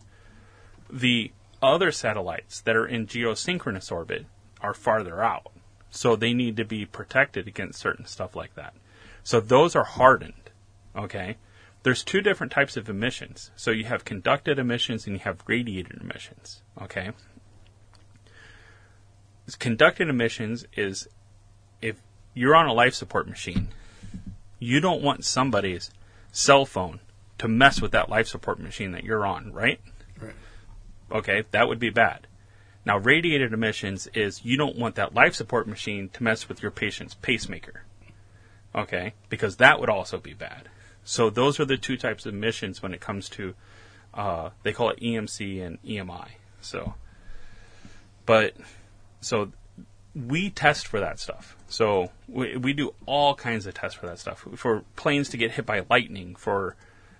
[0.91, 1.32] The
[1.62, 4.26] other satellites that are in geosynchronous orbit
[4.62, 5.51] are farther out.
[5.89, 8.74] So they need to be protected against certain stuff like that.
[9.24, 10.51] So those are hardened.
[10.95, 11.38] Okay?
[11.84, 13.51] There's two different types of emissions.
[13.55, 16.62] So you have conducted emissions and you have radiated emissions.
[16.82, 17.12] Okay?
[19.57, 21.07] Conducted emissions is
[21.82, 22.01] if
[22.34, 23.70] you're on a life support machine,
[24.60, 25.89] you don't want somebody's
[26.32, 26.99] cell phone
[27.39, 29.80] to mess with that life support machine that you're on, right?
[31.12, 32.28] Okay, that would be bad.
[32.86, 36.72] Now, radiated emissions is you don't want that life support machine to mess with your
[36.72, 37.84] patient's pacemaker.
[38.74, 40.70] Okay, because that would also be bad.
[41.03, 43.55] So those are the two types of emissions when it comes to,
[44.14, 46.28] uh, they call it EMC and EMI.
[46.62, 46.93] So,
[48.26, 48.53] but
[49.22, 49.51] so
[50.16, 51.55] we test for that stuff.
[51.68, 54.45] So we, we do all kinds of tests for that stuff.
[54.55, 56.76] For planes to get hit by lightning, for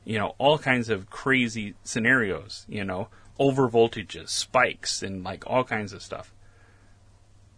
[0.06, 2.66] you know all kinds of crazy scenarios.
[2.68, 3.10] You know,
[3.40, 6.34] over voltages, spikes, and like all kinds of stuff.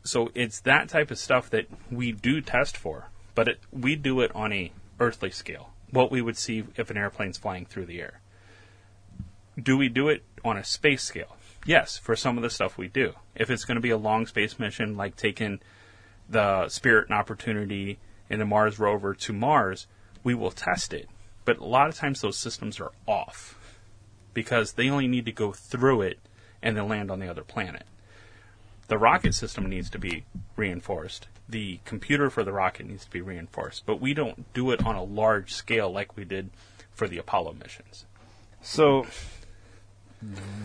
[0.04, 4.22] So it's that type of stuff that we do test for, but it, we do
[4.22, 5.72] it on a earthly scale.
[5.90, 8.22] What we would see if an airplane's flying through the air.
[9.62, 11.36] Do we do it on a space scale?
[11.66, 13.14] Yes, for some of the stuff we do.
[13.36, 15.60] If it's going to be a long space mission, like taking
[16.30, 19.88] the Spirit and Opportunity and the Mars rover to Mars,
[20.24, 21.10] we will test it.
[21.44, 23.58] but a lot of times those systems are off
[24.34, 26.20] because they only need to go through it
[26.62, 27.84] and then land on the other planet.
[28.88, 30.26] The rocket system needs to be
[30.56, 31.28] reinforced.
[31.48, 34.96] The computer for the rocket needs to be reinforced, but we don't do it on
[34.96, 36.50] a large scale like we did
[36.94, 38.06] for the Apollo missions.
[38.62, 39.06] So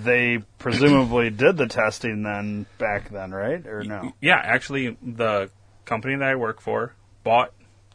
[0.02, 3.66] they presumably did the testing then back then, right?
[3.66, 4.12] Or no?
[4.20, 5.50] Yeah, actually, the
[5.84, 6.94] company that I work for
[7.24, 7.52] bought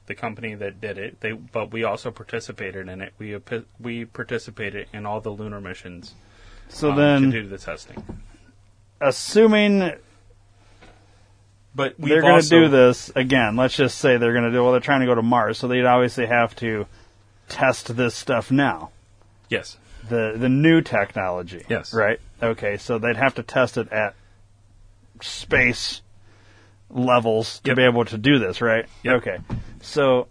[0.08, 1.20] the company that did it.
[1.22, 3.14] They, but we also participated in it.
[3.18, 3.38] We
[3.80, 6.16] we participated in all the lunar missions.
[6.70, 8.04] So um, then- to do the testing.
[9.04, 9.94] Assuming
[11.74, 13.56] But they're going to do this again.
[13.56, 14.62] Let's just say they're going to do.
[14.62, 16.86] Well, they're trying to go to Mars, so they'd obviously have to
[17.50, 18.92] test this stuff now.
[19.50, 19.78] Yes.
[20.08, 21.66] The the new technology.
[21.70, 21.94] Yes.
[21.94, 22.20] Right.
[22.44, 22.78] Okay.
[22.78, 24.16] So they'd have to test it at
[25.22, 26.02] space
[26.90, 27.78] levels to Yep.
[27.78, 28.86] be able to do this, right?
[29.04, 29.16] Yep.
[29.16, 29.38] Okay.
[29.82, 30.28] So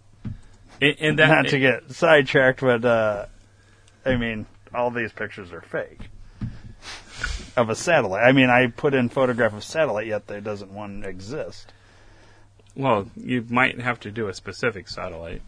[0.81, 3.25] And, and that not to get sidetracked, but uh,
[4.05, 6.09] I mean, all these pictures are fake
[7.55, 8.23] of a satellite.
[8.23, 11.71] I mean, I put in photograph of satellite, yet there doesn't one exist.
[12.75, 15.41] well, you might have to do a specific satellite.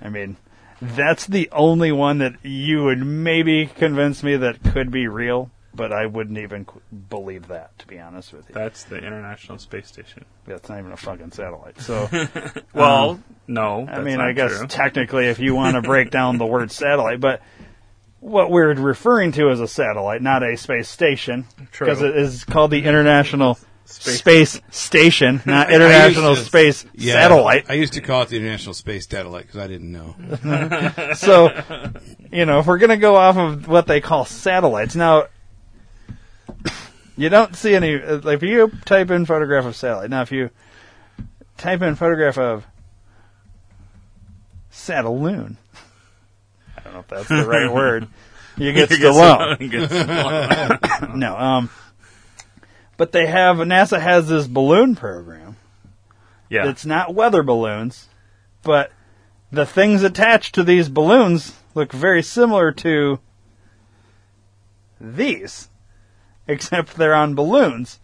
[0.00, 0.36] I mean,
[0.80, 5.92] that's the only one that you would maybe convince me that could be real, but
[5.92, 8.54] I wouldn't even qu- believe that, to be honest with you.
[8.54, 10.24] That's the International Space Station.
[10.46, 11.80] That's not even a fucking satellite.
[11.80, 12.08] So,
[12.74, 14.66] Well, um, no, I mean, not I guess true.
[14.66, 17.40] technically, if you want to break down the word satellite, but
[18.20, 22.70] what we're referring to is a satellite, not a space station, because it is called
[22.70, 27.66] the International Space- Space, Station, not International to- Space Yeah, Satellite.
[27.68, 30.14] I used to call it the International Space Satellite because I didn't know.
[31.14, 31.48] so,
[32.30, 35.24] you know, if we're going to go off of what they call satellites, now,
[37.20, 40.48] you don't see any, like, if you type in photograph of satellite, now if you
[41.58, 42.66] type in photograph of
[44.70, 45.58] Satelloon,
[46.76, 48.08] I don't know if that's the right word,
[48.56, 49.58] you get You get Stallone.
[49.58, 51.14] Stallone, you get Stallone.
[51.16, 51.70] no, um,
[52.96, 55.56] but they have, NASA has this balloon program.
[56.48, 56.70] Yeah.
[56.70, 58.08] It's not weather balloons,
[58.62, 58.92] but
[59.52, 63.20] the things attached to these balloons look very similar to
[65.00, 65.69] these,
[66.46, 67.98] except they're on balloons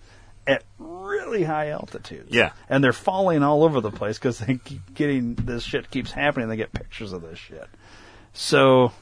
[0.46, 2.32] at really high altitudes.
[2.32, 2.52] Yeah.
[2.68, 6.48] And they're falling all over the place because they keep getting, this shit keeps happening.
[6.48, 7.68] They get pictures of this shit.
[8.32, 8.92] So,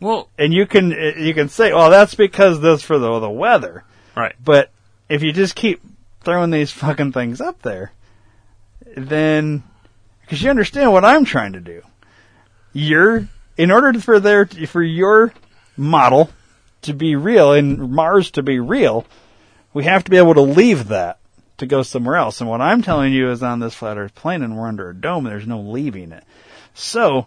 [0.00, 3.30] well, and you can, eh, you can say, well, that's because this for the, the
[3.30, 3.84] weather.
[4.16, 4.34] Right.
[4.42, 4.70] But
[5.08, 5.82] if you just keep
[6.22, 7.92] throwing these fucking things up there,
[8.96, 9.62] then
[10.22, 11.82] because you understand what I'm trying to do.
[12.72, 15.32] You're in order for there for your
[15.76, 16.30] model
[16.82, 19.06] to be real and Mars to be real,
[19.72, 21.18] we have to be able to leave that
[21.58, 22.40] to go somewhere else.
[22.40, 24.94] And what I'm telling you is on this flat Earth plane and we're under a
[24.94, 26.24] dome, there's no leaving it.
[26.74, 27.26] So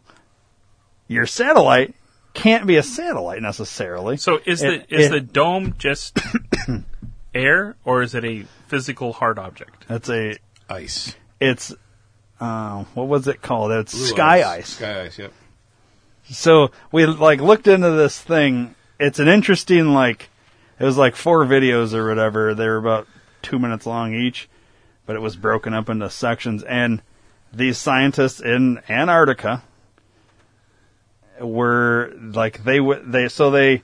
[1.07, 1.93] your satellite
[2.33, 4.17] can't be a satellite necessarily.
[4.17, 6.17] So is It- the is it- the dome just
[7.35, 9.85] air or is it a physical hard object?
[9.87, 10.37] That's a
[10.69, 11.15] ice.
[11.39, 11.73] It's
[12.39, 13.71] uh, what was it called?
[13.71, 14.69] It's Blue sky ice.
[14.69, 15.19] Sky ice.
[15.19, 15.31] Yep.
[16.31, 18.75] So we like looked into this thing.
[19.03, 20.29] It's an interesting like
[20.79, 22.53] it was like four videos or whatever.
[22.55, 23.07] They were about
[23.41, 24.49] two minutes long each,
[25.05, 26.63] but it was broken up into sections.
[26.63, 27.01] And
[27.53, 29.63] these scientists in Antarctica
[31.41, 33.83] were like they would they so they.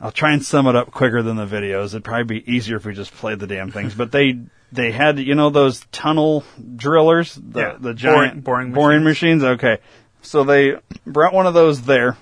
[0.00, 1.86] I'll try and sum it up quicker than the videos.
[1.86, 3.94] It'd probably be easier if we just played the damn things.
[3.94, 4.38] But they
[4.70, 6.44] they had you know those tunnel
[6.76, 7.76] drillers, the Yeah.
[7.80, 9.42] the giant Boring- boring boring machines.
[9.42, 9.78] Okay,
[10.22, 10.76] so they
[11.06, 12.16] brought one of those there,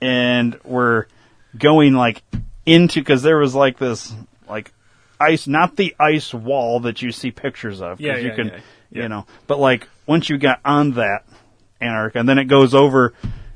[0.00, 1.08] and were
[1.56, 2.22] going like
[2.64, 4.12] into because there was like this
[4.48, 4.72] like
[5.20, 7.98] ice, not the ice wall that you see pictures of.
[7.98, 8.46] 'cause Yeah, you yeah, can,
[8.90, 11.24] yeah, you know, but like once you got on that
[11.80, 13.12] Antarctica, and then it goes over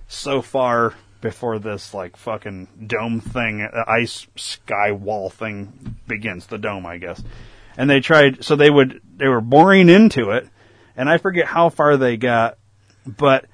[0.08, 6.46] so far before this like fucking dome thing, uh, ice sky wall thing begins.
[6.46, 7.22] The dome, I guess.
[7.76, 10.46] And they tried, so they would, they were boring into it,
[10.96, 12.58] and I forget how far they got,
[13.06, 13.46] but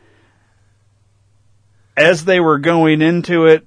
[1.97, 3.67] as they were going into it,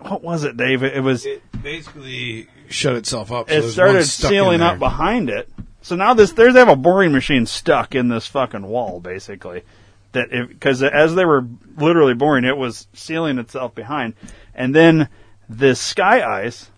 [0.00, 0.82] what was it, Dave?
[0.82, 3.50] It was it Basically, shut itself up.
[3.50, 5.48] so it started one stuck in sealing up behind it.
[5.82, 9.62] So now this there's they have a boring machine stuck in this fucking wall, basically.
[10.12, 14.14] That because as they were literally boring, it was sealing itself behind,
[14.54, 15.08] and then
[15.48, 16.70] this sky ice.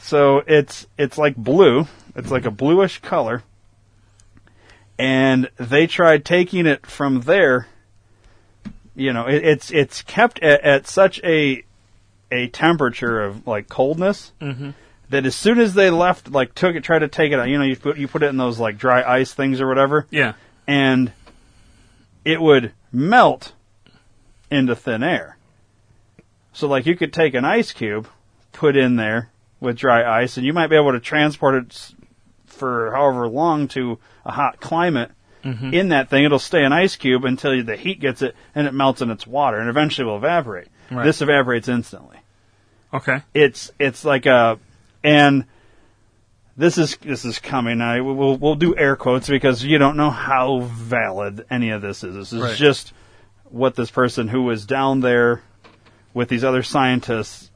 [0.00, 1.86] So it's it's like blue.
[2.14, 3.42] It's like a bluish color,
[4.98, 7.68] and they tried taking it from there.
[8.96, 11.62] You know, it, it's it's kept at, at such a
[12.32, 14.74] a temperature of like coldness Mhm.
[15.10, 17.58] that as soon as they left, like took it, tried to take it out, you
[17.58, 20.06] know, you put you put it in those like dry ice things or whatever.
[20.10, 20.32] Yeah.
[20.66, 21.12] And
[22.24, 23.52] it would melt
[24.50, 25.36] into thin air.
[26.52, 28.08] So like you could take an ice cube,
[28.52, 29.30] put in there
[29.60, 31.92] with dry ice, and you might be able to transport it
[32.46, 35.10] for however long to a hot climate.
[35.46, 35.72] Mhm.
[35.72, 38.74] In that thing, it'll stay an ice cube until the heat gets it, and it
[38.74, 40.68] melts in its water, and eventually will evaporate.
[40.90, 41.04] Right.
[41.04, 42.16] This evaporates instantly.
[42.92, 43.22] Okay.
[43.34, 44.58] It's it's like a
[45.04, 45.44] and
[46.56, 47.80] this is this is coming.
[47.80, 52.02] I we'll we'll do air quotes because you don't know how valid any of this
[52.02, 52.14] is.
[52.14, 52.56] This is Right.
[52.56, 52.92] just
[53.44, 55.42] what this person who was down there
[56.14, 57.50] with these other scientists.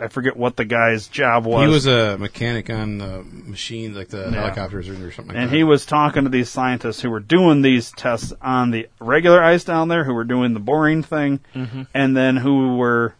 [0.00, 1.62] I forget what the guy's job was.
[1.66, 4.40] He was a mechanic on the machines like the Yeah.
[4.42, 5.56] helicopters or something like and that.
[5.56, 9.64] he was talking to these scientists who were doing these tests on the regular ice
[9.64, 11.86] down there, who were doing the boring thing, Mhm.
[11.94, 13.14] and then who were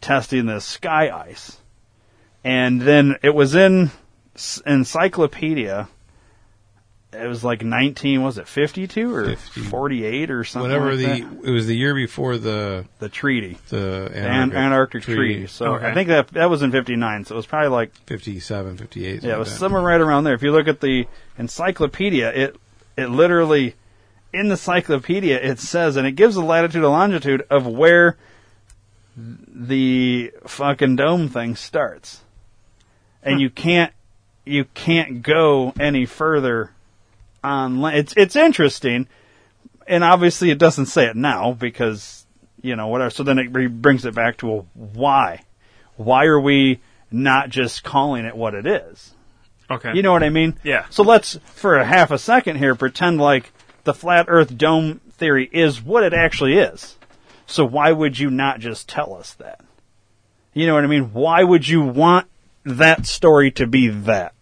[0.00, 1.58] testing the sky ice.
[2.42, 3.90] And then it was in
[4.66, 5.88] encyclopedia.
[7.14, 10.70] It was like nineteen, was it fifty two or forty eight or something?
[10.70, 11.48] Whatever like the that?
[11.48, 15.46] it was the year before the the treaty, the The An- Antarctic treaty.
[15.46, 17.24] So I think that that was in fifty nine.
[17.24, 19.22] So it was probably like 57, 58.
[19.22, 20.34] yeah, it was somewhere right around there.
[20.34, 21.06] If you look at the
[21.38, 22.56] encyclopedia, it
[22.96, 23.74] it literally
[24.32, 28.16] in the encyclopedia it says, and it gives the latitude and longitude of where
[29.16, 32.22] the fucking dome thing starts,
[33.22, 33.92] and you can't
[34.44, 36.72] you can't go any further
[37.44, 37.98] on land.
[37.98, 39.06] It's it's interesting,
[39.86, 42.26] and obviously it doesn't say it now because
[42.62, 43.10] you know whatever.
[43.10, 45.42] So then it brings it back to a why.
[45.96, 46.80] Why are we
[47.10, 49.14] not just calling it what it is?
[49.70, 49.92] Okay.
[49.94, 50.58] You know what I mean?
[50.62, 50.86] Yeah.
[50.90, 53.52] So let's, for a half a second here, pretend like
[53.84, 56.96] the flat Earth dome theory is what it actually is.
[57.46, 59.60] So why would you not just tell us that?
[60.52, 61.12] You know what I mean?
[61.12, 62.26] Why would you want
[62.64, 64.34] that story to be that?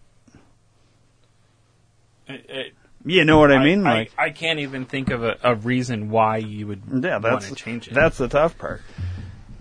[2.27, 2.73] It- it-
[3.05, 3.85] You know what I mean?
[3.85, 7.23] I, like, I can't even think of a, a reason why you would yeah, want
[7.23, 7.93] that's to change it.
[7.93, 8.81] that's the tough part.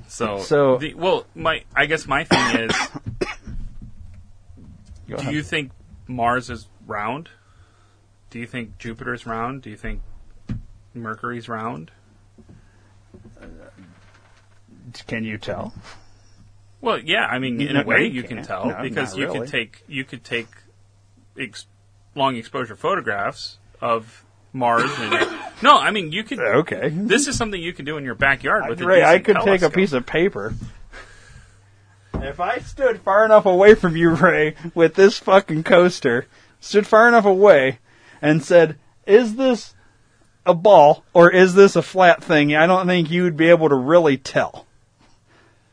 [0.08, 2.76] So, So- the, well, my I guess my thing is,
[5.08, 5.34] do ahead.
[5.34, 5.72] you think
[6.06, 7.28] Mars is round?
[8.30, 9.62] Do you think Jupiter's round?
[9.62, 10.00] Do you think
[10.94, 11.90] Mercury's round?
[13.40, 13.46] Uh,
[15.06, 15.74] can you tell?
[16.80, 17.26] Well, yeah.
[17.26, 18.46] I mean, in No, a way, you can can't.
[18.46, 19.40] tell No, because you really.
[19.40, 20.48] could take you could take
[21.38, 21.66] ex-
[22.14, 24.90] long exposure photographs of Mars.
[24.98, 25.12] And,
[25.62, 26.38] no, I mean you could.
[26.38, 26.90] Uh, okay.
[26.90, 29.62] This is something you can do in your backyard with a Ray, I could take
[29.62, 30.54] a piece of paper.
[32.14, 36.26] If I stood far enough away from you, Ray, with this fucking coaster,
[36.60, 37.80] stood far enough away,
[38.20, 39.74] and said, "Is this
[40.46, 43.68] a ball or is this a flat thing?" I don't think you would be able
[43.68, 44.66] to really tell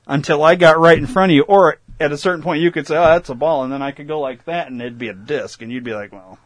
[0.08, 1.44] until I got right in front of you.
[1.44, 3.92] Or at a certain point, you could say, "Oh, that's a ball," and then I
[3.92, 6.40] could go like that, and it'd be a disc, and you'd be like, "Well,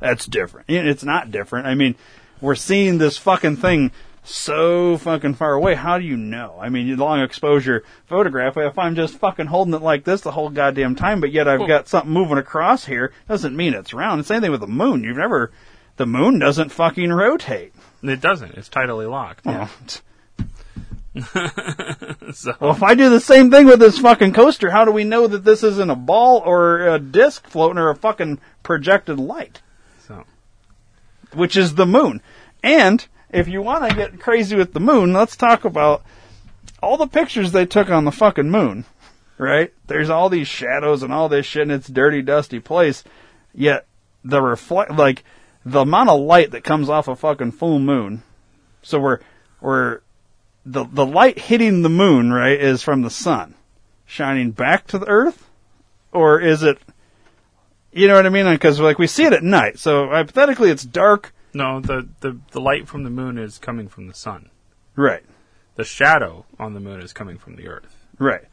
[0.00, 1.66] that's different." It's not different.
[1.66, 1.94] I mean,
[2.40, 3.92] we're seeing this fucking thing
[4.24, 5.74] so fucking far away.
[5.74, 6.56] How do you know?
[6.60, 8.56] I mean, long exposure photograph.
[8.56, 11.60] If I'm just fucking holding it like this the whole goddamn time, but yet I've
[11.60, 14.20] Well- got something moving across here, doesn't mean it's round.
[14.20, 15.02] It's the same thing with the moon.
[15.02, 15.50] You've never,
[15.96, 17.72] the moon doesn't fucking rotate.
[18.02, 18.54] It doesn't.
[18.54, 19.44] It's tidally locked.
[19.44, 19.68] Well,
[22.32, 25.04] so, Well, if I do the same thing with this fucking coaster, how do we
[25.04, 29.60] know that this isn't a ball or a disc floating or a fucking projected light?
[30.06, 30.24] so
[31.34, 32.20] which is the moon.
[32.62, 36.02] And if you want to get crazy with the moon, let's talk about
[36.82, 38.84] all the pictures they took on the fucking moon.
[39.38, 39.72] Right?
[39.86, 43.02] There's all these shadows and all this shit, and it's dirty, dusty place.
[43.54, 43.86] Yet
[44.24, 45.24] the reflect, like
[45.64, 48.22] the amount of light that comes off a fucking full moon.
[48.82, 49.18] So we're
[49.60, 50.00] we're
[50.64, 53.54] the the light hitting the moon, right, is from the sun
[54.06, 55.48] shining back to the earth,
[56.12, 56.78] or is it?
[57.92, 58.46] You know what I mean?
[58.46, 61.34] Because like we see it at night, so hypothetically it's dark.
[61.52, 64.48] no, the, the the light from the moon is coming from the sun.
[64.94, 65.22] Right,
[65.76, 67.96] The shadow on the moon is coming from the Earth.
[68.18, 68.44] right.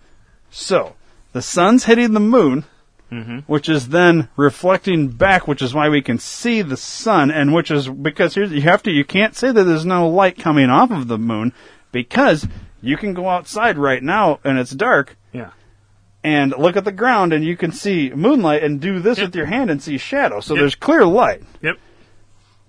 [0.49, 0.95] So
[1.33, 2.65] the sun's hitting the moon,
[3.11, 3.39] Mm-hmm.
[3.51, 7.71] which is then reflecting back, which is why we can see the sun, and which
[7.71, 10.91] is because here's you have to you can't say that there's no light coming off
[10.91, 11.51] of the moon
[11.91, 12.47] because
[12.81, 15.49] you can go outside right now and it's dark Yeah.
[16.23, 19.27] and look at the ground and you can see moonlight and do this Yep.
[19.27, 20.39] with your hand and see shadow.
[20.39, 20.61] So Yep.
[20.61, 21.41] there's clear light.
[21.61, 21.75] Yep.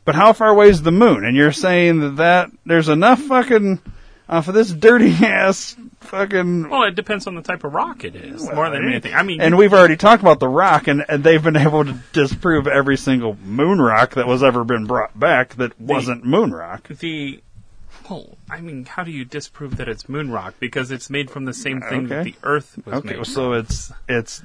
[0.04, 1.24] But how far away is the moon?
[1.24, 3.80] And you're saying that, that there's enough fucking
[4.28, 6.68] uh, off of this dirty ass fucking.
[6.68, 9.12] Well, it depends on the type of rock it is, more than anything.
[9.14, 11.96] I mean, and we've already talked about the rock, and, and they've been able to
[12.12, 16.88] disprove every single moon rock that was ever been brought back that wasn't moon rock.
[16.88, 17.40] the
[18.10, 20.54] well, I mean, how do you disprove that it's moon rock?
[20.60, 23.26] Because it's made from the same thing that the Earth was Okay, made.
[23.26, 24.40] so it's it's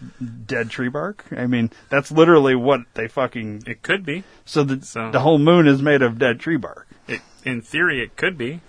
[0.45, 1.25] dead tree bark.
[1.35, 3.63] I mean, that's literally what they fucking.
[3.67, 4.23] It could be.
[4.45, 6.87] So the So- the whole moon is made of dead tree bark.
[7.07, 8.61] It, in theory, it could be.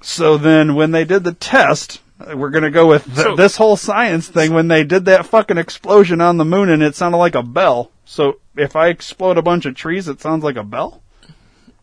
[0.00, 2.00] So then, when they did the test,
[2.34, 4.52] we're gonna go with th- So- this whole science thing.
[4.52, 7.90] When they did that fucking explosion on the moon, and it sounded like a bell.
[8.04, 11.02] So if I explode a bunch of trees, it sounds like a bell.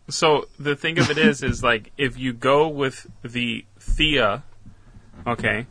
[0.09, 4.43] So the thing of it is, is like if you go with the Theia,
[5.25, 5.65] okay,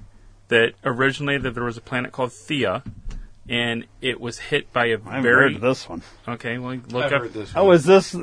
[0.49, 2.83] that originally that there was a planet called Theia,
[3.49, 6.03] and it was hit by a I haven't very heard this one.
[6.27, 6.59] okay.
[6.59, 7.23] Well, look I've up.
[7.23, 7.53] heard this.
[7.55, 8.17] Oh, is this?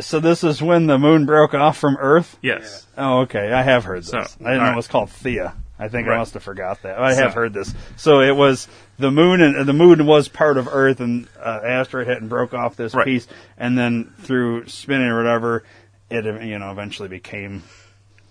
[0.00, 2.38] So this is when the moon broke off from Earth.
[2.42, 2.86] Yes.
[2.98, 3.52] Oh, okay.
[3.52, 4.10] I have heard this.
[4.10, 4.72] So, I didn't know alright.
[4.72, 5.54] it was called Theia.
[5.78, 6.18] I think I Right.
[6.18, 6.98] must have forgot that.
[6.98, 7.72] I have So- heard this.
[7.96, 8.66] So it was
[8.98, 12.54] the moon, and the moon was part of Earth, and uh, asteroid hit and broke
[12.54, 13.04] off this Right.
[13.04, 13.26] piece,
[13.58, 15.64] and then through spinning or whatever,
[16.10, 17.62] it you know eventually became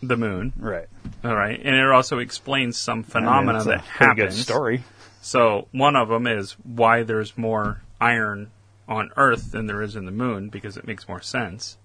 [0.02, 0.54] The moon.
[0.58, 0.88] right.
[1.24, 4.36] All right, and it also explains some phenomena I mean, that it's a pretty happens.
[4.38, 4.84] Good story.
[5.22, 8.52] So one of them is why there's more iron
[8.88, 11.78] on Earth than there is in the moon because it makes more sense.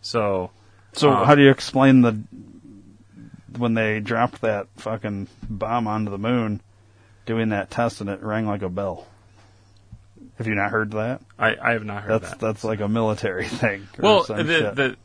[0.00, 0.50] So
[0.92, 2.18] So Uh, how do you explain the
[3.56, 6.60] when they dropped that fucking bomb onto the moon,
[7.26, 9.06] doing that test and it rang like a bell?
[10.38, 11.20] Have you not heard that?
[11.38, 12.40] I, I have not heard That's that.
[12.40, 13.88] that's like a military thing.
[13.98, 14.74] well, the, shit.
[14.74, 14.96] the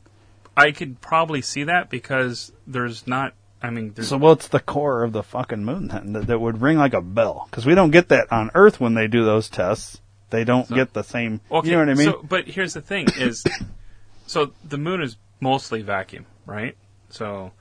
[0.56, 3.34] I could probably see that because there's not.
[3.62, 6.62] I mean, there's, so what's the core of the fucking moon then that, that would
[6.62, 7.48] ring like a bell?
[7.50, 10.00] Because we don't get that on Earth when they do those tests.
[10.30, 11.42] They don't get the same.
[11.52, 11.68] okay.
[11.68, 12.12] you know what I mean?
[12.12, 13.44] So, but here's the thing: is
[14.28, 16.78] so the moon is mostly vacuum, right?
[17.10, 17.52] So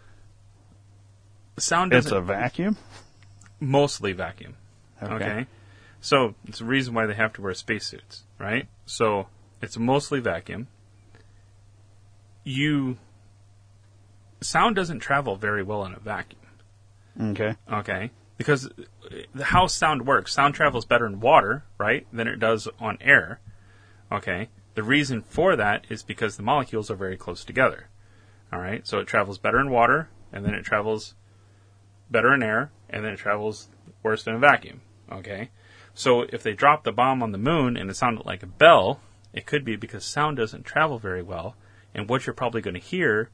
[1.58, 2.76] sound it's a vacuum.
[3.64, 4.56] Mostly vacuum.
[5.02, 5.14] Okay.
[5.14, 5.46] Okay.
[6.00, 8.68] So it's the reason why they have to wear spacesuits, right?
[8.86, 9.28] So
[9.62, 10.68] it's mostly vacuum.
[12.44, 12.98] You
[14.42, 16.42] sound doesn't travel very well in a vacuum.
[17.20, 17.56] Okay.
[17.72, 18.10] Okay.
[18.36, 22.98] Because uh, how sound works, sound travels better in water, right, than it does on
[23.00, 23.40] air.
[24.12, 24.48] Okay.
[24.74, 27.88] The reason for that is because the molecules are very close together.
[28.52, 28.86] All right.
[28.86, 31.14] So it travels better in water, and then it travels
[32.10, 33.68] better in air, and then it travels
[34.02, 34.80] worse in a vacuum.
[35.10, 35.50] Okay.
[35.94, 39.00] So if they dropped the bomb on the moon and it sounded like a bell,
[39.32, 41.56] it could be because sound doesn't travel very well,
[41.94, 43.30] and what you're probably going to hear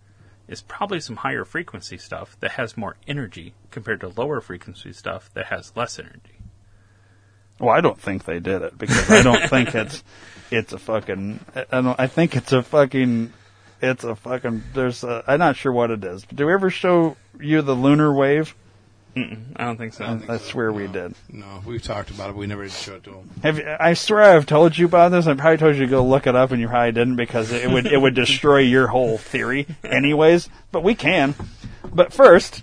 [0.49, 5.33] is probably some higher frequency stuff that has more energy compared to lower frequency stuff
[5.35, 6.41] that has less energy.
[7.61, 10.03] Well, I don't think they did it because I don't think it's
[10.51, 11.41] it's a fucking.
[11.55, 12.01] I don't.
[12.01, 13.33] I think it's a fucking.
[13.83, 14.63] It's a fucking.
[14.75, 15.05] There's.
[15.05, 16.25] A, I'm not sure what it is.
[16.25, 18.55] But do we ever show you the lunar wave?
[19.17, 20.21] Mm-mm, I don't think so.
[20.29, 21.15] I swear we did.
[21.29, 23.31] No, we've talked about it, but we never did show it to him.
[23.43, 25.27] Have you, I swear I've told you about this.
[25.27, 27.69] I probably told you to go look it up, and you probably didn't because it
[27.69, 30.49] would it would destroy your whole theory, anyways.
[30.71, 31.35] But we can.
[31.93, 32.63] But first,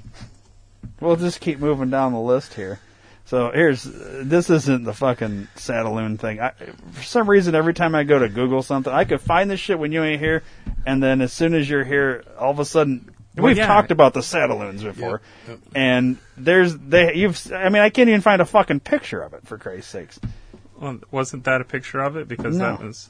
[1.01, 2.79] we'll just keep moving down the list here.
[3.27, 6.39] So here's this isn't the fucking Satelloon thing.
[6.39, 6.51] I,
[6.93, 9.77] for some reason, every time I go to Google something, I could find this shit
[9.77, 10.43] when you ain't here,
[10.85, 13.13] and then as soon as you're here, all of a sudden.
[13.35, 13.67] Well, We've yeah.
[13.67, 15.73] talked about the Satelloons before, Yep, yep.
[15.75, 17.51] and there's they you've.
[17.53, 20.19] I mean, I can't even find a fucking picture of it for Christ's sakes.
[20.79, 22.27] Well, wasn't that a picture of it?
[22.27, 23.09] Because that was.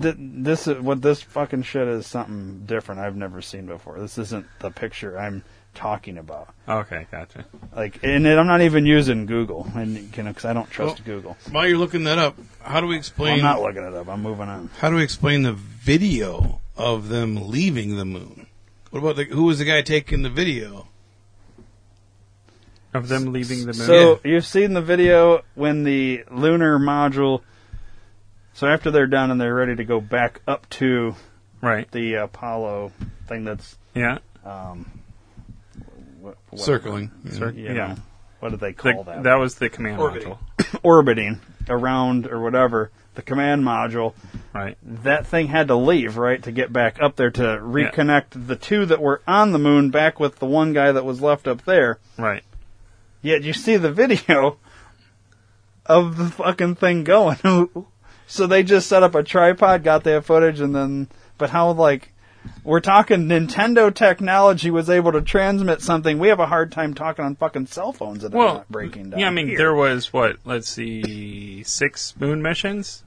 [0.00, 3.98] Th- this is what this fucking shit is something different I've never seen before.
[3.98, 5.42] This isn't the picture I'm
[5.78, 6.48] talking about.
[6.68, 7.46] Okay, gotcha.
[7.74, 11.16] Like, and I'm not even using Google, and you know, because I don't trust Well,
[11.16, 11.36] Google.
[11.52, 13.34] While you're looking that up, how do we explain?
[13.38, 14.08] I'm not looking it up.
[14.08, 14.70] I'm moving on.
[14.78, 18.46] How do we explain the video of them leaving the moon?
[18.90, 20.88] What about the, who was the guy taking the video?
[22.94, 23.74] Of them leaving the moon.
[23.74, 27.42] So you've seen the video when the lunar module.
[28.54, 31.14] So after they're done and they're ready to go back up to
[31.60, 31.88] right.
[31.92, 32.92] the Apollo
[33.28, 34.18] thing that's Yeah.
[34.44, 34.90] um,
[36.50, 37.10] what, what- Circling.
[37.30, 37.96] Cir- you yeah.
[38.40, 39.22] what do they The- call that?
[39.24, 40.34] that was the command Orbiting.
[40.58, 40.80] module.
[40.82, 44.14] orbiting around or whatever the command module.
[44.54, 44.76] Right.
[44.82, 48.86] That thing had to leave right to get back up there to reconnect the two
[48.86, 51.98] that were on the moon back with the one guy that was left up there.
[52.16, 52.44] Right.
[53.20, 54.58] Yet you see the video
[55.86, 57.68] of the fucking thing going.
[58.28, 61.08] so they just set up a tripod, got that footage, and then.
[61.38, 62.12] But how like.
[62.64, 66.18] We're talking Nintendo technology was able to transmit something.
[66.18, 69.20] We have a hard time talking on fucking cell phones that are not breaking down.
[69.20, 69.58] yeah, I mean, here.
[69.58, 70.36] there was what?
[70.44, 73.04] Let's see, six moon missions.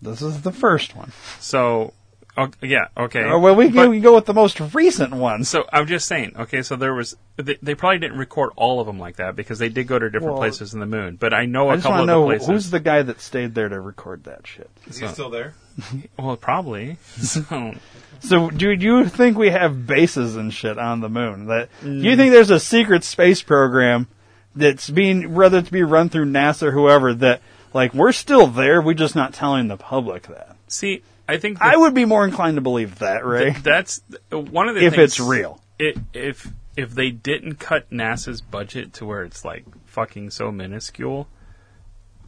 [0.00, 1.12] This is the first one.
[1.38, 1.92] So,
[2.36, 3.20] oh, yeah, okay.
[3.22, 5.48] Or well, we But- go, we go with the most recent ones.
[5.48, 8.86] So I'm just saying, okay, so there was they, they probably didn't record all of
[8.88, 11.16] them like that because they did go to different Well, places in the moon.
[11.16, 12.48] But I know I a just couple of to the know places.
[12.48, 14.68] who's the guy that stayed there to record that shit.
[14.88, 15.54] Is he still there?
[16.18, 16.96] well, probably.
[17.16, 17.74] So
[18.20, 21.46] So, do you think we have bases and shit on the moon?
[21.46, 22.02] That Mm.
[22.02, 24.06] you think there's a secret space program
[24.54, 27.40] that's being whether to be run through NASA or whoever that
[27.74, 30.56] like we're still there, we're just not telling the public that.
[30.68, 33.52] see, I think I would be more inclined to believe that, Ray.
[33.52, 35.60] Th- that's one of the If things- it's real.
[35.78, 41.28] It, if if they didn't cut NASA's budget to where it's like fucking so minuscule,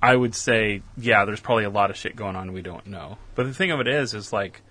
[0.03, 3.19] I would say yeah, there's probably a lot of shit going on we don't know.
[3.35, 4.63] But the thing of it is, is like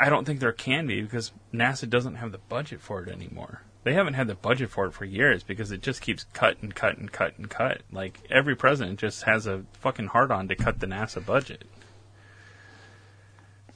[0.00, 3.62] I don't think there can be because NASA doesn't have the budget for it anymore.
[3.84, 6.74] They haven't had the budget for it for years because it just keeps cut and
[6.74, 7.82] cut and cut and cut.
[7.90, 11.64] Like every president just has a fucking hard on to cut the NASA budget.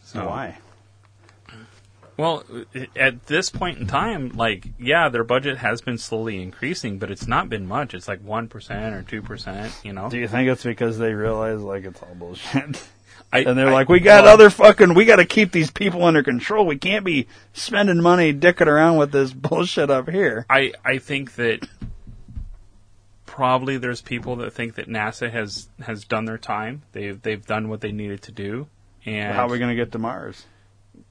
[0.03, 0.59] So Why?
[2.17, 2.45] well,
[2.95, 7.27] at this point in time, like, yeah, their budget has been slowly increasing, but it's
[7.27, 7.95] not been much.
[7.95, 10.11] It's like 1% or 2%, you know?
[10.11, 12.83] Do you think it's because they realize like it's all bullshit?
[13.33, 15.71] I, and they're I- like, we got well, other fucking, we got to keep these
[15.71, 16.67] people under control.
[16.67, 20.45] We can't be spending money dicking around with this bullshit up here.
[20.51, 21.67] I, I think that
[23.27, 26.83] probably there's people that think that NASA has, has done their time.
[26.93, 28.69] They've, they've done what they needed to do.
[29.07, 30.47] And How are we going to get to Mars?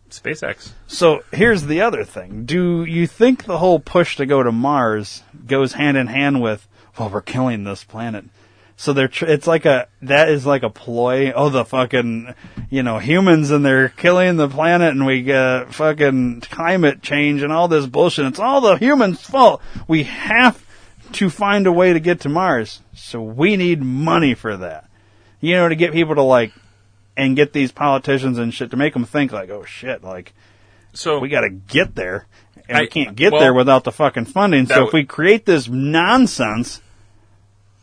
[0.10, 0.72] SpaceX.
[0.88, 2.46] So here's the other thing.
[2.46, 6.68] Do you think the whole push to go to Mars goes hand in hand with,
[7.00, 8.26] well, we're killing this planet?
[8.82, 11.32] So they're, tr- it's like a, that is like a ploy.
[11.34, 12.34] Oh, the fucking,
[12.72, 17.54] you know, humans and they're killing the planet and we get fucking climate change and
[17.54, 18.26] all this bullshit.
[18.26, 19.62] It's all the humans' fault.
[19.88, 20.66] We have
[21.12, 22.82] to find a way to get to Mars.
[22.96, 24.90] So we need money for that.
[25.42, 26.52] You know, to get people to like,
[27.16, 30.34] and get these politicians and shit to make them think like, oh shit, like,
[30.94, 32.26] so we got to get there,
[32.68, 34.66] and I- we can't get well, there without the fucking funding.
[34.66, 36.82] So if we create this nonsense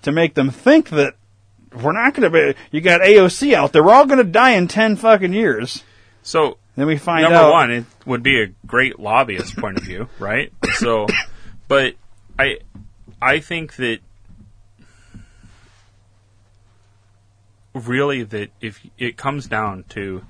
[0.09, 1.15] to make them think that
[1.73, 4.53] we're not going to be, you got AOC out there, we're all going to die
[4.53, 5.85] in ten fucking years.
[6.23, 7.31] So Then we find out.
[7.31, 7.53] number out.
[7.53, 10.53] one, it would be a great lobbyist point of view, right?
[10.75, 11.07] So,
[11.69, 11.95] but
[12.39, 12.59] I,
[13.21, 14.01] I think that
[17.75, 20.25] really that if it comes down to,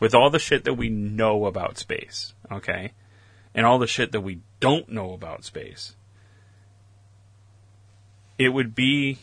[0.00, 2.92] with all the shit that we know about space, okay,
[3.54, 5.94] and all the shit that we don't know about space,
[8.44, 9.18] it would be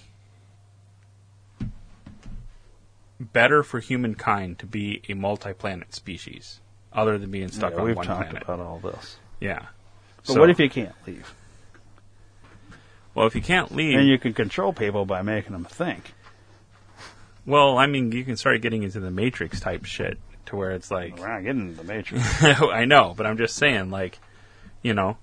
[3.19, 6.61] better for humankind to be a multi-planet species
[6.93, 9.17] other than being stuck Yeah, on we've talked about all this.
[9.39, 9.65] Yeah.
[10.25, 11.33] But So- what if you can't leave?
[13.13, 16.13] Well, if you can't leave, And you can control people by making them think.
[17.45, 20.89] well, I mean, you can start getting into the Matrix type shit to where it's
[20.89, 22.23] like, We're not getting into the Matrix.
[22.43, 24.19] I know, but I'm just saying, like,
[24.81, 25.17] you know,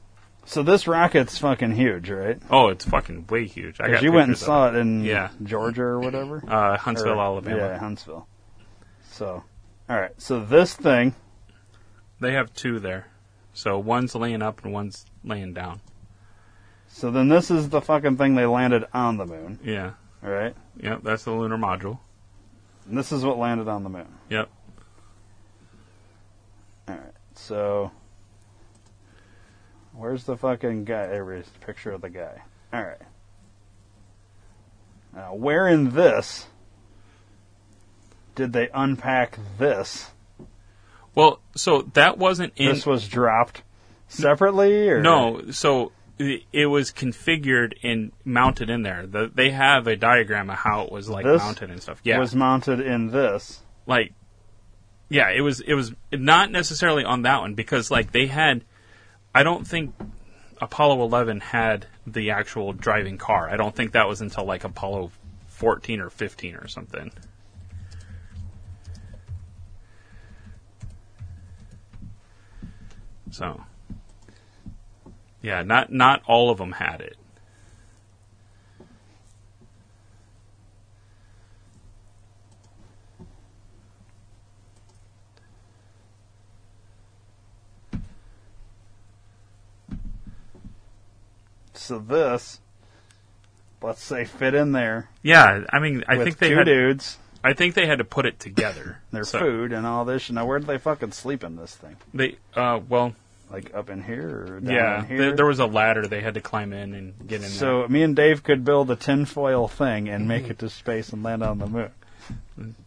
[0.46, 2.40] so this rocket's fucking huge, right?
[2.50, 3.80] oh, it's fucking way huge.
[3.80, 5.28] I got you went and pictures of saw it in Yeah.
[5.42, 6.42] Georgia or whatever.
[6.48, 7.56] Uh, Huntsville, Or- Alabama.
[7.58, 8.26] Yeah, Huntsville.
[9.10, 9.44] So,
[9.88, 10.12] all right.
[10.20, 11.14] So this thing,
[12.20, 13.08] They have two there,
[13.52, 15.80] so one's laying up and one's laying down.
[16.88, 19.92] so then this is the fucking thing they landed on the moon, Yeah,
[20.24, 20.54] all right?
[20.78, 21.98] yep, that's the lunar module.
[22.88, 24.06] And this is what landed on the moon.
[24.30, 24.48] Yep.
[26.88, 27.12] All right.
[27.34, 27.90] So,
[29.96, 31.06] where's the fucking guy?
[31.06, 32.42] There's a picture of the guy.
[32.72, 33.00] All right.
[35.14, 36.46] Now, where in this
[38.34, 40.10] did they unpack this?
[41.14, 42.74] Well, so that wasn't in.
[42.74, 43.62] this was dropped
[44.08, 49.06] separately, or No, so it it was configured and mounted in there.
[49.06, 52.00] The, they have a diagram of how it was like This mounted and stuff.
[52.04, 53.60] Yeah, was mounted in this.
[53.86, 54.12] like
[55.08, 58.64] yeah, it was it was not necessarily on that one because like they had.
[59.36, 59.94] I don't think
[60.62, 63.50] Apollo 11 had the actual driving car.
[63.50, 65.10] I don't think that was until like Apollo
[65.48, 67.12] 14 or 15 or something.
[73.30, 73.62] So,
[75.42, 77.18] yeah, not not all of them had it.
[91.86, 92.60] So this,
[93.82, 96.64] let's say, fit in there Yeah, I mean, I think they two had.
[96.64, 98.98] dudes, I think they had to put it together.
[99.12, 100.30] their So food and all this.
[100.30, 101.96] Now, where did they fucking sleep in this thing?
[102.12, 103.14] They, uh, well,
[103.50, 105.18] Like up in here or down yeah, in here?
[105.18, 107.50] there, there was a ladder they had to climb in and get in there.
[107.50, 111.22] So me and Dave could build a tinfoil thing and make it to space and
[111.22, 111.90] land on the moon.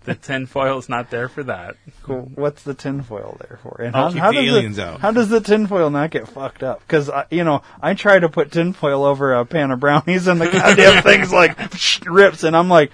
[0.04, 1.76] The tinfoil is not there for that.
[2.02, 2.32] Cool.
[2.34, 3.82] What's the tinfoil there for?
[3.82, 5.00] And I'll keep the does aliens it, out.
[5.00, 6.80] How does the tinfoil not get fucked up?
[6.80, 10.48] Because you know, I try to put tinfoil over a pan of brownies, and the
[10.52, 11.58] goddamn thing's like
[12.08, 12.92] rips, and I'm like,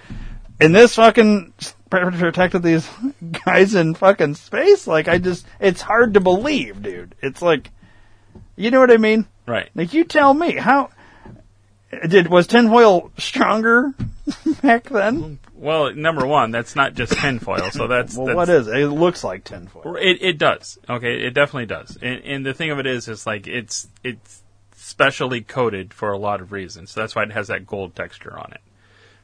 [0.60, 1.54] and this fucking
[1.88, 2.88] protected these
[3.44, 4.86] guys in fucking space.
[4.86, 7.14] Like I just, it's hard to believe, dude.
[7.22, 7.70] It's like,
[8.56, 9.26] you know what I mean?
[9.46, 9.70] Right.
[9.74, 10.90] Like you tell me how.
[12.08, 13.94] Did was tinfoil stronger
[14.62, 15.38] back then?
[15.66, 17.72] Well, number one, that's not just tinfoil.
[17.72, 18.76] So that's Well, that's, what is it?
[18.76, 19.96] It looks like tinfoil.
[19.96, 20.78] It it does.
[20.88, 21.98] Okay, it definitely does.
[22.00, 24.44] And, and the thing of it is, is like it's it's
[24.76, 26.92] specially coated for a lot of reasons.
[26.92, 28.60] So that's why it has that gold texture on it.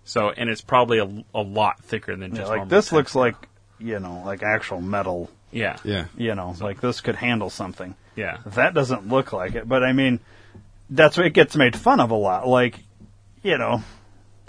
[0.03, 3.15] So and it's probably a, a lot thicker than Yeah, just like normal this looks
[3.15, 3.37] like
[3.79, 5.31] you know like actual metal.
[5.53, 5.77] Yeah.
[5.85, 6.07] Yeah.
[6.17, 7.95] You know, like this could handle something.
[8.17, 8.39] Yeah.
[8.47, 10.19] That doesn't look like it, but I mean,
[10.91, 12.49] that's what it gets made fun of a lot.
[12.49, 12.81] Like,
[13.45, 13.85] you know,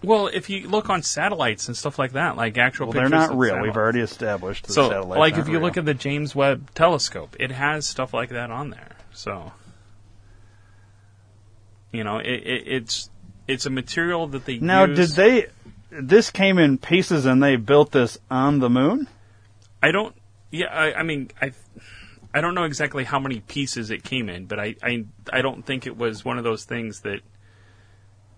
[0.03, 3.37] Well, if you look on satellites and stuff like that, like actual well, they're not
[3.37, 3.51] real.
[3.51, 3.63] satellites.
[3.63, 4.67] We've already established.
[4.67, 5.61] The so, satellites like, if you real.
[5.61, 8.97] look at the James Webb Telescope, it has stuff like that on there.
[9.13, 9.53] So,
[11.91, 13.09] you know, it, it, it's
[13.47, 15.15] it's a material that they now, use.
[15.15, 15.47] did they?
[15.89, 19.07] This came in pieces, and they built this on the moon.
[19.81, 20.15] I don't.
[20.49, 21.51] Yeah, I, I mean, I,
[22.33, 25.65] I don't know exactly how many pieces it came in, but I, I, I don't
[25.65, 27.21] think it was one of those things that,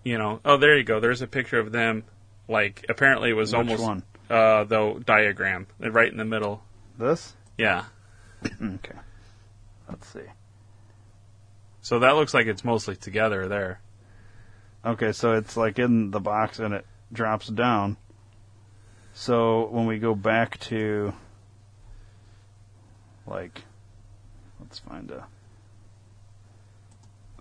[0.06, 0.38] you know.
[0.44, 1.00] Oh, there you go.
[1.00, 2.04] There's a picture of them.
[2.48, 4.02] Like, apparently, it was Which almost one?
[4.30, 6.62] uh the diagram right in the middle.
[6.96, 7.34] This.
[7.58, 7.84] Yeah.
[8.44, 8.98] okay.
[9.88, 10.20] Let's see.
[11.80, 13.80] So that looks like it's mostly together there.
[14.84, 17.96] Okay, so it's like in the box and it drops down.
[19.12, 21.14] So when we go back to
[23.26, 23.62] like
[24.60, 25.26] let's find a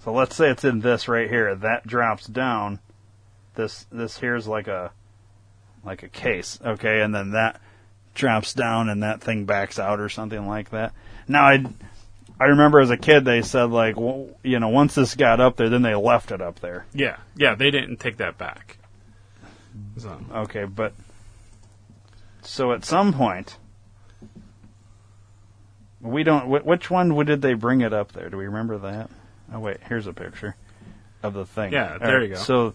[0.05, 1.55] So let's say it's in this right here.
[1.55, 2.79] That drops down.
[3.55, 4.91] This this here's like a
[5.83, 7.59] like a case, okay, and then that
[8.13, 10.93] drops down and that thing backs out or something like that.
[11.27, 11.65] Now I
[12.39, 15.55] I remember as a kid they said like well, you know once this got up
[15.55, 16.85] there then they left it up there.
[16.93, 18.77] Yeah, yeah, they didn't take that back.
[19.97, 20.93] So, Okay, but
[22.43, 23.57] so at some point
[25.99, 26.47] we don't.
[26.47, 28.29] Which one did they bring it up there?
[28.29, 29.09] Do we remember that?
[29.53, 30.55] Oh wait, here's a picture
[31.23, 31.73] of the thing.
[31.73, 32.35] Yeah, All there you go.
[32.35, 32.73] So,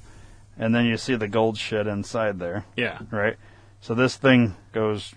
[0.59, 2.65] and then you see the gold shit inside there.
[2.77, 2.99] Yeah.
[3.11, 3.37] Right.
[3.81, 5.15] So this thing goes.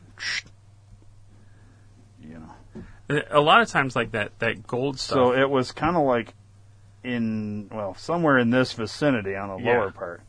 [2.22, 3.22] You know.
[3.30, 5.16] a lot of times, like that, that gold stuff.
[5.16, 6.34] So it was kind of like
[7.04, 9.78] in well somewhere in this vicinity on the Yeah.
[9.80, 10.22] lower part.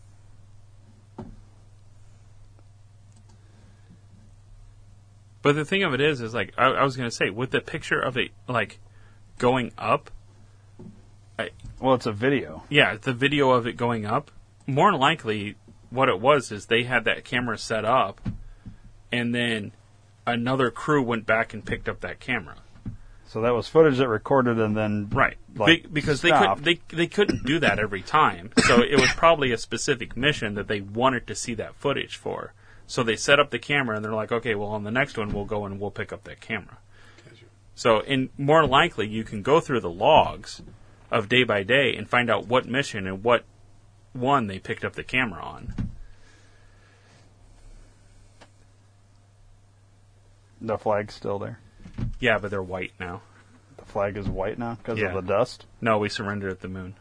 [5.42, 7.50] But the thing of it is, is like I, I was going to say, with
[7.50, 8.78] the picture of it like
[9.38, 10.10] going up,
[11.38, 12.62] I, Well, it's a video.
[12.68, 14.30] yeah, the video of it going up.
[14.66, 15.56] More than likely,
[15.90, 18.20] what it was is they had that camera set up,
[19.12, 19.72] and then
[20.26, 22.56] another crew went back and picked up that camera.
[23.26, 26.62] So that was footage that recorded and then Right, like, Be- because stopped.
[26.62, 28.52] they could they they couldn't do that every time.
[28.66, 32.52] So it was probably a specific mission that they wanted to see that footage for.
[32.86, 35.30] So they set up the camera and they're like, okay, well on the next one
[35.32, 36.78] we'll go and we'll pick up that camera.
[37.74, 40.62] So in more likely you can go through the logs
[41.14, 43.44] of day by day and find out what mission and what
[44.12, 45.72] one they picked up the camera on.
[50.60, 51.60] The flag's still there.
[52.18, 53.22] Yeah, but they're white now.
[53.76, 55.14] The flag is white now because Yeah.
[55.14, 55.66] of the dust.
[55.80, 56.96] No, we surrendered at the moon.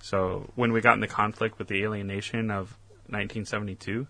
[0.00, 2.76] So when we got in the conflict with the alien nation of
[3.08, 4.06] 1972,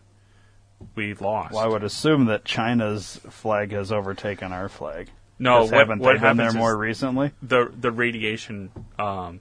[0.95, 1.55] we lost.
[1.55, 5.11] Well, I would assume that China's flag has overtaken our flag.
[5.41, 7.33] No, what, haven't what they been there happens more is recently?
[7.43, 9.41] The the radiation um,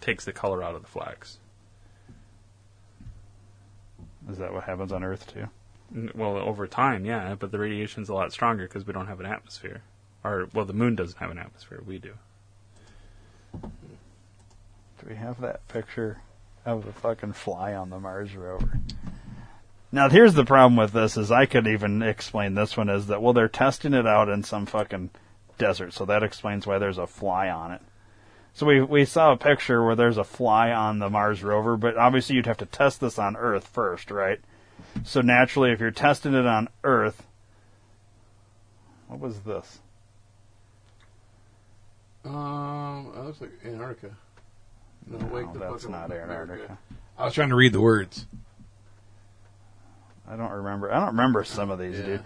[0.00, 1.38] takes the color out of the flags.
[4.28, 5.46] Is that what happens on Earth too?
[5.94, 9.20] N- Well, over time, yeah, but the radiation's a lot stronger because we don't have
[9.20, 9.82] an atmosphere.
[10.24, 11.82] Or well, the moon doesn't have an atmosphere.
[11.86, 12.14] We do.
[13.62, 16.18] Do we have that picture
[16.66, 18.78] of the fucking fly on the Mars rover?
[19.92, 23.20] Now, here's the problem with this: is I could even explain this one is that
[23.20, 25.10] well, they're testing it out in some fucking
[25.58, 27.82] desert, so that explains why there's a fly on it.
[28.52, 31.96] So we we saw a picture where there's a fly on the Mars rover, but
[31.96, 34.40] obviously you'd have to test this on Earth first, right?
[35.04, 37.26] So naturally, if you're testing it on Earth,
[39.08, 39.80] what was this?
[42.24, 44.14] Um, that looks like Antarctica.
[45.06, 46.78] No, wake No, the that's not Antarctica.
[47.18, 48.26] I was trying to read the words.
[50.30, 50.92] I don't remember.
[50.92, 52.04] I don't remember some of these, Yeah.
[52.06, 52.20] dude.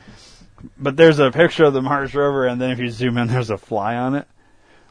[0.78, 3.50] But there's a picture of the Mars rover, and then if you zoom in, there's
[3.50, 4.26] a fly on it.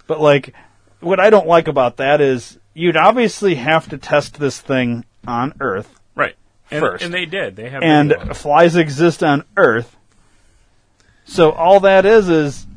[0.08, 0.54] But like,
[1.00, 5.54] what I don't like about that is you'd obviously have to test this thing on
[5.60, 6.36] Earth, Right.
[6.70, 7.04] First.
[7.04, 7.56] and they did.
[7.56, 7.84] They have.
[7.84, 9.96] and flies exist on Earth.
[11.26, 12.68] So all that is is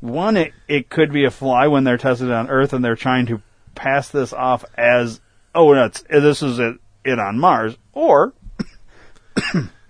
[0.00, 0.36] one.
[0.36, 3.40] It, it could be a fly when they're tested on Earth, and they're trying to
[3.74, 5.20] pass this off as
[5.54, 8.32] oh, no, it's, this is it, it on Mars, or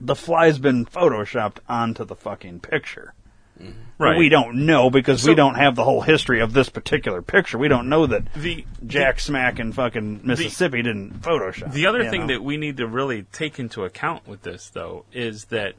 [0.00, 3.14] the fly's been photoshopped onto the fucking picture.
[3.58, 4.18] But Right.
[4.18, 7.58] we don't know because So- we don't have the whole history of this particular picture.
[7.58, 11.72] We don't know that The Jack Smack in fucking Mississippi didn't Photoshop.
[11.74, 12.26] The other thing know?
[12.28, 15.74] that we need to really take into account with this, though, is that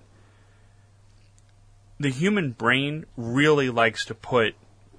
[2.00, 4.54] the human brain really likes to put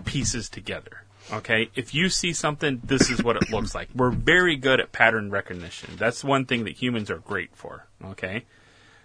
[0.04, 1.02] pieces together.
[1.32, 1.70] Okay?
[1.76, 3.88] If you see something, this is what it looks like.
[3.94, 5.90] We're very good at pattern recognition.
[5.96, 7.86] That's one thing that humans are great for.
[8.04, 8.44] Okay?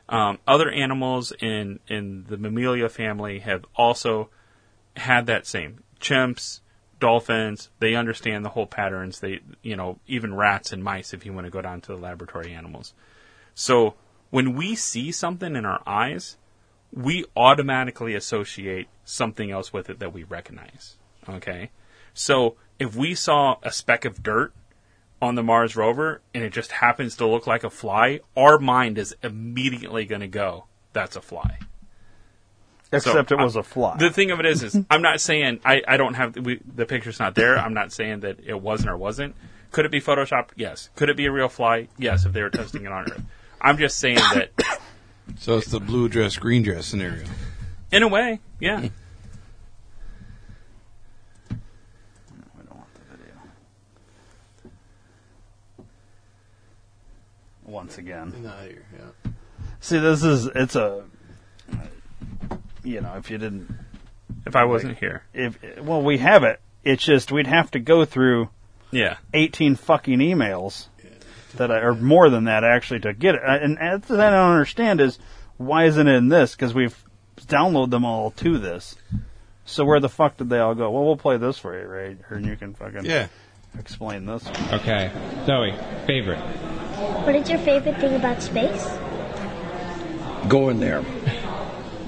[0.09, 4.29] Um, other animals in, in the mammalia family have also
[4.95, 5.83] had that same.
[5.99, 6.61] Chimps,
[6.99, 9.19] dolphins, they understand the whole patterns.
[9.19, 11.97] They, you know, even rats and mice, if you want to go down to the
[11.97, 12.93] laboratory animals.
[13.53, 13.95] So
[14.29, 16.37] when we see something in our eyes,
[16.91, 20.95] we automatically associate something else with it that we recognize.
[21.27, 21.71] Okay?
[22.13, 24.53] So if we saw a speck of dirt
[25.21, 28.97] on the Mars rover and it just happens to look like a fly, our mind
[28.97, 31.59] is immediately going to go, that's a fly.
[32.91, 33.97] Except So, it was I- a fly.
[33.97, 36.85] The thing of it is, is I'm not saying I, I don't have we, the
[36.85, 37.57] picture's not there.
[37.57, 39.35] I'm not saying that it wasn't or wasn't.
[39.71, 40.51] Could it be photoshopped?
[40.55, 40.89] Yes.
[40.95, 41.89] Could it be a real fly?
[41.97, 42.25] Yes.
[42.25, 43.21] If they were testing it on Earth,
[43.59, 44.51] I'm just saying that
[45.39, 47.25] So it's the blue dress, green dress scenario.
[47.91, 48.87] in a way, yeah.
[57.67, 58.33] Once again.
[58.41, 59.31] Not here, yeah.
[59.81, 61.03] See, this is it's a
[62.83, 63.69] you know if you didn't
[64.45, 66.59] If I wasn't here, if well we have it.
[66.83, 68.49] It's just we'd have to go through
[68.91, 69.17] yeah.
[69.33, 70.87] eighteen fucking emails
[71.57, 73.41] that I, or more than that actually to get it.
[73.45, 75.19] Uh, and uh, that's what I don't understand is
[75.57, 76.55] why isn't it in this?
[76.55, 76.97] Because we've
[77.37, 78.95] downloaded them all to this.
[79.65, 80.89] So where the fuck did they all go?
[80.91, 82.17] Well, we'll play this for you, right?
[82.29, 83.27] And you can fucking Yeah.
[83.77, 84.47] explain this.
[84.71, 85.11] Okay.
[85.45, 85.75] Zoe,
[86.05, 86.39] favorite.
[86.97, 88.89] What is your favorite thing about space?
[90.47, 91.05] Go in there.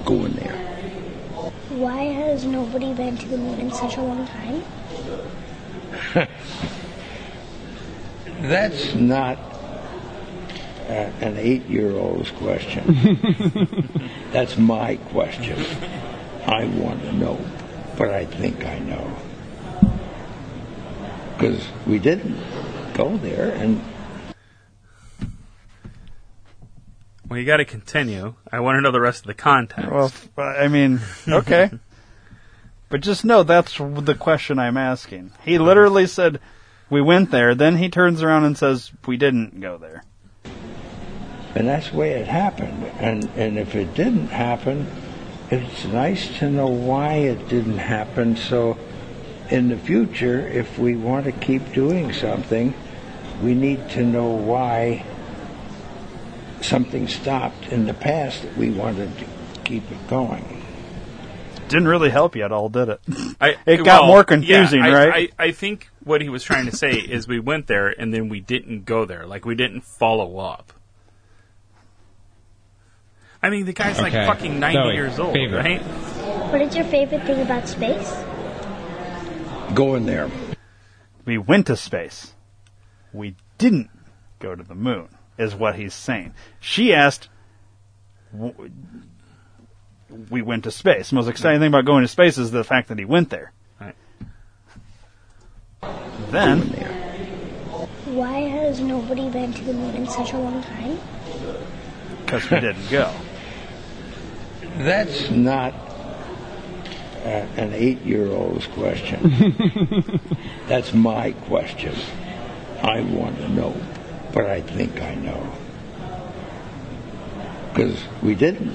[0.03, 0.57] Go in there.
[1.69, 4.63] Why has nobody been to the moon in such a long time?
[8.41, 9.37] That's not
[10.87, 13.93] uh, an eight-year-old's question.
[14.31, 15.63] That's my question.
[16.47, 17.39] I want to know,
[17.95, 19.15] but I think I know.
[21.37, 22.39] Because we didn't
[22.95, 23.83] go there, and
[27.29, 28.33] Well, you got to continue.
[28.51, 29.89] I want to know the rest of the context.
[29.91, 31.69] Well, I mean, okay.
[32.89, 35.31] but just know that's the question I'm asking.
[35.45, 36.39] He literally said,
[36.89, 40.03] we went there, then he turns around and says, we didn't go there.
[41.53, 42.83] and that's the way it happened.
[42.99, 44.87] And and if it didn't happen,
[45.51, 48.35] it's nice to know why it didn't happen.
[48.37, 48.77] So,
[49.51, 52.73] in the future, if we want to keep doing something,
[53.43, 55.05] we need to know why
[56.61, 59.25] something stopped in the past that we wanted to
[59.63, 60.63] keep it going.
[61.67, 63.01] Didn't really help you at all, did it?
[63.39, 65.33] I, it got well, more confusing, yeah, I, right?
[65.37, 68.27] I, I think what he was trying to say is we went there and then
[68.27, 69.27] we didn't go there.
[69.27, 70.73] Like we didn't follow up.
[73.41, 75.63] I mean, the guy's like fucking 90 Zoe, years old, favorite.
[75.63, 75.81] right?
[76.51, 78.11] What is your favorite thing about space?
[79.73, 80.29] Going there.
[81.25, 82.33] we went to space.
[83.13, 83.89] We didn't
[84.39, 85.09] go to the moon,
[85.39, 86.33] is what he's saying.
[86.59, 87.29] She asked,
[90.29, 91.09] we went to space.
[91.09, 93.53] The most exciting thing about going to space is the fact that he went there.
[93.81, 93.95] Right.
[96.29, 96.59] Then,
[98.05, 100.99] Why has nobody been to the moon in such a long time?
[102.29, 103.11] because we didn't go.
[104.77, 110.19] That's not uh, an eight-year-old's question.
[110.67, 111.95] That's my question.
[112.83, 113.75] I want to know,
[114.33, 115.51] but I think I know.
[117.73, 118.73] Because we didn't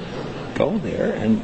[0.55, 1.43] go there, and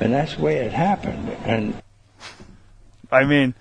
[0.00, 1.28] and that's the way it happened.
[1.44, 1.80] And
[3.10, 3.54] I mean,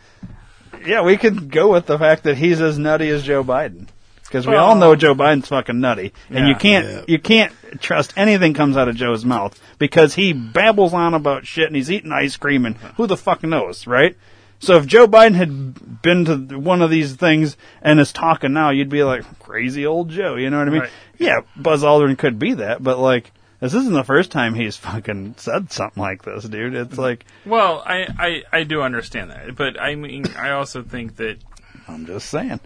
[0.85, 3.87] yeah, we could go with the fact that he's as nutty as Joe Biden.
[4.23, 7.01] Because we Well- all know Joe Biden's fucking nutty, and you can't Yeah.
[7.07, 11.67] you can't trust anything comes out of Joe's mouth because he babbles on about shit
[11.67, 14.15] and he's eating ice cream and who the fuck knows, right?
[14.63, 18.69] So if Joe Biden had been to one of these things and is talking now,
[18.69, 20.79] you'd be like crazy old Joe, you know what I mean?
[20.81, 20.89] Right.
[21.17, 25.35] Yeah, Buzz Aldrin could be that, but like this isn't the first time he's fucking
[25.37, 26.75] said something like this, dude.
[26.75, 31.17] It's like Well, I, I, I do understand that, but I mean, I also think
[31.17, 31.39] that
[31.87, 32.61] I'm just saying.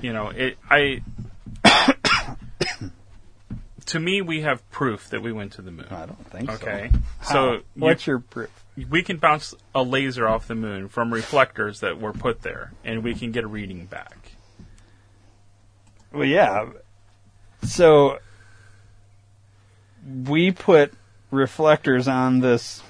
[0.00, 0.56] you know, it.
[0.70, 1.02] I
[3.86, 5.86] to me, we have proof that we went to the moon.
[5.90, 6.56] I don't think so.
[6.56, 6.90] Okay,
[7.20, 7.32] How?
[7.32, 8.64] so what's you- your proof?
[8.84, 13.02] We can bounce a laser off the moon from reflectors that were put there, and
[13.02, 14.32] we can get a reading back.
[16.12, 16.70] Well, yeah.
[17.64, 18.18] So
[20.26, 20.92] we put
[21.30, 22.82] reflectors on this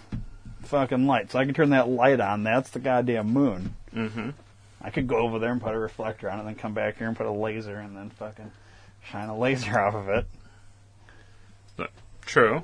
[0.63, 1.33] fucking light.
[1.33, 2.45] So I can turn that light on.
[2.45, 3.75] That's the goddamn moon.
[3.95, 4.31] Mm-hmm.
[4.81, 6.99] I could go over there and put a reflector on it, and then come back
[6.99, 8.53] here and put a laser, and then fucking
[9.11, 10.27] shine a laser off of it.
[12.29, 12.63] True.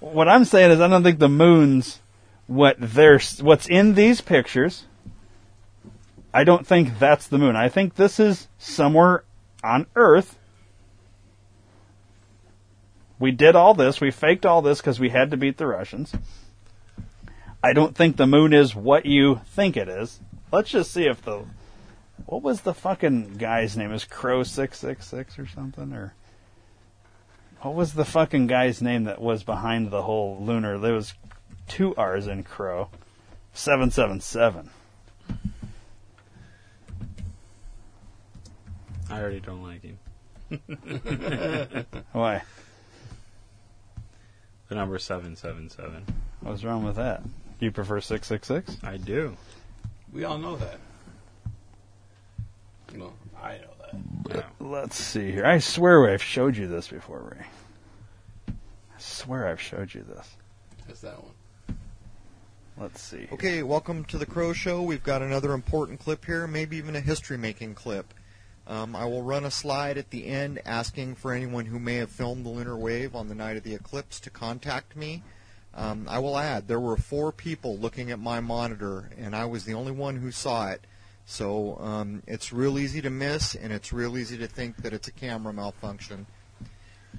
[0.00, 2.00] What I'm saying is, I don't think the moon's
[2.46, 4.84] what there's what's in these pictures.
[6.32, 7.56] I don't think that's the moon.
[7.56, 9.24] I think this is somewhere
[9.62, 10.38] on Earth.
[13.18, 14.00] We did all this.
[14.00, 16.12] We faked all this because we had to beat the Russians.
[17.62, 20.20] I don't think the moon is what you think it is.
[20.52, 21.44] Let's just see if the
[22.26, 23.92] what was the fucking guy's name?
[23.92, 26.14] Is Crow six six six or something or
[27.60, 30.78] what was the fucking guy's name that was behind the whole lunar?
[30.78, 31.14] There was
[31.68, 32.88] two R's in Crow.
[33.52, 34.70] Seven seven seven.
[39.10, 39.98] I already don't like him.
[42.12, 42.42] Why?
[44.68, 46.04] The number seven seven seven.
[46.40, 47.22] What's wrong with that?
[47.60, 48.76] You prefer six six six?
[48.82, 49.36] I do.
[50.12, 50.78] We all know that.
[52.94, 53.88] No, I know
[54.28, 54.46] that.
[54.60, 55.44] Let's see here.
[55.44, 57.46] I swear I've showed you this before, Ray.
[58.48, 60.36] I swear I've showed you this.
[60.86, 61.32] That's that one.
[62.76, 63.28] Let's see.
[63.30, 64.82] Okay, welcome to the Crow Show.
[64.82, 68.12] We've got another important clip here, maybe even a history making clip.
[68.66, 72.10] Um, I will run a slide at the end asking for anyone who may have
[72.10, 75.22] filmed the lunar wave on the night of the eclipse to contact me.
[75.72, 79.64] Um, I will add, there were four people looking at my monitor, and I was
[79.64, 80.84] the only one who saw it.
[81.26, 85.06] So um, it's real easy to miss, and it's real easy to think that it's
[85.06, 86.26] a camera malfunction.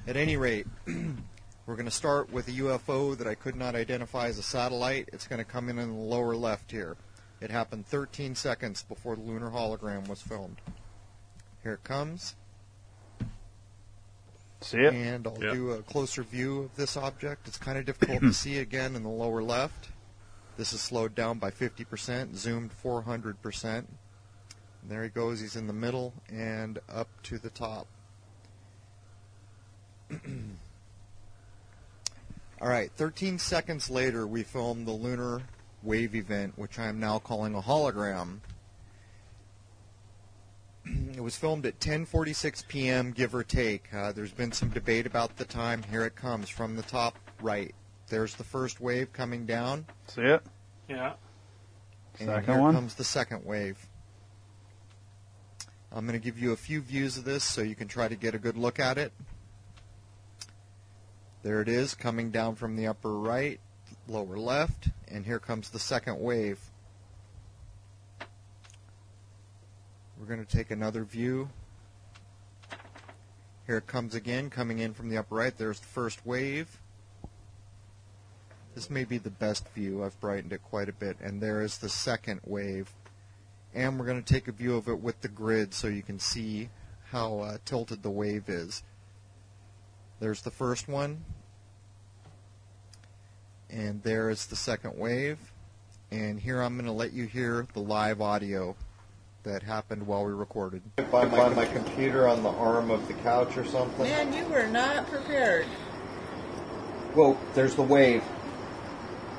[0.05, 0.67] At any rate,
[1.65, 5.09] we're going to start with a UFO that I could not identify as a satellite.
[5.11, 6.95] It's going to come in in the lower left here.
[7.41, 10.57] It happened 13 seconds before the lunar hologram was filmed.
[11.63, 12.35] Here it comes.
[14.61, 14.93] See it?
[14.93, 15.53] And I'll Yep.
[15.53, 17.47] do a closer view of this object.
[17.47, 19.89] It's kind of difficult to see again in the lower left.
[20.57, 23.65] This is slowed down by 50%, zoomed 400%.
[23.77, 23.87] And
[24.87, 25.39] there he goes.
[25.41, 27.87] He's in the middle and up to the top.
[32.61, 35.41] All right, 13 seconds later, we filmed the lunar
[35.83, 38.39] wave event, which I am now calling a hologram.
[40.85, 43.93] it was filmed at 10:46 p.m., give or take.
[43.93, 45.83] Uh, there's been some debate about the time.
[45.83, 47.73] Here it comes from the top right.
[48.07, 50.41] There's the first wave coming down, See it?
[50.87, 51.13] Yeah.
[52.19, 52.73] and Second here one.
[52.75, 53.77] comes the second wave.
[55.91, 58.15] I'm going to give you a few views of this so you can try to
[58.15, 59.11] get a good look at it.
[61.45, 63.59] There it is, coming down from the upper right,
[64.07, 66.59] lower left, and here comes the second wave.
[70.19, 71.49] We're going to take another view.
[73.67, 75.55] Here it comes again, coming in from the upper right.
[75.55, 76.79] There's the first wave.
[78.73, 80.03] This may be the best view.
[80.03, 81.15] I've brightened it quite a bit.
[81.21, 82.91] And there is the second wave.
[83.71, 86.17] And we're going to take a view of it with the grid so you can
[86.17, 86.69] see
[87.11, 88.81] how uh, tilted the wave is.
[90.19, 91.23] There's the first one.
[93.75, 95.37] And there is the second wave.
[96.09, 98.73] And here I'm going to let you hear the live audio
[99.43, 100.81] that happened while we recorded.
[101.11, 104.05] By my, my computer on the arm of the couch or something.
[104.05, 105.65] Man, you were not prepared.
[107.15, 108.23] Whoa, there's the wave.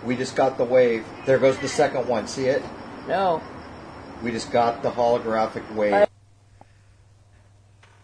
[0.05, 1.07] We just got the wave.
[1.25, 2.29] There goes the second one.
[2.29, 2.63] See it?
[3.09, 3.43] No.
[4.23, 6.06] We just got the holographic wave.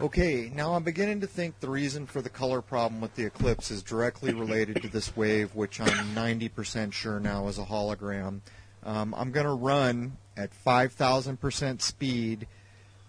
[0.02, 3.70] Okay, now I'm beginning to think the reason for the color problem with the eclipse
[3.70, 8.40] is directly related to this wave, which I'm 90% sure now is a hologram.
[8.82, 12.48] Um, I'm going to run at 5,000% speed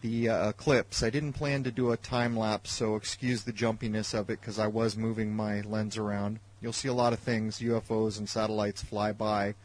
[0.01, 1.01] the uh, eclipse.
[1.01, 4.59] I didn't plan to do a time lapse, so excuse the jumpiness of it because
[4.59, 6.39] I was moving my lens around.
[6.61, 9.55] You'll see a lot of things, UFOs and satellites fly by.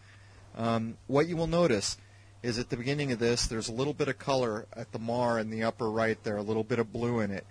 [0.56, 1.98] Um, what you will notice
[2.42, 5.38] is at the beginning of this, there's a little bit of color at the mar
[5.38, 7.46] in the upper right there, a little bit of blue in it.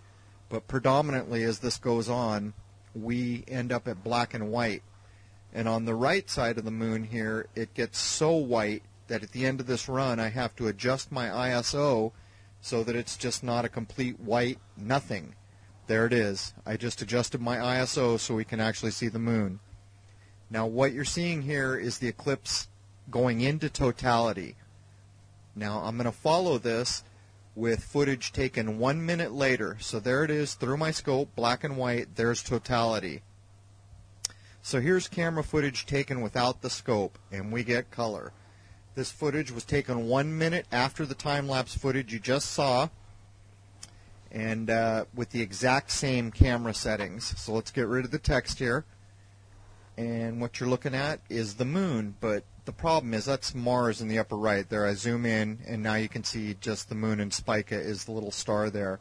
[0.50, 2.54] But predominantly, as this goes on,
[2.96, 4.84] we end up at black and white.
[5.54, 9.32] And on the right side of the moon here, it gets so white that at
[9.32, 12.12] the end of this run, I have to adjust my ISO
[12.62, 15.36] so that it's just not a complete white nothing.
[15.88, 16.54] There it is.
[16.66, 19.60] I just adjusted my ISO so we can actually see the moon.
[20.50, 22.68] Now, what you're seeing here is the eclipse
[23.10, 24.56] going into totality.
[25.58, 27.04] Now, I'm going to follow this
[27.56, 29.76] with footage taken one minute later.
[29.80, 32.16] So there it is through my scope, black and white.
[32.16, 33.24] There's totality.
[34.62, 38.34] So here's camera footage taken without the scope, and we get color.
[38.94, 42.90] This footage was taken one minute after the time lapse footage you just saw,
[44.32, 47.34] and uh, with the exact same camera settings.
[47.40, 48.86] So let's get rid of the text here.
[49.98, 52.16] and what you're looking at is the moon.
[52.20, 54.68] But the problem is that's Mars in the upper right.
[54.68, 58.04] There, I zoom in, and now you can see just the moon, and Spica is
[58.04, 59.00] the little star there.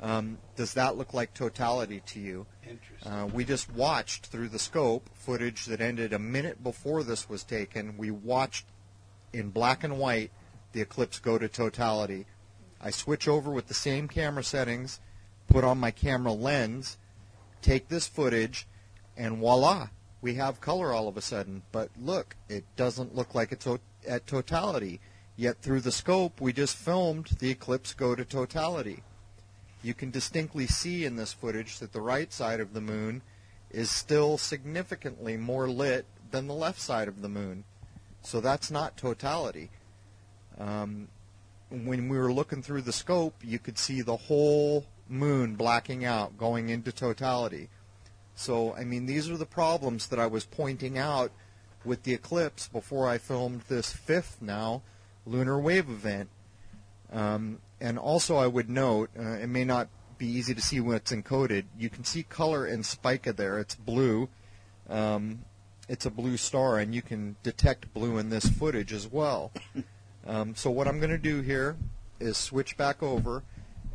[0.00, 2.46] Um, does that look like totality to you?
[2.66, 3.12] Interesting.
[3.12, 7.44] Uh, we just watched through the scope footage that ended a minute before this was
[7.44, 7.98] taken.
[7.98, 8.64] We watched
[9.34, 10.30] in black and white
[10.72, 12.24] the eclipse go to totality.
[12.80, 14.98] I switch over with the same camera settings,
[15.46, 16.96] put on my camera lens,
[17.60, 18.66] take this footage,
[19.14, 19.90] and voila,
[20.24, 21.60] we have color all of a sudden.
[21.70, 23.68] But look, it doesn't look like it's
[24.08, 24.98] at totality.
[25.36, 29.02] Yet through the scope, we just filmed the eclipse go to totality.
[29.82, 33.20] You can distinctly see in this footage that the right side of the moon
[33.70, 37.64] is still significantly more lit than the left side of the moon.
[38.22, 39.68] So that's not totality.
[40.56, 41.08] Um,
[41.68, 46.38] when we were looking through the scope, you could see the whole moon blacking out,
[46.38, 47.68] going into totality.
[48.34, 51.30] So, I mean, these are the problems that I was pointing out
[51.84, 54.82] with the eclipse before I filmed this fifth now
[55.26, 56.28] lunar wave event.
[57.12, 59.88] Um, and also, I would note, uh, it may not
[60.18, 61.64] be easy to see when it's encoded.
[61.78, 63.58] You can see color in Spica there.
[63.58, 64.28] It's blue.
[64.88, 65.44] Um,
[65.88, 69.52] it's a blue star, and you can detect blue in this footage as well.
[70.26, 71.76] Um, so what I'm going to do here
[72.18, 73.42] is switch back over,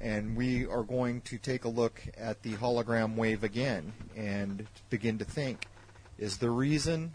[0.01, 5.17] and we are going to take a look at the hologram wave again and begin
[5.17, 5.65] to think:
[6.17, 7.13] Is the reason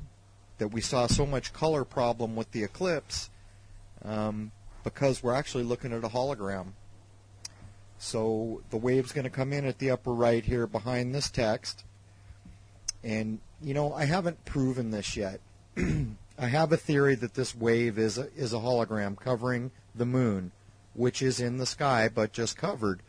[0.59, 3.31] that we saw so much color problem with the eclipse
[4.05, 4.53] um,
[4.83, 6.69] because we're actually looking at a hologram?
[7.99, 11.85] So the wave's going to come in at the upper right here behind this text.
[13.03, 15.41] And, you know, I haven't proven this yet.
[16.39, 20.53] I have a theory that this wave is a, is a hologram covering the moon,
[20.95, 23.03] which is in the sky but just covered.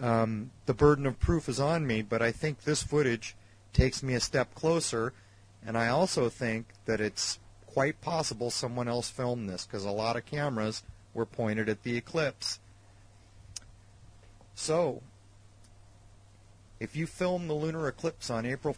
[0.00, 3.36] Um, the burden of proof is on me, but I think this footage
[3.72, 5.12] takes me a step closer,
[5.64, 10.16] and I also think that it's quite possible someone else filmed this because a lot
[10.16, 10.82] of cameras
[11.12, 12.60] were pointed at the eclipse.
[14.54, 15.02] So,
[16.80, 18.76] if you film the lunar eclipse on April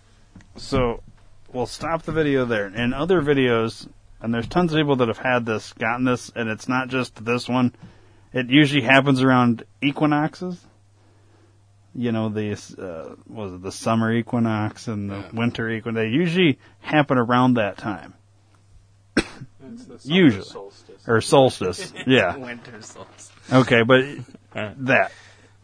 [0.56, 1.02] So
[1.52, 2.66] we'll stop the video there.
[2.66, 3.88] In other videos,
[4.20, 7.24] and there's tons of people that have had this, gotten this, and it's not just
[7.24, 7.74] this one.
[8.36, 10.62] It usually happens around equinoxes.
[11.94, 15.96] You know, the uh, was it the summer equinox and the winter equinox?
[16.04, 18.12] They usually happen around that time.
[19.16, 21.02] It's the usually, solstice.
[21.08, 21.92] or solstice.
[22.06, 22.36] yeah.
[22.36, 23.32] Winter solstice.
[23.50, 24.04] Okay, but
[24.52, 25.12] that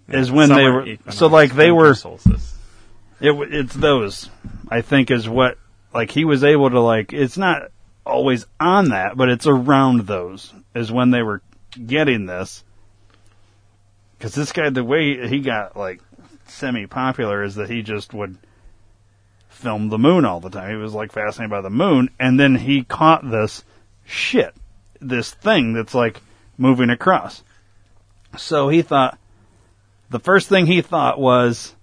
[0.08, 0.86] is Yeah, when they were.
[0.86, 1.92] equinox, So like they were.
[1.94, 2.56] solstice.
[3.20, 4.30] It it's those.
[4.70, 5.58] I think is what
[5.92, 7.12] like he was able to like.
[7.12, 7.64] It's not
[8.06, 11.42] always on that, but it's around those is when they were
[11.72, 12.64] getting this.
[14.16, 16.00] Because this guy, the way he got like
[16.46, 18.38] semi popular is that he just would
[19.48, 20.70] film the moon all the time.
[20.70, 23.64] He was like fascinated by the moon, and then he caught this
[24.04, 24.54] shit,
[25.00, 26.20] this thing that's like
[26.56, 27.42] moving across.
[28.36, 29.18] So he thought,
[30.10, 31.74] the first thing he thought was,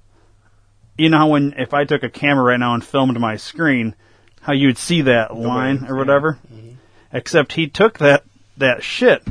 [0.97, 3.95] you know when if I took a camera right now and filmed my screen,
[4.41, 6.39] how you'd see that line or whatever.
[6.53, 6.73] Mm-hmm.
[7.11, 8.23] Except he took that
[8.57, 9.23] that shit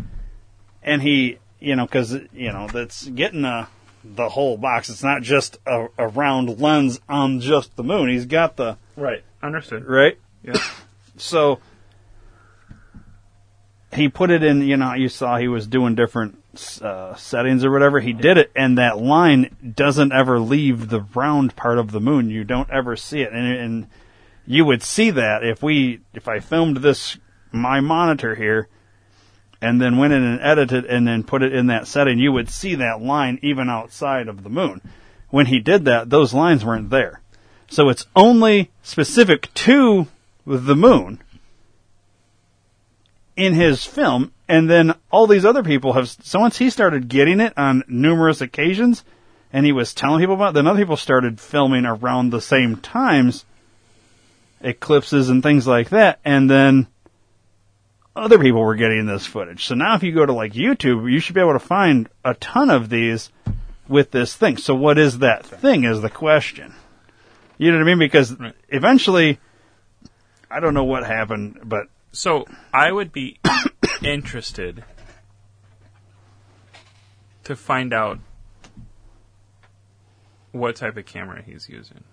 [0.88, 3.68] and he, you know, because you know that's getting a
[4.04, 4.88] the whole box.
[4.88, 8.08] It's not just a, a round lens on just the moon.
[8.08, 9.22] He's got the Right.
[9.42, 9.84] Understood.
[9.86, 10.18] right.
[10.42, 10.60] Yeah.
[11.20, 11.58] So
[13.92, 14.62] he put it in.
[14.62, 16.38] You know, you saw he was doing different
[16.80, 17.98] uh, settings or whatever.
[17.98, 22.30] He did it, and that line doesn't ever leave the round part of the moon.
[22.30, 23.86] You don't ever see it, and, and
[24.46, 27.18] you would see that if we if I filmed this
[27.50, 28.68] my monitor here.
[29.60, 32.48] And then went in and edited and then put it in that setting, you would
[32.48, 34.80] see that line even outside of the moon.
[35.30, 37.20] When he did that, those lines weren't there.
[37.68, 40.06] So it's only specific to
[40.46, 41.20] the moon
[43.36, 46.08] in his film, and then all these other people have.
[46.08, 49.04] So once he started getting it on numerous occasions,
[49.52, 52.76] and he was telling people about, it, then other people started filming around the same
[52.76, 53.44] times,
[54.60, 56.88] eclipses and things like that, and then
[58.18, 59.66] other people were getting this footage.
[59.66, 62.34] So now if you go to like YouTube, you should be able to find a
[62.34, 63.30] ton of these
[63.88, 64.56] with this thing.
[64.56, 66.74] So what is that thing is the question.
[67.56, 67.98] You know what I mean?
[67.98, 68.36] Because
[68.68, 69.40] eventually,
[70.50, 73.38] I don't know what happened, but So I would be
[74.02, 74.84] interested
[77.44, 78.18] to find out
[80.52, 82.04] what type of camera he's using.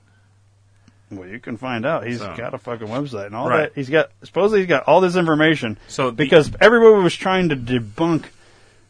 [1.18, 2.06] Well, you can find out.
[2.06, 3.64] He's So- got a fucking website and all Right.
[3.64, 3.72] that.
[3.76, 5.78] He's got supposedly he's got all this information.
[5.88, 8.26] So the- because everybody was trying to debunk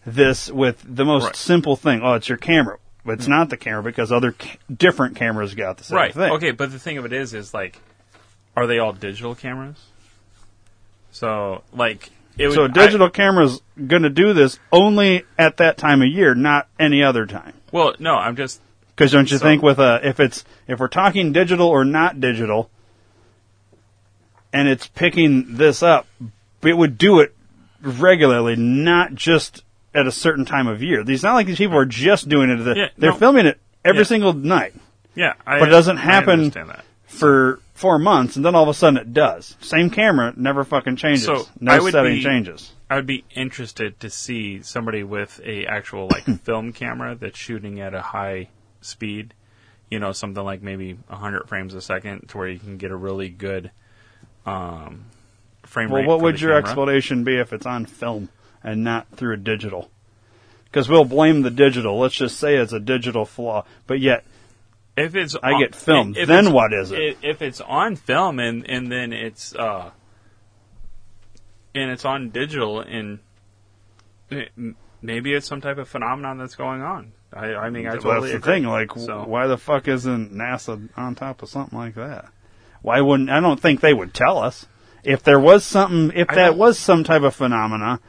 [0.05, 1.35] this with the most Right.
[1.35, 2.01] simple thing.
[2.03, 2.77] Oh, it's your camera.
[3.05, 3.29] But it's mm.
[3.29, 6.13] not the camera because other ca- different cameras got the same right.
[6.13, 6.31] thing.
[6.33, 7.79] Okay, but the thing of it is, is like
[8.57, 9.77] are they all digital cameras?
[11.11, 15.77] So like it would, so a digital camera's going to do this only at that
[15.77, 17.53] time of year, not any other time.
[17.55, 18.61] I- well, no, I'm just
[18.95, 22.19] Because don't you So- think with a if it's if we're talking digital or not
[22.21, 22.69] digital,
[24.53, 26.07] and it's picking this up,
[26.63, 27.35] it would do it
[27.81, 29.63] regularly, not just
[29.93, 31.03] at a certain time of year.
[31.03, 32.57] These not like these people are just doing it.
[32.57, 33.17] the- Yeah, they're no.
[33.17, 34.05] filming it every Yeah.
[34.05, 34.73] single night,
[35.13, 35.33] yeah.
[35.45, 36.51] I, but it doesn't happen
[37.05, 39.55] for four months, and then all of a sudden it does.
[39.59, 41.25] Same camera, never fucking changes.
[41.25, 42.71] So no setting be, changes.
[42.89, 47.79] I would be interested to see somebody with a actual like film camera that's shooting
[47.81, 48.47] at a high
[48.85, 49.33] speed.
[49.89, 52.95] You know, something like maybe 100 frames a second, to where you can get a
[52.95, 53.71] really good
[54.45, 55.05] um,
[55.63, 56.07] frame Well, rate.
[56.07, 56.63] what for would your camera.
[56.63, 58.29] explanation be if it's on film
[58.63, 59.89] and not through a digital?
[60.65, 61.99] Because we'll blame the digital.
[61.99, 64.25] Let's just say it's a digital flaw, but yet
[64.97, 67.17] If it's I on- get filmed, if then what is it?
[67.21, 69.91] If it's on film and and then it's uh
[71.73, 73.19] and it's on digital and
[74.29, 74.51] it-
[75.01, 77.11] maybe it's some type of phenomenon that's going on.
[77.33, 78.53] I, I mean, I Well, totally that's the agree.
[78.61, 78.69] thing.
[78.69, 82.25] Like, So- why the fuck isn't NASA on top of something like that?
[82.81, 83.29] Why wouldn't?
[83.29, 84.67] I don't think they would tell us
[85.03, 86.11] if there was something.
[86.17, 87.99] If I that don't- was some type of phenomena,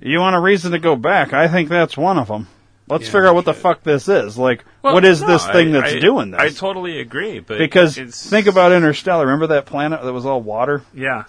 [0.00, 1.32] you want a reason to go back.
[1.32, 2.46] I think that's one of them.
[2.88, 4.36] Let's Yeah, figure out what the fuck this is.
[4.38, 6.40] Like, Well, what is no, this thing I- that's I- doing this?
[6.40, 9.26] I totally agree, but because it's, think about Interstellar.
[9.26, 10.82] Remember that planet that was all water?
[10.94, 11.24] yeah,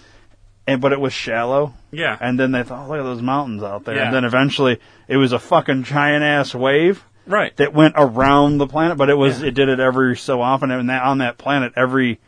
[0.67, 1.73] and but it was shallow.
[1.91, 2.17] Yeah.
[2.19, 3.95] And then they thought, oh, look at those mountains out there.
[3.95, 4.05] Yeah.
[4.05, 7.03] And then eventually, it was a fucking giant ass wave.
[7.27, 7.55] Right.
[7.57, 9.49] That went around the planet, but it was Yeah.
[9.49, 12.19] it did it every so often, and that on that planet, every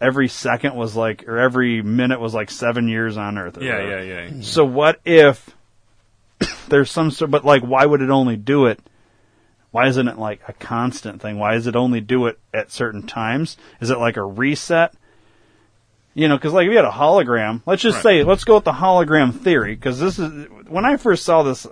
[0.00, 3.56] every second was like, or every minute was like seven years on Earth.
[3.58, 4.30] or Yeah, yeah, yeah.
[4.42, 5.54] So what if
[6.68, 7.30] there's some sort?
[7.30, 8.80] But like, why would it only do it?
[9.70, 11.38] Why isn't it like a constant thing?
[11.38, 13.56] Why does it only do it at certain times?
[13.80, 14.94] Is it like a reset?
[16.18, 18.02] You know, because like if you had a hologram, let's just Right.
[18.20, 21.66] say, let's go with the hologram theory, because this is when I first saw this.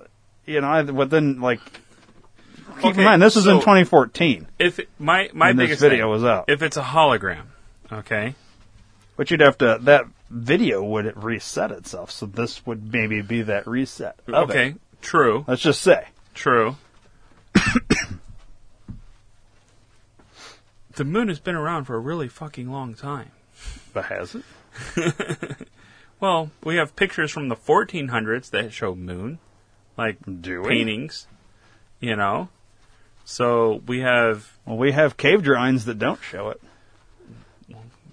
[0.45, 1.61] You know, I within like
[2.77, 6.11] keep Okay, in mind this was in 2014, if it- my my biggest video thing,
[6.11, 6.45] was out.
[6.49, 7.45] if it's a hologram,
[7.91, 8.35] okay,
[9.17, 13.67] but you'd have to that video would reset itself, so this would maybe be that
[13.67, 14.17] reset.
[14.29, 14.77] Okay, it.
[15.01, 16.09] true, Let's just say.
[16.35, 16.77] true.
[20.97, 23.31] the moon has been around for a really fucking long time.
[23.93, 25.67] But has it?
[26.21, 29.41] Well, we have pictures from the 1400s that show moon,
[29.99, 30.69] like Do we?
[30.71, 31.27] paintings,
[32.01, 32.49] you know.
[33.27, 36.63] So we have Well, we have cave drawings that don't show it.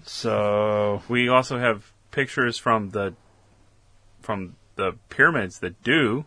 [0.04, 3.14] So we also have pictures from the
[4.20, 6.24] from the pyramids that do.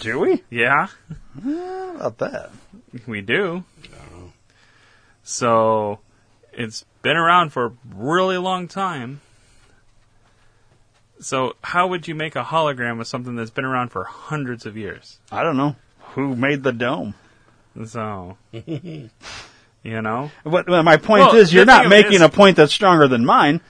[0.00, 0.42] do we?
[0.48, 0.86] Yeah,
[1.44, 2.50] How about that?
[3.06, 3.64] we do.
[3.94, 4.32] Oh.
[5.22, 5.98] So
[6.52, 9.20] it's been around for a really long time.
[11.20, 14.76] So how would you make a hologram of something that's been around for hundreds of
[14.76, 15.18] years?
[15.30, 15.76] I don't know
[16.14, 17.14] who made the dome.
[17.86, 19.08] So you
[19.84, 23.08] know, But well, my point Well, is, you're not making is- a point that's stronger
[23.08, 23.60] than mine.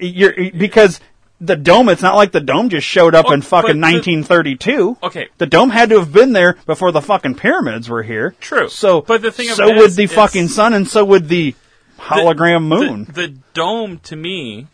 [0.00, 1.00] You're because
[1.40, 1.88] the dome.
[1.88, 4.96] It's not like the dome just showed up Oh, in fucking but the- 1932.
[5.02, 5.28] Okay.
[5.38, 8.34] the dome had to have been there before the fucking pyramids were here.
[8.40, 8.68] True.
[8.68, 11.28] So, But the thing of so it would is, the fucking sun, and so would
[11.28, 11.54] the
[11.98, 13.04] hologram moon.
[13.04, 14.68] The, the dome to me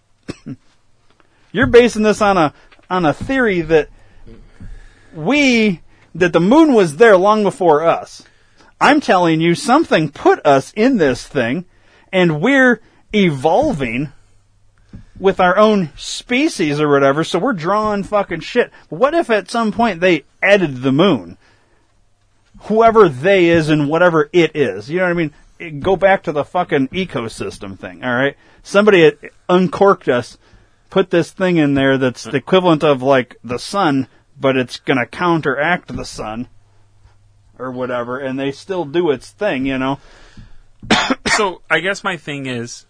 [1.53, 2.53] You're basing this on a
[2.91, 3.89] on a theory that
[5.15, 5.81] we
[6.15, 8.25] that the moon was there long before us.
[8.81, 11.65] I'm telling you something put us in this thing
[12.13, 12.81] and we're
[13.15, 14.13] evolving
[15.19, 18.73] with our own species or whatever, so we're drawing fucking shit.
[18.89, 21.39] What if at some point they added the moon?
[22.63, 24.91] Whoever they is and whatever it is.
[24.91, 25.35] You know what I mean?
[25.59, 28.36] Go back to the fucking ecosystem thing, alright?
[28.62, 29.18] Somebody had
[29.48, 30.36] uncorked us,
[30.90, 34.09] put this thing in there that's the equivalent of like the sun,
[34.39, 36.48] but it's gonna counteract the sun.
[37.56, 40.01] Or whatever, and they still do its thing, you know?
[41.36, 42.86] so I guess my thing is,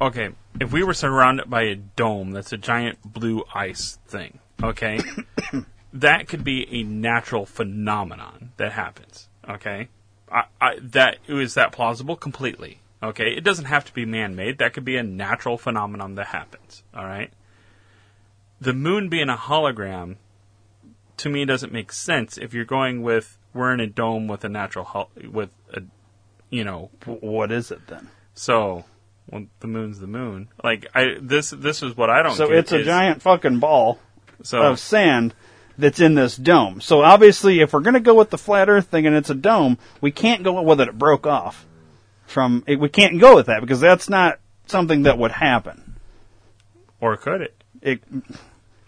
[0.00, 5.00] okay, if we were surrounded by a dome that's a giant blue ice thing, okay,
[5.92, 9.88] that could be a natural phenomenon that happens, okay.
[10.30, 13.32] I, I, that is that plausible completely, okay.
[13.36, 14.58] It doesn't have to be man-made.
[14.58, 16.82] That could be a natural phenomenon that happens.
[16.94, 17.32] All right.
[18.60, 20.16] The moon being a hologram
[21.16, 24.48] to me doesn't make sense if you're going with we're in a dome with a
[24.48, 25.82] natural hol- with a
[26.50, 28.08] you know what is it then?
[28.34, 28.84] So,
[29.30, 30.48] well, the moon's the moon.
[30.62, 32.34] Like I this this is what I don't.
[32.36, 33.98] So it's a is- giant fucking ball
[34.42, 35.34] So- of sand
[35.80, 36.80] that's in this dome.
[36.80, 39.34] So obviously, if we're going to go with the flat Earth thing and it's a
[39.34, 40.88] dome, we can't go with it.
[40.88, 41.66] It broke off
[42.26, 42.64] from.
[42.66, 45.96] It, we can't go with that because that's not something that would happen.
[47.00, 47.64] Or could it?
[47.82, 48.02] It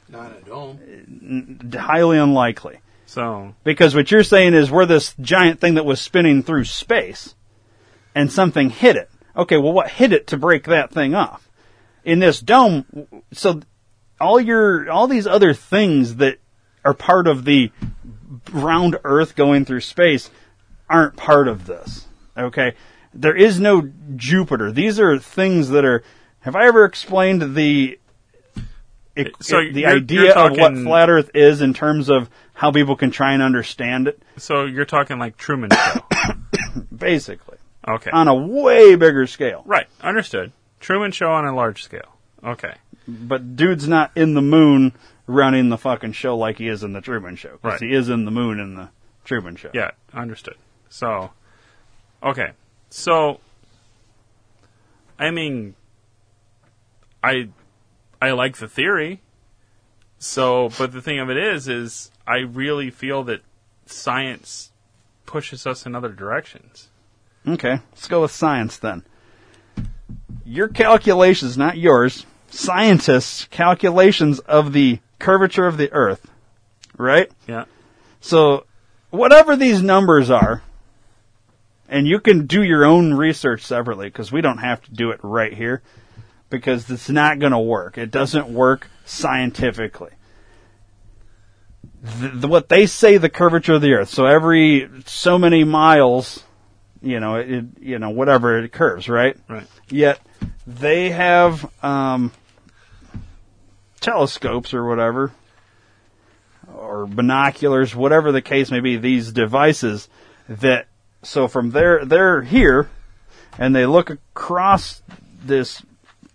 [0.09, 1.59] Not a dome.
[1.75, 2.81] highly unlikely.
[3.07, 7.35] So Because what you're saying is we're this giant thing that was spinning through space
[8.15, 9.11] and something hit it.
[9.37, 11.49] Okay, well what hit it to break that thing off?
[12.05, 12.85] In this dome,
[13.33, 13.61] so
[14.21, 16.39] all your, all these other things that
[16.85, 17.71] are part of the
[18.53, 20.31] round earth going through space
[20.89, 22.07] aren't part of this.
[22.37, 22.75] Okay?
[23.15, 24.73] There is no Jupiter.
[24.73, 26.03] These are things that are,
[26.41, 27.99] have I ever explained the,
[29.15, 32.29] it, So it- the you're- idea you're of what flat earth is in terms of
[32.55, 34.23] how people can try and understand it?
[34.39, 36.35] So you're talking like Truman Show.
[36.95, 37.59] Basically.
[37.87, 38.11] Okay.
[38.13, 39.63] On a way bigger scale.
[39.67, 39.87] Right.
[40.01, 40.53] Understood.
[40.81, 42.17] Truman Show on a large scale.
[42.45, 42.75] Okay.
[43.09, 44.93] But dude's not in the moon
[45.33, 47.59] running the fucking show like he is in the Truman Show.
[47.59, 47.81] 'cause Right.
[47.81, 48.91] he is in the moon in the
[49.25, 49.71] Truman Show.
[49.73, 50.57] Yeah, understood.
[50.89, 51.31] So,
[52.23, 52.53] okay.
[52.91, 53.41] So,
[55.19, 55.75] I mean,
[57.23, 57.49] I,
[58.21, 59.21] I like the theory.
[60.19, 63.43] So, but the thing of it is, is I really feel that
[63.87, 64.71] science
[65.27, 66.89] pushes us in other directions.
[67.47, 69.03] Okay, let's go with science then.
[70.45, 76.31] Your calculations, not yours, scientists' calculations of the curvature of the Earth,
[76.99, 77.31] right?
[77.47, 77.65] Yeah.
[78.21, 78.67] So,
[79.11, 80.63] whatever these numbers are,
[81.89, 85.21] and you can do your own research separately because we don't have to do it
[85.23, 85.83] right here
[86.51, 87.97] because it's not going to work.
[87.97, 90.11] It doesn't work scientifically.
[92.03, 94.09] The, the, what they say the curvature of the Earth.
[94.09, 96.43] So every so many miles,
[97.01, 99.37] you know, it, you know, whatever it curves, right?
[99.49, 99.67] Right.
[99.89, 100.19] Yet
[100.67, 102.33] they have um,
[104.03, 105.33] telescopes or whatever,
[106.75, 108.97] or binoculars, whatever the case may be.
[108.97, 110.09] These devices
[110.49, 110.89] that
[111.23, 112.91] so from there they're here,
[113.59, 115.03] and they look across
[115.45, 115.83] this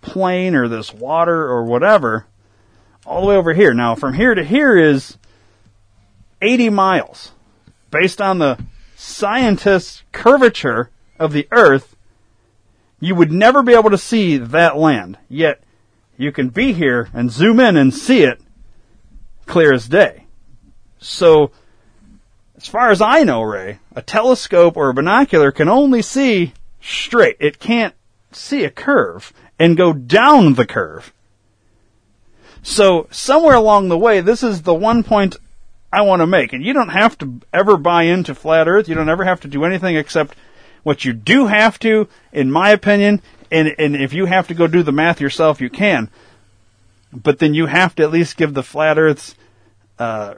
[0.02, 2.26] plane or this water or whatever,
[3.06, 3.74] all the way over here.
[3.74, 5.18] Now from here to here is
[6.42, 7.32] 80 miles,
[7.92, 8.58] based on the
[8.96, 10.90] scientists' curvature
[11.20, 11.96] of the Earth
[13.00, 15.18] you would never be able to see that land.
[15.30, 15.62] Yet
[16.18, 18.42] you can be here and zoom in and see it
[19.46, 20.26] clear as day.
[21.00, 21.52] So,
[22.58, 27.38] as far as I know, Ray, a telescope or a binocular can only see straight.
[27.40, 27.94] It can't
[28.32, 31.14] see a curve and go down the curve.
[32.64, 35.38] So, somewhere along the way, this is the one point
[35.94, 36.52] I want to make.
[36.52, 38.90] And you don't have to ever buy into flat earth.
[38.90, 40.36] You don't ever have to do anything except
[40.84, 43.22] what you do have to, in my opinion,
[43.52, 46.10] and, and if you have to go do the math yourself, you can.
[47.14, 49.36] But then you have to at least give the flat Earth's
[49.98, 50.36] uh,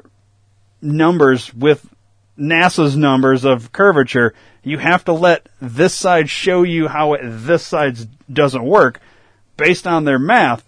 [0.82, 1.88] numbers with
[2.38, 4.34] NASA's numbers of curvature.
[4.64, 7.98] You have to let this side show you how it, this side
[8.32, 9.02] doesn't work
[9.58, 10.64] based on their math,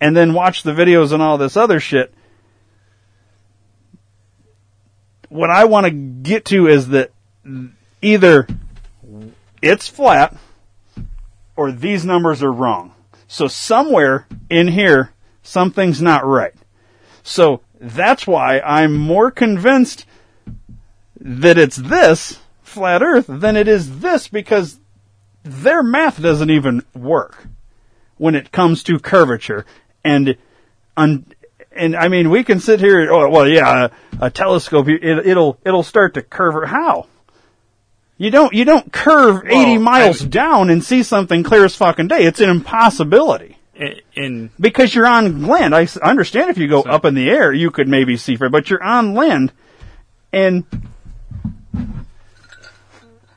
[0.00, 2.12] and then watch the videos and all this other shit.
[5.28, 7.10] What I want to get to is that
[8.02, 8.46] either
[9.62, 10.36] it's flat
[11.58, 12.94] or these numbers are wrong.
[13.26, 15.10] So somewhere in here,
[15.42, 16.54] something's not right.
[17.24, 20.06] So that's why I'm more convinced
[21.20, 24.78] that it's this flat earth than it is this because
[25.42, 27.48] their math doesn't even work
[28.18, 29.66] when it comes to curvature
[30.04, 30.36] and
[30.96, 31.26] un-
[31.72, 33.88] and I mean we can sit here oh well yeah
[34.20, 37.06] a, a telescope it, it'll it'll start to curve how
[38.18, 42.24] you don't you don't curve 80 miles down and see something clear as fucking day.
[42.24, 43.56] It's an impossibility.
[44.16, 45.72] In, Because you're on land.
[45.72, 48.68] I understand if you go up in the air, you could maybe see further, but
[48.68, 49.52] you're on land.
[50.32, 50.64] And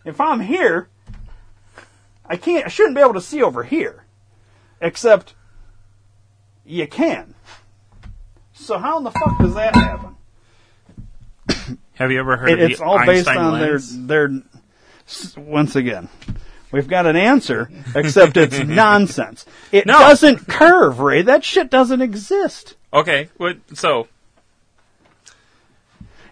[0.04, 0.88] if I'm here,
[2.26, 4.06] I can't I shouldn't be able to see over here.
[4.82, 5.36] Except
[6.66, 7.36] you can.
[8.54, 10.16] So how in the fuck does that happen?
[11.94, 14.08] have you ever heard It- of it's all based on lens?
[14.08, 14.42] their their.
[15.38, 16.10] Once again,
[16.72, 19.46] we've got an answer, except it's nonsense.
[19.72, 20.00] It No.
[20.00, 21.22] doesn't curve, Ray.
[21.22, 22.76] That shit doesn't exist.
[22.94, 24.08] Okay, what, so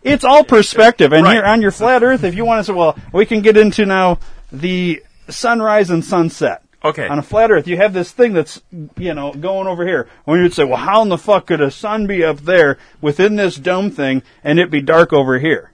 [0.01, 1.35] It's all perspective, and Right.
[1.35, 3.85] here on your flat Earth, if you want to say, well, we can get into
[3.85, 4.19] now
[4.51, 6.63] the sunrise and sunset.
[6.83, 7.05] Okay.
[7.05, 8.61] On a flat Earth, you have this thing that's,
[8.97, 10.07] you know, going over here.
[10.23, 13.35] When you'd say, well, how in the fuck could a sun be up there within
[13.35, 15.71] this dome thing and it be dark over here?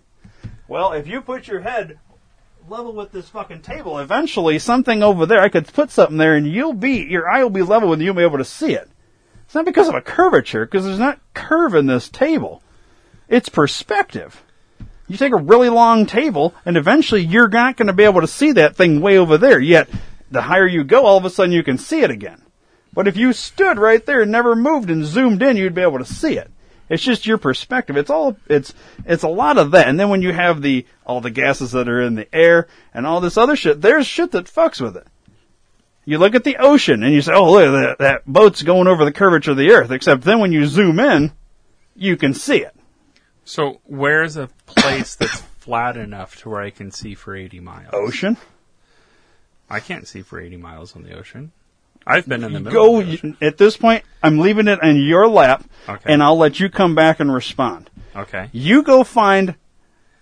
[0.67, 1.99] Well, if you put your head
[2.69, 6.47] level with this fucking table, eventually something over there, I could put something there and
[6.47, 8.89] you'll be, your eye will be level and you'll be able to see it.
[9.45, 12.63] It's not because of a curvature, because there's not curve in this table.
[13.29, 14.41] It's perspective.
[15.07, 18.27] You take a really long table, and eventually you're not going to be able to
[18.27, 19.59] see that thing way over there.
[19.59, 19.87] Yet,
[20.31, 22.41] the higher you go, all of a sudden you can see it again.
[22.91, 25.99] But if you stood right there and never moved and zoomed in, you'd be able
[25.99, 26.49] to see it.
[26.89, 27.97] It's just your perspective.
[27.97, 28.73] It's all it's
[29.05, 29.87] it's a lot of that.
[29.87, 33.07] And then when you have the all the gases that are in the air and
[33.07, 35.07] all this other shit, there's shit that fucks with it.
[36.05, 39.03] You look at the ocean and you say, "Oh, look, that, that boat's going over
[39.03, 41.31] the curvature of the earth." Except then when you zoom in,
[41.95, 42.75] you can see it.
[43.43, 47.89] So where's a place that's flat enough to where I can see for 80 miles?
[47.93, 48.37] Ocean?
[49.69, 51.51] I can't see for 80 miles on the ocean.
[52.07, 53.01] I've been in the middle.
[53.01, 54.03] Go at this point.
[54.21, 56.13] I'm leaving it in your lap, Okay.
[56.13, 57.89] and I'll let you come back and respond.
[58.15, 58.49] Okay.
[58.51, 59.55] You go find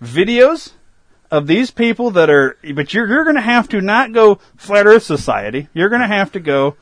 [0.01, 0.72] videos
[1.30, 4.85] of these people that are, but you're you're going to have to not go Flat
[4.85, 5.68] Earth Society.
[5.73, 6.76] You're going to have to go.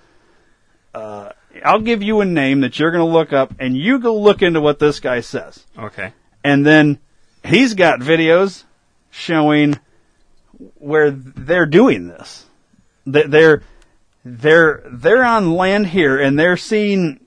[0.94, 1.30] Uh,
[1.65, 4.41] I'll give you a name that you're going to look up, and you go look
[4.41, 5.65] into what this guy says.
[5.78, 6.14] Okay.
[6.44, 6.99] And then
[7.44, 8.64] he's got videos
[9.10, 9.80] showing
[10.76, 12.45] where they're doing this.
[13.06, 13.64] They- They're
[14.23, 17.19] they're they're on land here, and they're seeing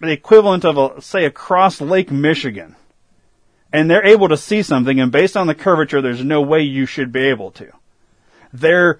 [0.00, 2.76] the equivalent of a say across Lake Michigan,
[3.72, 5.00] and they're able to see something.
[5.00, 7.70] And based on the curvature, there's no way you should be able to.
[8.52, 8.98] They're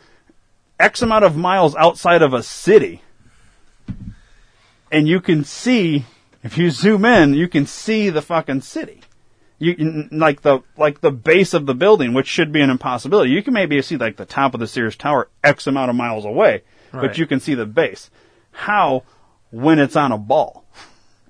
[0.78, 3.02] X amount of miles outside of a city,
[4.90, 6.04] and you can see
[6.42, 9.00] if you zoom in, you can see the fucking city.
[9.58, 13.30] You like the like the base of the building, which should be an impossibility.
[13.30, 16.24] You can maybe see like the top of the Sears Tower X amount of miles
[16.24, 16.62] away,
[16.96, 17.08] Right.
[17.08, 18.10] but you can see the base.
[18.52, 19.04] How
[19.50, 20.64] when it's on a ball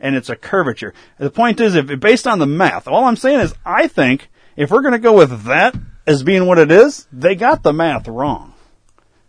[0.00, 0.94] and it's a curvature?
[1.18, 4.70] The point is, if based on the math, all I'm saying is, I think if
[4.70, 5.74] we're going to go with that
[6.06, 8.54] as being what it is, they got the math wrong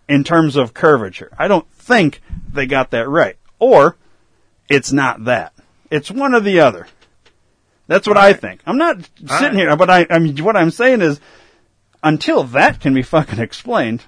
[0.08, 1.32] in terms of curvature.
[1.38, 3.98] I don't think they got that right, or
[4.70, 5.54] it's not that.
[5.90, 6.88] It's one or the other.
[7.88, 8.62] That's what I think.
[8.66, 9.54] I'm not sitting right.
[9.56, 11.20] here, but I, I mean, what I'm saying is,
[12.04, 14.04] until that can be fucking explained,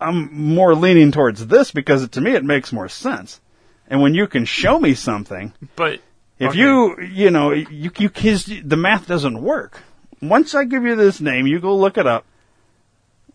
[0.00, 3.40] I'm more leaning towards this because to me it makes more sense.
[3.88, 6.00] And when you can show me something, But
[6.38, 6.58] if okay.
[6.58, 9.82] you, you know, you, you, his, the math doesn't work.
[10.20, 12.24] Once I give you this name, you go look it up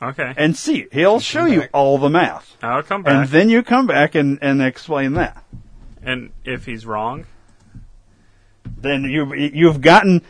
[0.02, 0.34] Okay.
[0.38, 0.88] and see.
[0.92, 2.58] He'll show you all the math.
[2.62, 3.14] I'll come back.
[3.14, 5.44] And then you come back and, and explain that.
[6.02, 7.26] And if he's wrong,
[8.82, 10.22] Then you, you've gotten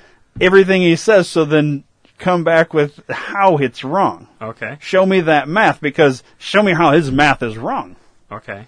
[0.41, 1.83] everything he says, so then
[2.19, 4.27] come back with how it's wrong.
[4.41, 4.77] okay.
[4.81, 7.95] Show me that math because show me how his math is wrong.
[8.31, 8.65] Okay.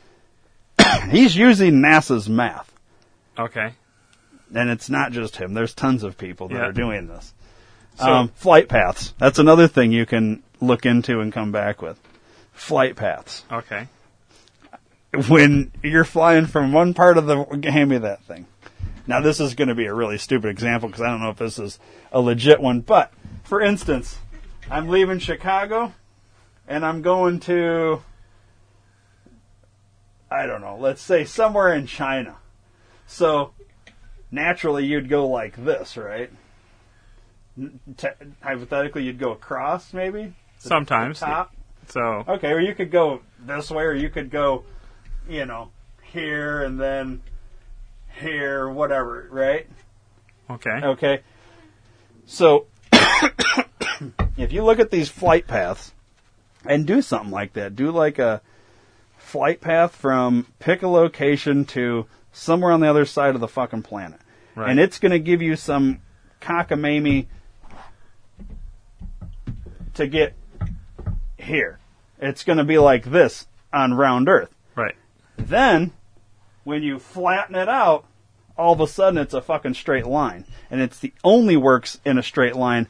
[1.10, 2.72] He's using NASA's math.
[3.38, 3.74] Okay.
[4.54, 5.54] And it's not just him.
[5.54, 6.68] There's tons of people that Yeah.
[6.68, 7.34] are doing this.
[7.98, 9.14] So- um, flight paths.
[9.18, 12.00] That's another thing you can look into and come back with.
[12.54, 13.44] Flight paths.
[13.52, 13.88] Okay.
[15.28, 18.46] When you're flying from one part of the, hand me that thing.
[19.08, 21.38] Now this is going to be a really stupid example because I don't know if
[21.38, 21.80] this is
[22.14, 23.12] a legit one, but
[23.52, 24.18] for instance,
[24.70, 25.94] I'm leaving Chicago
[26.70, 28.02] and I'm going to,
[30.32, 32.38] I don't know, let's say somewhere in China.
[33.08, 33.52] So
[34.32, 36.32] naturally you'd go like this, right?
[37.98, 38.08] Te-
[38.42, 40.22] hypothetically, you'd go across, maybe.
[40.24, 40.30] The-
[40.64, 41.20] the Sometimes.
[41.20, 41.54] top.
[41.90, 44.64] So Okay, or you could go this way, or you could go,
[45.28, 45.72] you know,
[46.04, 47.22] here and then
[48.18, 49.68] here, whatever, right?
[50.50, 50.80] okay.
[50.82, 51.20] Okay.
[52.26, 52.68] So,
[54.38, 55.94] if you look at these flight paths
[56.66, 58.42] and do something like that, do like a
[59.18, 63.84] flight path from pick a location to somewhere on the other side of the fucking
[63.84, 64.20] planet.
[64.56, 64.70] Right.
[64.70, 66.02] And it's going to give you some
[66.42, 67.28] cockamamie
[69.94, 70.34] to get
[71.38, 71.80] here.
[72.20, 74.54] It's going to be like this on round Earth.
[74.76, 74.96] Right.
[75.38, 75.92] Then,
[76.64, 78.06] when you flatten it out,
[78.58, 80.46] all of a sudden it's a fucking straight line.
[80.70, 82.88] And it's the only works in a straight line.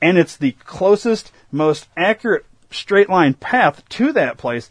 [0.00, 4.70] And it's the closest, most accurate straight line path to that place.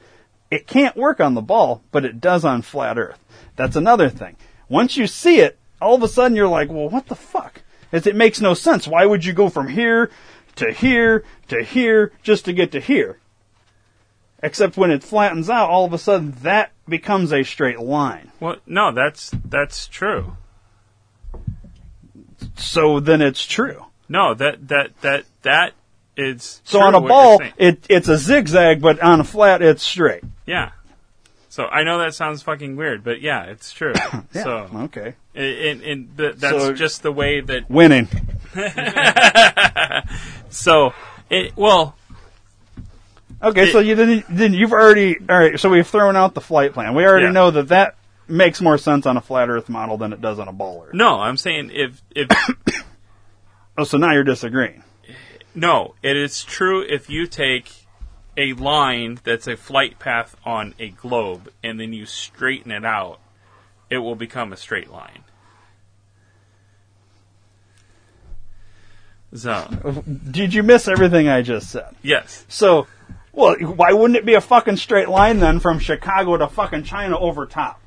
[0.50, 3.24] It can't work on the ball, but it does on flat Earth.
[3.56, 4.36] That's another thing.
[4.68, 7.62] Once you see it, all of a sudden you're like, well, what the fuck?
[7.92, 8.88] It's, it makes no sense.
[8.88, 10.10] Why would you go from here
[10.56, 13.20] to here to here just to get to here?
[14.42, 18.32] Except when it flattens out, all of a sudden that becomes a straight line.
[18.40, 20.38] Well, no, that's that's true.
[22.56, 23.86] So then it's true.
[24.10, 25.74] No, that that that that
[26.18, 30.24] is So on a ball, it, it's a zigzag, but on a flat, it's straight.
[30.46, 30.72] Yeah.
[31.48, 33.94] So I know that sounds fucking weird, but yeah, it's true.
[34.34, 35.16] Yeah, So okay.
[35.34, 38.08] and, and that's So- just the way that Winning.
[40.50, 40.94] so
[41.30, 41.96] it well
[43.42, 46.94] Okay, so you didn't, then you've already, alright, so we've thrown out the flight plan.
[46.94, 47.32] We already Yeah.
[47.32, 47.96] know that that
[48.28, 50.94] makes more sense on a flat earth model than it does on a ball earth.
[50.94, 52.28] no, I'm saying if if
[53.80, 54.84] Oh, so now you're disagreeing.
[55.56, 57.72] no, it is true if you take
[58.36, 63.22] a line that's a flight path on a globe, and then you straighten it out,
[63.90, 65.24] it will become a straight line.
[69.34, 71.96] So, Did you miss everything I just said?
[72.02, 72.46] yes.
[72.50, 72.86] So,
[73.32, 77.18] well, why wouldn't it be a fucking straight line then from Chicago to fucking China
[77.18, 77.80] over top?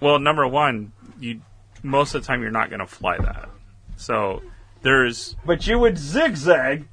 [0.00, 1.40] Well, number one, you
[1.82, 3.48] most of the time you're not going to fly that.
[3.96, 4.42] So
[4.82, 6.88] there's But you would zigzag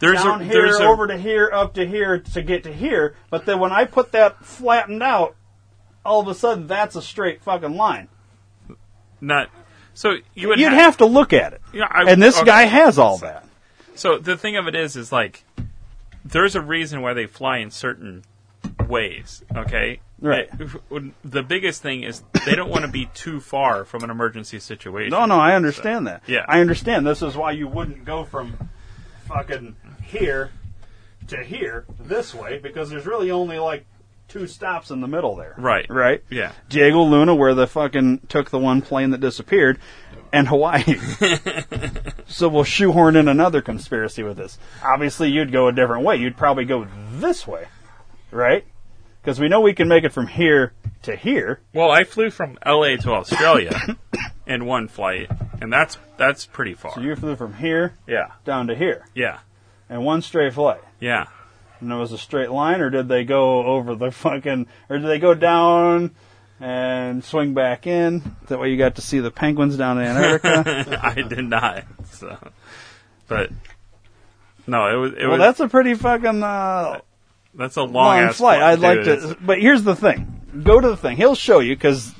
[0.00, 2.72] there's down a here, there's a, over to here, up to here to get to
[2.72, 3.16] here.
[3.30, 5.34] But then when I put that flattened out,
[6.04, 8.08] all of a sudden that's a straight fucking line.
[9.20, 9.50] not
[9.94, 11.60] so you would You'd ha- have to look at it.
[11.72, 12.46] Yeah, I- and this okay.
[12.46, 13.44] guy has all that.
[13.96, 15.44] So the thing of it is, is like
[16.24, 18.24] there's a reason why they fly in certain
[18.86, 19.42] ways.
[19.56, 20.48] Okay, Right.
[20.58, 24.58] It- the biggest thing is they don't want to be too far from an emergency
[24.58, 25.10] situation.
[25.10, 26.22] No, no, I understand that.
[26.26, 26.44] Yeah.
[26.48, 27.06] I understand.
[27.06, 28.56] This is why you wouldn't go from
[29.26, 30.50] fucking here
[31.28, 33.84] to here this way because there's really only like
[34.28, 35.54] two stops in the middle there.
[35.56, 35.86] Right.
[35.88, 36.22] Right?
[36.30, 36.52] Yeah.
[36.68, 39.78] Diego Luna, where the fucking took the one plane that disappeared,
[40.32, 40.82] and Hawaii.
[42.26, 44.58] so we'll shoehorn in another conspiracy with this.
[44.82, 46.16] Obviously, you'd go a different way.
[46.16, 47.66] You'd probably go this way,
[48.30, 48.64] right?
[49.20, 50.72] Because we know we can make it from here
[51.02, 51.60] to here.
[51.74, 52.96] Well, I flew from L.A.
[52.98, 53.78] to Australia
[54.46, 55.30] in one flight,
[55.60, 56.94] and that's that's pretty far.
[56.94, 59.40] So you flew from here yeah, down to here, yeah,
[59.88, 60.82] and one straight flight.
[61.00, 61.26] yeah.
[61.80, 65.06] And it was a straight line, or did they go over the fucking, or did
[65.06, 66.10] they go down
[66.58, 68.34] and swing back in?
[68.48, 71.00] That way you got to see the penguins down in Antarctica.
[71.04, 71.84] I did not.
[72.10, 72.36] So,
[73.28, 73.50] but
[74.66, 75.12] no, it was.
[75.12, 77.00] It well, was that's a pretty fucking uh,
[77.58, 78.62] that's a long, long flight.
[78.62, 81.16] I'd like to, but here's the thing: go to the thing.
[81.16, 82.14] He'll show you because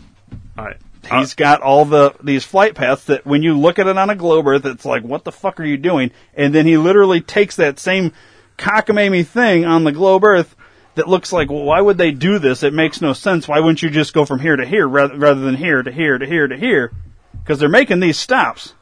[0.56, 0.76] right.
[1.04, 4.10] he's uh, got all the these flight paths that when you look at it on
[4.10, 6.10] a globe Earth, it's like, what the fuck are you doing?
[6.34, 8.12] And then he literally takes that same
[8.58, 10.56] cockamamie thing on the globe Earth
[10.96, 12.64] that looks like, well, why would they do this?
[12.64, 13.46] It makes no sense.
[13.46, 16.18] Why wouldn't you just go from here to here rather, rather than here to here
[16.18, 16.92] to here to here?
[17.32, 18.74] Because they're making these stops.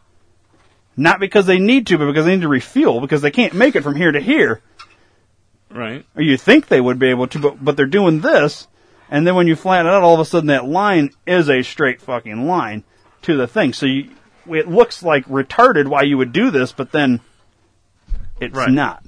[0.96, 3.76] Not because they need to, but because they need to refuel, because they can't make
[3.76, 4.62] it from here to here.
[5.70, 6.04] Right.
[6.14, 8.68] Or you think they would be able to, but, but they're doing this,
[9.10, 11.62] and then when you flatten it out, all of a sudden that line is a
[11.62, 12.84] straight fucking line
[13.22, 13.72] to the thing.
[13.72, 14.10] So you,
[14.48, 17.20] it looks like retarded why you would do this, but then
[18.40, 18.70] it's Right.
[18.70, 19.04] not.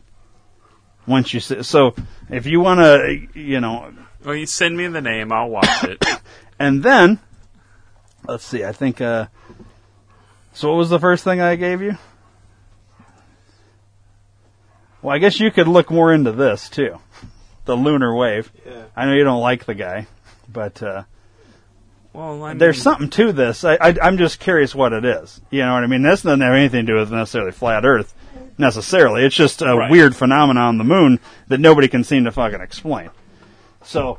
[1.07, 1.95] Once you say, so
[2.29, 3.93] if you want to, you know,
[4.25, 6.05] Well, you send me the name, I'll watch it.
[6.59, 7.19] and then,
[8.27, 9.27] let's see, I think, uh,
[10.53, 11.97] so what was the first thing I gave you?
[15.03, 16.99] Well, I guess you could look more into this too.
[17.67, 18.51] The lunar wave.
[18.67, 18.85] Yeah.
[18.97, 20.07] I know you don't like the guy,
[20.53, 21.05] but, uh,
[22.13, 23.63] well, I mean, there's something to this.
[23.65, 25.41] I, I, I'm just curious what it is.
[25.51, 26.03] You know what I mean?
[26.03, 28.15] This doesn't have anything to do with necessarily flat Earth,
[28.57, 29.25] necessarily.
[29.25, 29.91] It's just a Right.
[29.91, 33.11] weird phenomenon on the moon that nobody can seem to fucking explain.
[33.85, 34.19] So,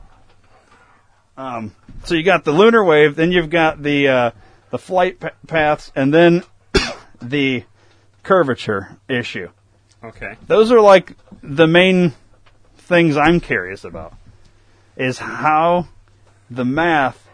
[1.35, 1.75] um,
[2.05, 4.31] so you got the lunar wave, then you've got the uh,
[4.69, 6.43] the flight pa- paths, and then
[7.21, 7.63] the
[8.23, 9.49] curvature issue.
[10.03, 10.35] Okay.
[10.47, 12.13] Those are like the main
[12.77, 14.13] things I'm curious about.
[14.95, 15.87] Is how
[16.49, 17.25] the math.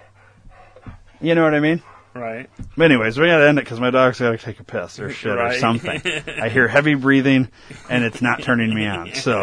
[1.22, 1.82] You know what I mean?
[2.14, 2.50] Right.
[2.78, 5.38] But anyways, we gotta end it because my dog's gotta take a piss or shit
[5.38, 6.02] or something.
[6.42, 7.50] I hear heavy breathing
[7.90, 9.14] and it's not turning me on.
[9.16, 9.42] So,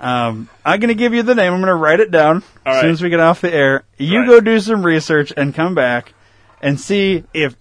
[0.00, 1.52] um, I'm gonna give you the name.
[1.52, 3.84] I'm gonna write it down All as soon as we get off the air.
[3.96, 4.28] You Right.
[4.28, 6.14] go do some research and come back
[6.60, 7.54] and see if,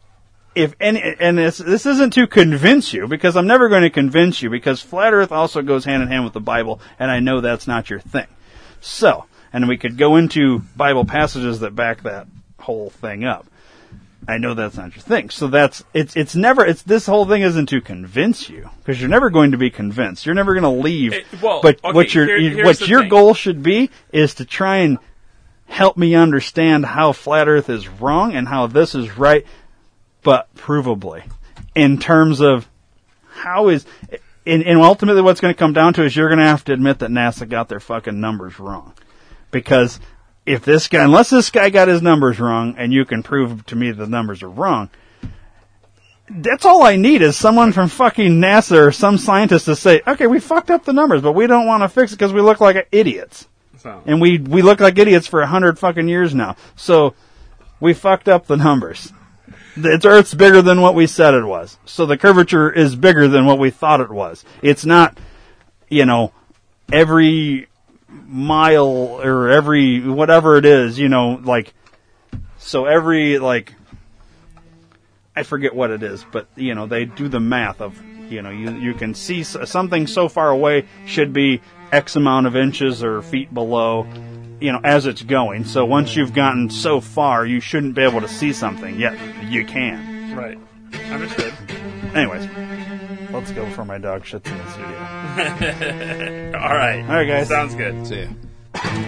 [0.56, 4.41] if any, and this, this isn't to convince you because I'm never going to convince
[4.41, 7.41] you because flat earth also goes hand in hand with the Bible and I know
[7.41, 8.28] that's not your thing.
[8.82, 12.28] So, and we could go into Bible passages that back that
[12.60, 13.45] whole thing up.
[14.28, 15.30] I know that's not your thing.
[15.32, 19.10] So that's it's it's never it's this whole thing isn't to convince you because you're
[19.10, 20.26] never going to be convinced.
[20.26, 21.14] You're never going to leave.
[21.14, 23.10] It- well, but okay, what your here- what your thing.
[23.10, 24.99] goal should be is to try and
[25.65, 29.45] help me understand how flat Earth is wrong and how this is right,
[30.23, 31.23] but provably
[31.76, 32.68] in terms of
[33.30, 33.85] how is
[34.45, 36.73] and, and ultimately what's going to come down to is you're going to have to
[36.73, 38.93] admit that NASA got their fucking numbers wrong
[39.52, 39.99] because
[40.45, 43.76] if this guy, unless this guy got his numbers wrong, and you can prove to
[43.76, 44.89] me the numbers are wrong,
[46.30, 50.27] that's all I need is someone from fucking NASA or some scientist to say, okay,
[50.27, 52.61] we fucked up the numbers, but we don't want to fix it because we look
[52.61, 53.48] like idiots.
[53.77, 56.56] So, And we, we look like idiots for a hundred fucking years now.
[56.76, 57.15] So,
[57.80, 59.11] we fucked up the numbers.
[59.76, 61.77] Its Earth's bigger than what we said it was.
[61.85, 64.43] So the curvature is bigger than what we thought it was.
[64.61, 65.18] It's not,
[65.89, 66.34] you know,
[66.91, 67.68] every
[68.07, 71.73] mile or every whatever it is, you know, like
[72.57, 73.73] so every like
[75.35, 77.98] I forget what it is, but you know, they do the math of,
[78.30, 81.61] you know, you you can see something so far away should be
[81.91, 84.07] X amount of inches or feet below,
[84.62, 85.66] you know, as it's going.
[85.66, 89.00] So once you've gotten so far, you shouldn't be able to see something.
[89.00, 90.36] Yet you can.
[90.36, 90.60] Right.
[91.12, 91.54] Understood.
[92.14, 92.48] Anyways,
[93.32, 96.60] let's go for my dog shits in the studio.
[96.60, 97.02] All right.
[97.02, 97.48] All right, guys.
[97.48, 98.08] Sounds good.
[98.08, 98.28] See
[98.76, 99.08] ya.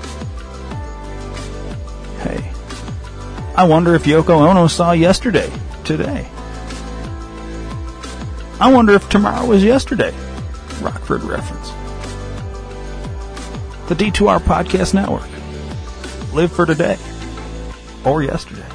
[3.55, 5.51] I wonder if Yoko Ono saw yesterday,
[5.83, 6.27] today.
[8.59, 10.13] I wonder if tomorrow was yesterday.
[10.81, 11.69] Rockford reference.
[13.89, 15.27] The D2R Podcast Network.
[16.33, 16.97] Live for today
[18.05, 18.65] or yesterday.